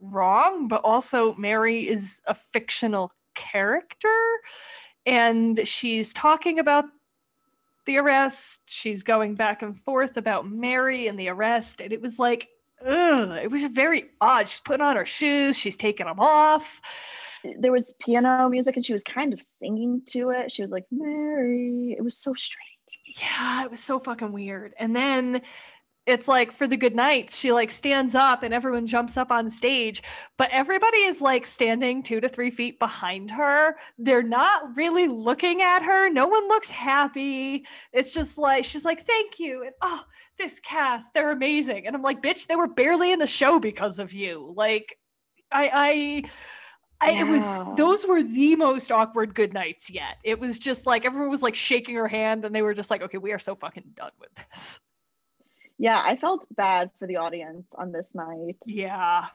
wrong 0.00 0.68
but 0.68 0.82
also 0.84 1.34
mary 1.34 1.88
is 1.88 2.20
a 2.26 2.34
fictional 2.34 3.10
character 3.34 4.08
and 5.04 5.66
she's 5.66 6.12
talking 6.12 6.58
about 6.58 6.84
the 7.86 7.98
arrest. 7.98 8.60
She's 8.66 9.04
going 9.04 9.36
back 9.36 9.62
and 9.62 9.78
forth 9.78 10.16
about 10.16 10.48
mary 10.48 11.06
and 11.06 11.18
the 11.18 11.28
arrest 11.28 11.80
and 11.80 11.92
it 11.92 12.00
was 12.00 12.18
like 12.18 12.48
ugh, 12.84 13.30
it 13.42 13.50
was 13.50 13.64
very 13.64 14.10
odd. 14.20 14.46
She's 14.46 14.60
putting 14.60 14.86
on 14.86 14.96
her 14.96 15.06
shoes 15.06 15.58
she's 15.58 15.76
taking 15.76 16.06
them 16.06 16.20
off. 16.20 16.80
There 17.58 17.72
was 17.72 17.94
piano 18.00 18.48
music 18.48 18.76
and 18.76 18.86
she 18.86 18.92
was 18.92 19.04
kind 19.04 19.32
of 19.32 19.42
singing 19.42 20.02
to 20.06 20.30
it. 20.30 20.52
She 20.52 20.62
was 20.62 20.70
like 20.70 20.86
mary 20.92 21.96
it 21.98 22.04
was 22.04 22.16
so 22.16 22.32
strange 22.34 22.75
yeah 23.20 23.64
it 23.64 23.70
was 23.70 23.82
so 23.82 23.98
fucking 23.98 24.32
weird. 24.32 24.74
And 24.78 24.94
then 24.94 25.42
it's 26.06 26.28
like 26.28 26.52
for 26.52 26.68
the 26.68 26.76
good 26.76 26.94
night 26.94 27.30
she 27.30 27.50
like 27.50 27.70
stands 27.70 28.14
up 28.14 28.44
and 28.44 28.54
everyone 28.54 28.86
jumps 28.86 29.16
up 29.16 29.32
on 29.32 29.50
stage 29.50 30.04
but 30.38 30.48
everybody 30.52 30.98
is 30.98 31.20
like 31.20 31.44
standing 31.44 32.00
two 32.00 32.20
to 32.20 32.28
three 32.28 32.50
feet 32.50 32.78
behind 32.78 33.30
her. 33.30 33.76
They're 33.98 34.22
not 34.22 34.76
really 34.76 35.08
looking 35.08 35.62
at 35.62 35.82
her. 35.82 36.08
No 36.08 36.28
one 36.28 36.46
looks 36.46 36.70
happy. 36.70 37.66
It's 37.92 38.14
just 38.14 38.38
like 38.38 38.64
she's 38.64 38.84
like 38.84 39.00
thank 39.00 39.38
you. 39.40 39.62
And 39.62 39.72
oh 39.82 40.02
this 40.38 40.60
cast 40.60 41.12
they're 41.12 41.32
amazing. 41.32 41.86
And 41.86 41.96
i'm 41.96 42.02
like 42.02 42.22
bitch 42.22 42.46
they 42.46 42.56
were 42.56 42.68
barely 42.68 43.12
in 43.12 43.18
the 43.18 43.26
show 43.26 43.58
because 43.58 43.98
of 43.98 44.12
you. 44.12 44.52
Like 44.56 44.96
i 45.50 45.70
i 45.72 46.30
I, 47.00 47.10
it 47.12 47.26
was 47.26 47.64
those 47.76 48.06
were 48.06 48.22
the 48.22 48.56
most 48.56 48.90
awkward 48.90 49.34
good 49.34 49.52
nights 49.52 49.90
yet. 49.90 50.16
It 50.24 50.40
was 50.40 50.58
just 50.58 50.86
like 50.86 51.04
everyone 51.04 51.30
was 51.30 51.42
like 51.42 51.54
shaking 51.54 51.94
her 51.96 52.08
hand 52.08 52.44
and 52.44 52.54
they 52.54 52.62
were 52.62 52.74
just 52.74 52.90
like, 52.90 53.02
okay, 53.02 53.18
we 53.18 53.32
are 53.32 53.38
so 53.38 53.54
fucking 53.54 53.92
done 53.94 54.12
with 54.18 54.34
this 54.34 54.80
yeah 55.78 56.00
i 56.04 56.16
felt 56.16 56.46
bad 56.56 56.90
for 56.98 57.06
the 57.06 57.16
audience 57.16 57.74
on 57.76 57.92
this 57.92 58.14
night 58.14 58.56
yeah 58.64 59.26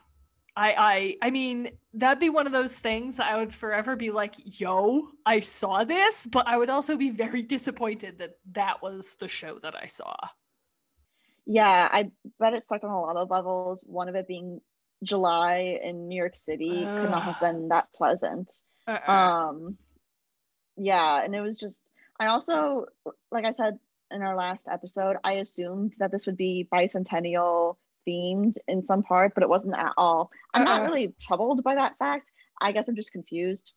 I, 0.53 0.75
I 1.21 1.27
I 1.27 1.29
mean 1.29 1.71
that'd 1.93 2.19
be 2.19 2.29
one 2.29 2.45
of 2.45 2.51
those 2.51 2.77
things 2.79 3.21
I 3.21 3.37
would 3.37 3.53
forever 3.53 3.95
be 3.95 4.11
like, 4.11 4.33
"Yo, 4.59 5.07
I 5.25 5.39
saw 5.39 5.85
this," 5.85 6.27
but 6.27 6.45
I 6.45 6.57
would 6.57 6.69
also 6.69 6.97
be 6.97 7.09
very 7.09 7.41
disappointed 7.41 8.19
that 8.19 8.37
that 8.51 8.81
was 8.81 9.15
the 9.15 9.29
show 9.29 9.59
that 9.59 9.81
I 9.81 9.85
saw. 9.85 10.13
Yeah, 11.45 11.87
I 11.89 12.11
bet 12.37 12.53
it 12.53 12.65
sucked 12.65 12.83
on 12.83 12.91
a 12.91 12.99
lot 12.99 13.15
of 13.15 13.29
levels. 13.29 13.85
One 13.87 14.09
of 14.09 14.15
it 14.15 14.27
being 14.27 14.59
July 15.03 15.79
in 15.81 16.07
New 16.07 16.15
York 16.15 16.35
City 16.35 16.83
could 16.85 17.09
not 17.09 17.23
have 17.23 17.39
been 17.39 17.69
that 17.69 17.87
pleasant. 17.95 18.51
Uh-uh. 18.87 19.11
Um, 19.11 19.77
yeah, 20.77 21.23
and 21.23 21.35
it 21.35 21.41
was 21.41 21.57
just. 21.57 21.83
I 22.19 22.27
also, 22.27 22.85
like 23.31 23.45
I 23.45 23.51
said 23.51 23.79
in 24.11 24.21
our 24.21 24.35
last 24.35 24.67
episode, 24.69 25.17
I 25.23 25.33
assumed 25.33 25.93
that 25.99 26.11
this 26.11 26.27
would 26.27 26.37
be 26.37 26.67
bicentennial 26.71 27.77
themed 28.07 28.57
in 28.67 28.83
some 28.83 29.03
part, 29.03 29.33
but 29.33 29.43
it 29.43 29.49
wasn't 29.49 29.77
at 29.77 29.93
all. 29.97 30.31
I'm 30.53 30.67
uh-uh. 30.67 30.77
not 30.77 30.85
really 30.85 31.15
troubled 31.19 31.63
by 31.63 31.75
that 31.75 31.97
fact. 31.97 32.31
I 32.59 32.71
guess 32.71 32.87
I'm 32.87 32.95
just 32.95 33.11
confused. 33.11 33.73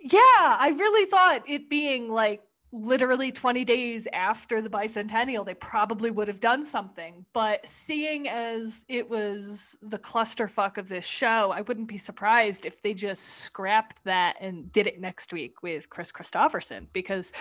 Yeah, 0.00 0.18
I 0.24 0.74
really 0.76 1.08
thought 1.08 1.48
it 1.48 1.70
being 1.70 2.08
like 2.08 2.42
literally 2.74 3.30
20 3.30 3.64
days 3.64 4.08
after 4.12 4.60
the 4.60 4.68
bicentennial, 4.68 5.46
they 5.46 5.54
probably 5.54 6.10
would 6.10 6.26
have 6.26 6.40
done 6.40 6.64
something. 6.64 7.24
But 7.32 7.66
seeing 7.68 8.28
as 8.28 8.84
it 8.88 9.08
was 9.08 9.78
the 9.80 9.98
clusterfuck 9.98 10.76
of 10.76 10.88
this 10.88 11.06
show, 11.06 11.52
I 11.52 11.60
wouldn't 11.60 11.86
be 11.86 11.98
surprised 11.98 12.66
if 12.66 12.82
they 12.82 12.92
just 12.92 13.22
scrapped 13.22 14.02
that 14.04 14.36
and 14.40 14.72
did 14.72 14.88
it 14.88 15.00
next 15.00 15.32
week 15.32 15.62
with 15.62 15.88
Kris 15.88 16.10
Kristofferson, 16.10 16.88
because 16.92 17.32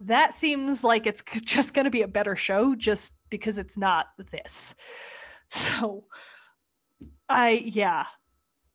that 0.00 0.34
seems 0.34 0.84
like 0.84 1.06
it's 1.06 1.22
just 1.42 1.72
going 1.72 1.86
to 1.86 1.90
be 1.90 2.02
a 2.02 2.08
better 2.08 2.36
show 2.36 2.74
just 2.74 3.14
because 3.30 3.58
it's 3.58 3.78
not 3.78 4.08
this. 4.30 4.74
So, 5.54 6.04
I, 7.28 7.62
yeah. 7.66 8.06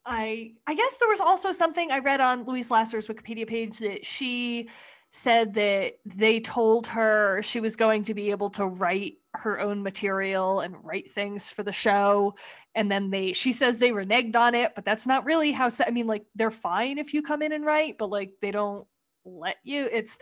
I 0.05 0.51
I 0.67 0.75
guess 0.75 0.99
there 0.99 1.09
was 1.09 1.19
also 1.19 1.51
something 1.51 1.91
I 1.91 1.97
read 1.97 2.21
on 2.21 2.43
Louise 2.43 2.69
Lasser's 2.69 3.07
Wikipedia 3.07 3.47
page 3.47 3.79
that 3.79 4.05
she 4.05 4.69
said 5.11 5.53
that 5.55 5.93
they 6.05 6.39
told 6.39 6.87
her 6.87 7.41
she 7.41 7.59
was 7.59 7.75
going 7.75 8.03
to 8.03 8.13
be 8.13 8.31
able 8.31 8.49
to 8.51 8.65
write 8.65 9.15
her 9.33 9.59
own 9.59 9.81
material 9.81 10.59
and 10.59 10.75
write 10.83 11.09
things 11.11 11.49
for 11.49 11.63
the 11.63 11.71
show. 11.71 12.35
And 12.75 12.91
then 12.91 13.09
they 13.09 13.33
she 13.33 13.53
says 13.53 13.79
they 13.79 13.91
reneged 13.91 14.35
on 14.35 14.53
it 14.53 14.73
but 14.75 14.85
that's 14.85 15.07
not 15.07 15.25
really 15.25 15.51
how 15.51 15.69
i 15.85 15.89
mean 15.89 16.05
like 16.05 16.25
they're 16.35 16.51
fine 16.51 16.99
if 16.99 17.13
you 17.13 17.23
come 17.23 17.41
in 17.41 17.51
and 17.51 17.65
write 17.65 17.97
but 17.97 18.09
like 18.09 18.33
they 18.41 18.51
don't 18.51 18.85
let 19.25 19.57
you. 19.63 19.89
It's 19.91 20.19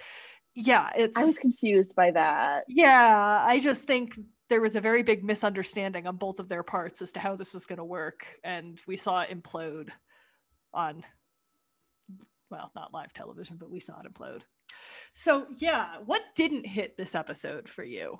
yeah 0.53 0.89
it's 0.95 1.17
i 1.17 1.25
was 1.25 1.37
confused 1.37 1.93
by 1.95 2.11
that. 2.11 2.63
Yeah 2.69 3.43
i 3.45 3.59
just 3.59 3.85
think 3.85 4.17
there 4.47 4.61
was 4.61 4.75
a 4.75 4.81
very 4.81 5.03
big 5.03 5.23
misunderstanding 5.23 6.07
on 6.07 6.17
both 6.17 6.39
of 6.39 6.47
their 6.47 6.63
parts 6.63 7.01
as 7.01 7.11
to 7.13 7.19
how 7.19 7.35
this 7.35 7.53
was 7.53 7.65
going 7.65 7.77
to 7.77 7.83
work 7.83 8.27
and 8.43 8.81
we 8.87 8.95
saw 8.95 9.21
it 9.21 9.29
implode 9.31 9.89
on 10.73 11.03
well 12.49 12.71
not 12.75 12.93
live 12.93 13.11
television 13.13 13.57
but 13.57 13.71
we 13.71 13.79
saw 13.79 13.99
it 13.99 14.13
implode 14.13 14.41
so, 15.13 15.45
yeah, 15.57 15.97
what 16.05 16.21
didn't 16.35 16.65
hit 16.65 16.97
this 16.97 17.15
episode 17.15 17.69
for 17.69 17.83
you? 17.83 18.19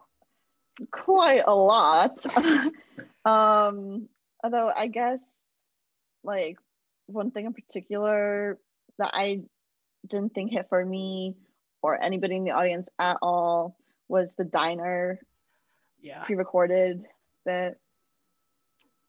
Quite 0.92 1.44
a 1.46 1.56
lot. 1.56 2.26
um, 3.26 4.10
although 4.44 4.72
I 4.76 4.88
guess 4.88 5.50
like 6.24 6.58
one 7.08 7.32
thing 7.32 7.46
in 7.46 7.54
particular 7.54 8.60
that 8.98 9.12
I 9.14 9.42
didn't 10.08 10.34
think 10.34 10.52
hit 10.52 10.68
for 10.70 10.84
me 10.84 11.36
or 11.82 12.02
anybody 12.02 12.36
in 12.36 12.44
the 12.44 12.52
audience 12.52 12.90
at 13.00 13.18
all 13.22 13.78
was 14.08 14.36
the 14.36 14.44
diner 14.44 15.20
yeah 16.02 16.24
pre-recorded 16.24 17.06
bit 17.46 17.80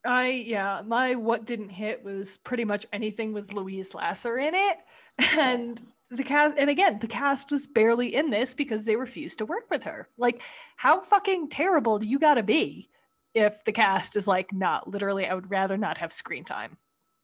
I 0.06 0.28
yeah, 0.28 0.82
my 0.86 1.16
what 1.16 1.44
didn't 1.44 1.70
hit 1.70 2.04
was 2.04 2.38
pretty 2.38 2.64
much 2.64 2.86
anything 2.92 3.32
with 3.32 3.52
Louise 3.52 3.94
Lasser 3.94 4.38
in 4.38 4.54
it. 4.54 4.76
And 5.38 5.82
the 6.10 6.24
cast 6.24 6.56
and 6.56 6.70
again 6.70 6.98
the 7.00 7.08
cast 7.08 7.50
was 7.50 7.66
barely 7.66 8.14
in 8.14 8.30
this 8.30 8.54
because 8.54 8.84
they 8.84 8.96
refused 8.96 9.38
to 9.38 9.46
work 9.46 9.64
with 9.70 9.84
her. 9.84 10.08
Like 10.16 10.42
how 10.76 11.00
fucking 11.00 11.48
terrible 11.48 11.98
do 11.98 12.08
you 12.08 12.18
gotta 12.18 12.42
be 12.42 12.88
if 13.34 13.64
the 13.64 13.72
cast 13.72 14.16
is 14.16 14.26
like 14.26 14.52
not 14.52 14.88
literally 14.88 15.26
i 15.26 15.34
would 15.34 15.50
rather 15.50 15.76
not 15.76 15.98
have 15.98 16.12
screen 16.12 16.44
time. 16.44 16.76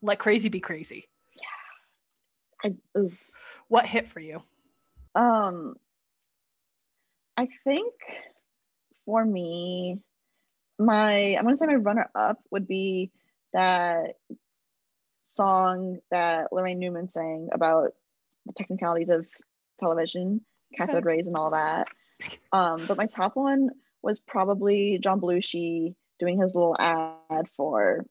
Let 0.02 0.18
crazy 0.18 0.48
be 0.48 0.60
crazy. 0.60 1.08
Yeah. 2.64 2.70
I, 2.70 2.98
oof. 2.98 3.30
what 3.68 3.86
hit 3.86 4.08
for 4.08 4.20
you? 4.20 4.42
Um 5.14 5.76
i 7.36 7.48
think 7.64 7.94
for 9.06 9.24
me 9.24 10.02
my 10.78 11.36
i'm 11.36 11.44
gonna 11.44 11.56
say 11.56 11.66
my 11.66 11.74
runner 11.74 12.10
up 12.14 12.38
would 12.50 12.66
be 12.66 13.10
that 13.52 14.16
song 15.22 15.98
that 16.10 16.50
Laraine 16.52 16.78
Newman 16.78 17.08
sang 17.08 17.48
about 17.52 17.92
the 18.46 18.52
technicalities 18.52 19.10
of 19.10 19.26
television, 19.78 20.40
cathode 20.76 21.04
rays, 21.04 21.26
and 21.26 21.36
all 21.36 21.50
that. 21.50 21.88
Um, 22.52 22.76
but 22.86 22.96
my 22.96 23.06
top 23.06 23.34
one 23.34 23.70
was 24.00 24.20
probably 24.20 24.96
John 25.02 25.20
Belushi 25.20 25.96
doing 26.20 26.40
his 26.40 26.54
little 26.54 26.76
ad 26.78 27.48
for 27.56 28.06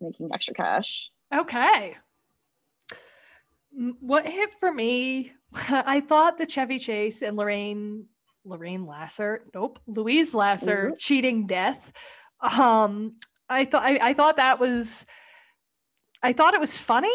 making 0.00 0.30
extra 0.32 0.54
cash. 0.54 1.10
Okay. 1.34 1.96
What 3.72 4.24
hit 4.24 4.54
for 4.60 4.72
me? 4.72 5.32
I 5.52 6.00
thought 6.00 6.38
the 6.38 6.46
Chevy 6.46 6.78
Chase 6.78 7.22
and 7.22 7.36
Laraine 7.36 8.04
Laraine 8.46 8.86
Lasser, 8.86 9.42
nope, 9.54 9.78
Louise 9.86 10.34
Lasser 10.34 10.86
mm-hmm. 10.86 10.96
cheating 10.98 11.46
death. 11.46 11.92
Um, 12.40 13.16
I 13.48 13.64
thought 13.64 13.82
I, 13.82 13.98
I 14.00 14.14
thought 14.14 14.36
that 14.36 14.60
was 14.60 15.06
I 16.22 16.32
thought 16.32 16.54
it 16.54 16.60
was 16.60 16.76
funny. 16.78 17.08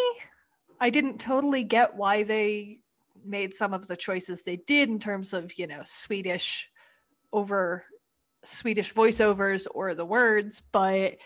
I 0.80 0.90
didn't 0.90 1.20
totally 1.20 1.64
get 1.64 1.96
why 1.96 2.24
they 2.24 2.80
made 3.26 3.54
some 3.54 3.74
of 3.74 3.88
the 3.88 3.96
choices 3.96 4.44
they 4.44 4.58
did 4.58 4.90
in 4.90 5.00
terms 5.00 5.34
of, 5.34 5.58
you 5.58 5.68
know, 5.68 5.82
Swedish 5.86 6.70
over 7.32 7.86
Swedish 8.44 8.94
voiceovers 8.94 9.68
or 9.72 9.96
the 9.96 10.06
words, 10.06 10.62
but 10.72 11.18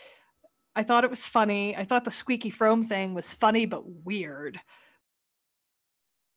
I 0.76 0.84
thought 0.84 1.04
it 1.04 1.10
was 1.10 1.26
funny. 1.26 1.76
I 1.76 1.86
thought 1.86 2.06
the 2.06 2.12
squeaky 2.12 2.52
Fromme 2.52 2.86
thing 2.86 3.14
was 3.14 3.34
funny 3.34 3.66
but 3.66 3.84
weird. 4.06 4.60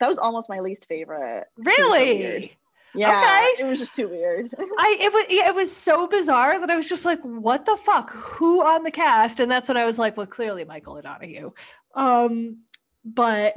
That 0.00 0.08
was 0.08 0.18
almost 0.18 0.48
my 0.48 0.60
least 0.60 0.88
favorite. 0.88 1.44
Really? 1.58 2.56
Yeah, 2.94 3.08
okay. 3.08 3.62
it 3.62 3.68
was 3.68 3.78
just 3.78 3.94
too 3.94 4.08
weird. 4.08 4.50
I 4.58 4.96
it 4.98 5.12
was 5.12 5.24
it 5.28 5.54
was 5.54 5.70
so 5.74 6.08
bizarre 6.08 6.58
that 6.58 6.70
I 6.70 6.76
was 6.76 6.88
just 6.88 7.04
like, 7.04 7.20
what 7.22 7.66
the 7.66 7.76
fuck? 7.76 8.10
Who 8.12 8.62
on 8.62 8.82
the 8.82 8.90
cast? 8.90 9.40
And 9.40 9.50
that's 9.50 9.68
when 9.68 9.76
I 9.76 9.84
was 9.84 9.98
like, 9.98 10.16
well, 10.16 10.26
clearly 10.26 10.64
Michael 10.64 10.96
O'Donoghue. 10.96 11.52
Um, 11.94 12.62
but 13.04 13.54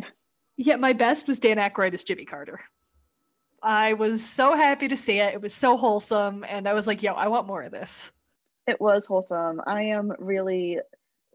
yeah, 0.58 0.76
my 0.76 0.94
best 0.94 1.28
was 1.28 1.40
Dan 1.40 1.58
Aykroyd 1.58 1.94
as 1.94 2.04
Jimmy 2.04 2.26
Carter. 2.26 2.62
I 3.62 3.94
was 3.94 4.24
so 4.24 4.56
happy 4.56 4.88
to 4.90 4.98
see 4.98 5.20
it. 5.20 5.34
It 5.34 5.42
was 5.42 5.54
so 5.54 5.78
wholesome, 5.78 6.44
and 6.48 6.68
I 6.68 6.74
was 6.74 6.86
like, 6.86 7.02
yo, 7.02 7.14
I 7.14 7.28
want 7.30 7.48
more 7.48 7.64
of 7.64 7.72
this. 7.72 8.12
It 8.68 8.80
was 8.80 9.06
wholesome. 9.06 9.62
I 9.66 9.84
am 9.84 10.12
really 10.20 10.80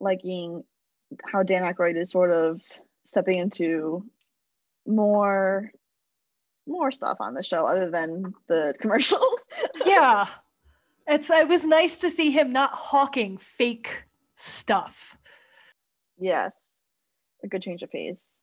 liking 0.01 0.65
how 1.25 1.43
Dan 1.43 1.63
Aykroyd 1.63 1.97
is 1.97 2.11
sort 2.11 2.31
of 2.31 2.61
stepping 3.05 3.39
into 3.39 4.05
more 4.87 5.71
more 6.67 6.93
stuff 6.93 7.17
on 7.21 7.33
the 7.33 7.43
show 7.43 7.67
other 7.67 7.91
than 7.91 8.35
the 8.47 8.75
commercials. 8.81 9.49
yeah. 9.87 10.27
It's 11.11 11.31
it 11.31 11.49
was 11.49 11.65
nice 11.65 11.97
to 12.01 12.11
see 12.11 12.31
him 12.31 12.53
not 12.53 12.75
hawking 12.75 13.39
fake 13.39 14.05
stuff. 14.35 15.17
Yes. 16.19 16.68
A 17.45 17.49
good 17.49 17.63
change 17.63 17.83
of 17.83 17.91
pace. 17.91 18.41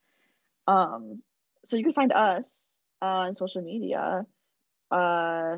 Um 0.68 1.22
so 1.64 1.78
you 1.78 1.84
can 1.84 1.94
find 1.94 2.12
us 2.12 2.78
on 3.02 3.36
social 3.36 3.62
media. 3.62 4.26
Uh 4.92 5.58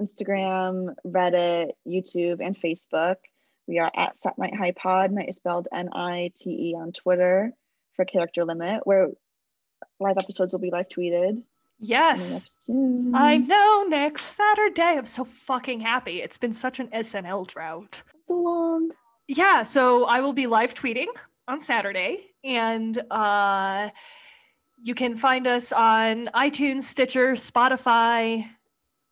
Instagram, 0.00 0.94
Reddit, 1.06 1.72
YouTube, 1.86 2.38
and 2.40 2.56
Facebook. 2.56 3.16
We 3.66 3.78
are 3.78 3.90
at 3.94 4.16
Sat 4.16 4.38
Night 4.38 4.54
High 4.54 4.72
Pod. 4.72 5.12
Night 5.12 5.28
is 5.28 5.36
spelled 5.36 5.68
N-I-T-E 5.72 6.74
on 6.76 6.92
Twitter 6.92 7.52
for 7.94 8.04
character 8.04 8.44
limit, 8.44 8.86
where 8.86 9.08
live 10.00 10.18
episodes 10.18 10.52
will 10.52 10.60
be 10.60 10.70
live 10.70 10.88
tweeted. 10.88 11.42
Yes. 11.78 12.68
I 13.14 13.38
know 13.38 13.86
next 13.88 14.36
Saturday. 14.36 14.82
I'm 14.98 15.06
so 15.06 15.24
fucking 15.24 15.80
happy. 15.80 16.20
It's 16.20 16.36
been 16.36 16.52
such 16.52 16.80
an 16.80 16.88
SNL 16.88 17.46
drought. 17.46 18.02
So 18.24 18.36
long. 18.36 18.90
Yeah, 19.28 19.62
so 19.62 20.04
I 20.04 20.20
will 20.20 20.32
be 20.32 20.46
live 20.46 20.74
tweeting 20.74 21.06
on 21.50 21.60
Saturday 21.60 22.26
and 22.44 23.02
uh 23.10 23.90
you 24.82 24.94
can 24.94 25.14
find 25.14 25.46
us 25.46 25.72
on 25.72 26.26
iTunes, 26.28 26.84
Stitcher, 26.84 27.32
Spotify, 27.32 28.46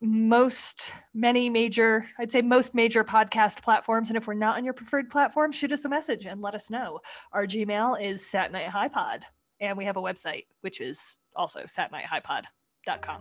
most 0.00 0.90
many 1.12 1.50
major, 1.50 2.06
I'd 2.18 2.32
say 2.32 2.40
most 2.40 2.74
major 2.74 3.04
podcast 3.04 3.62
platforms. 3.62 4.08
And 4.08 4.16
if 4.16 4.26
we're 4.26 4.32
not 4.32 4.56
on 4.56 4.64
your 4.64 4.72
preferred 4.72 5.10
platform, 5.10 5.52
shoot 5.52 5.70
us 5.70 5.84
a 5.84 5.88
message 5.90 6.24
and 6.24 6.40
let 6.40 6.54
us 6.54 6.70
know. 6.70 7.00
Our 7.32 7.44
Gmail 7.44 8.02
is 8.02 8.22
satnighthighpod. 8.22 9.24
And 9.60 9.76
we 9.76 9.84
have 9.84 9.98
a 9.98 10.00
website, 10.00 10.46
which 10.62 10.80
is 10.80 11.16
also 11.36 11.60
satnighthighpod 11.64 12.44
dot 12.86 13.02
com. 13.02 13.20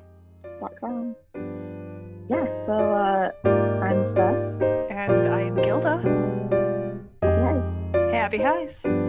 Dot 0.57 0.71
com. 0.79 1.17
Yeah, 2.29 2.53
so 2.53 2.75
uh, 2.75 3.31
I'm 3.83 4.05
Steph. 4.05 4.61
And 4.89 5.27
I 5.27 5.41
am 5.41 5.55
Gilda. 5.55 5.97
Happy 7.21 7.37
highs. 7.43 7.77
Happy 8.13 8.37
highs. 8.37 9.06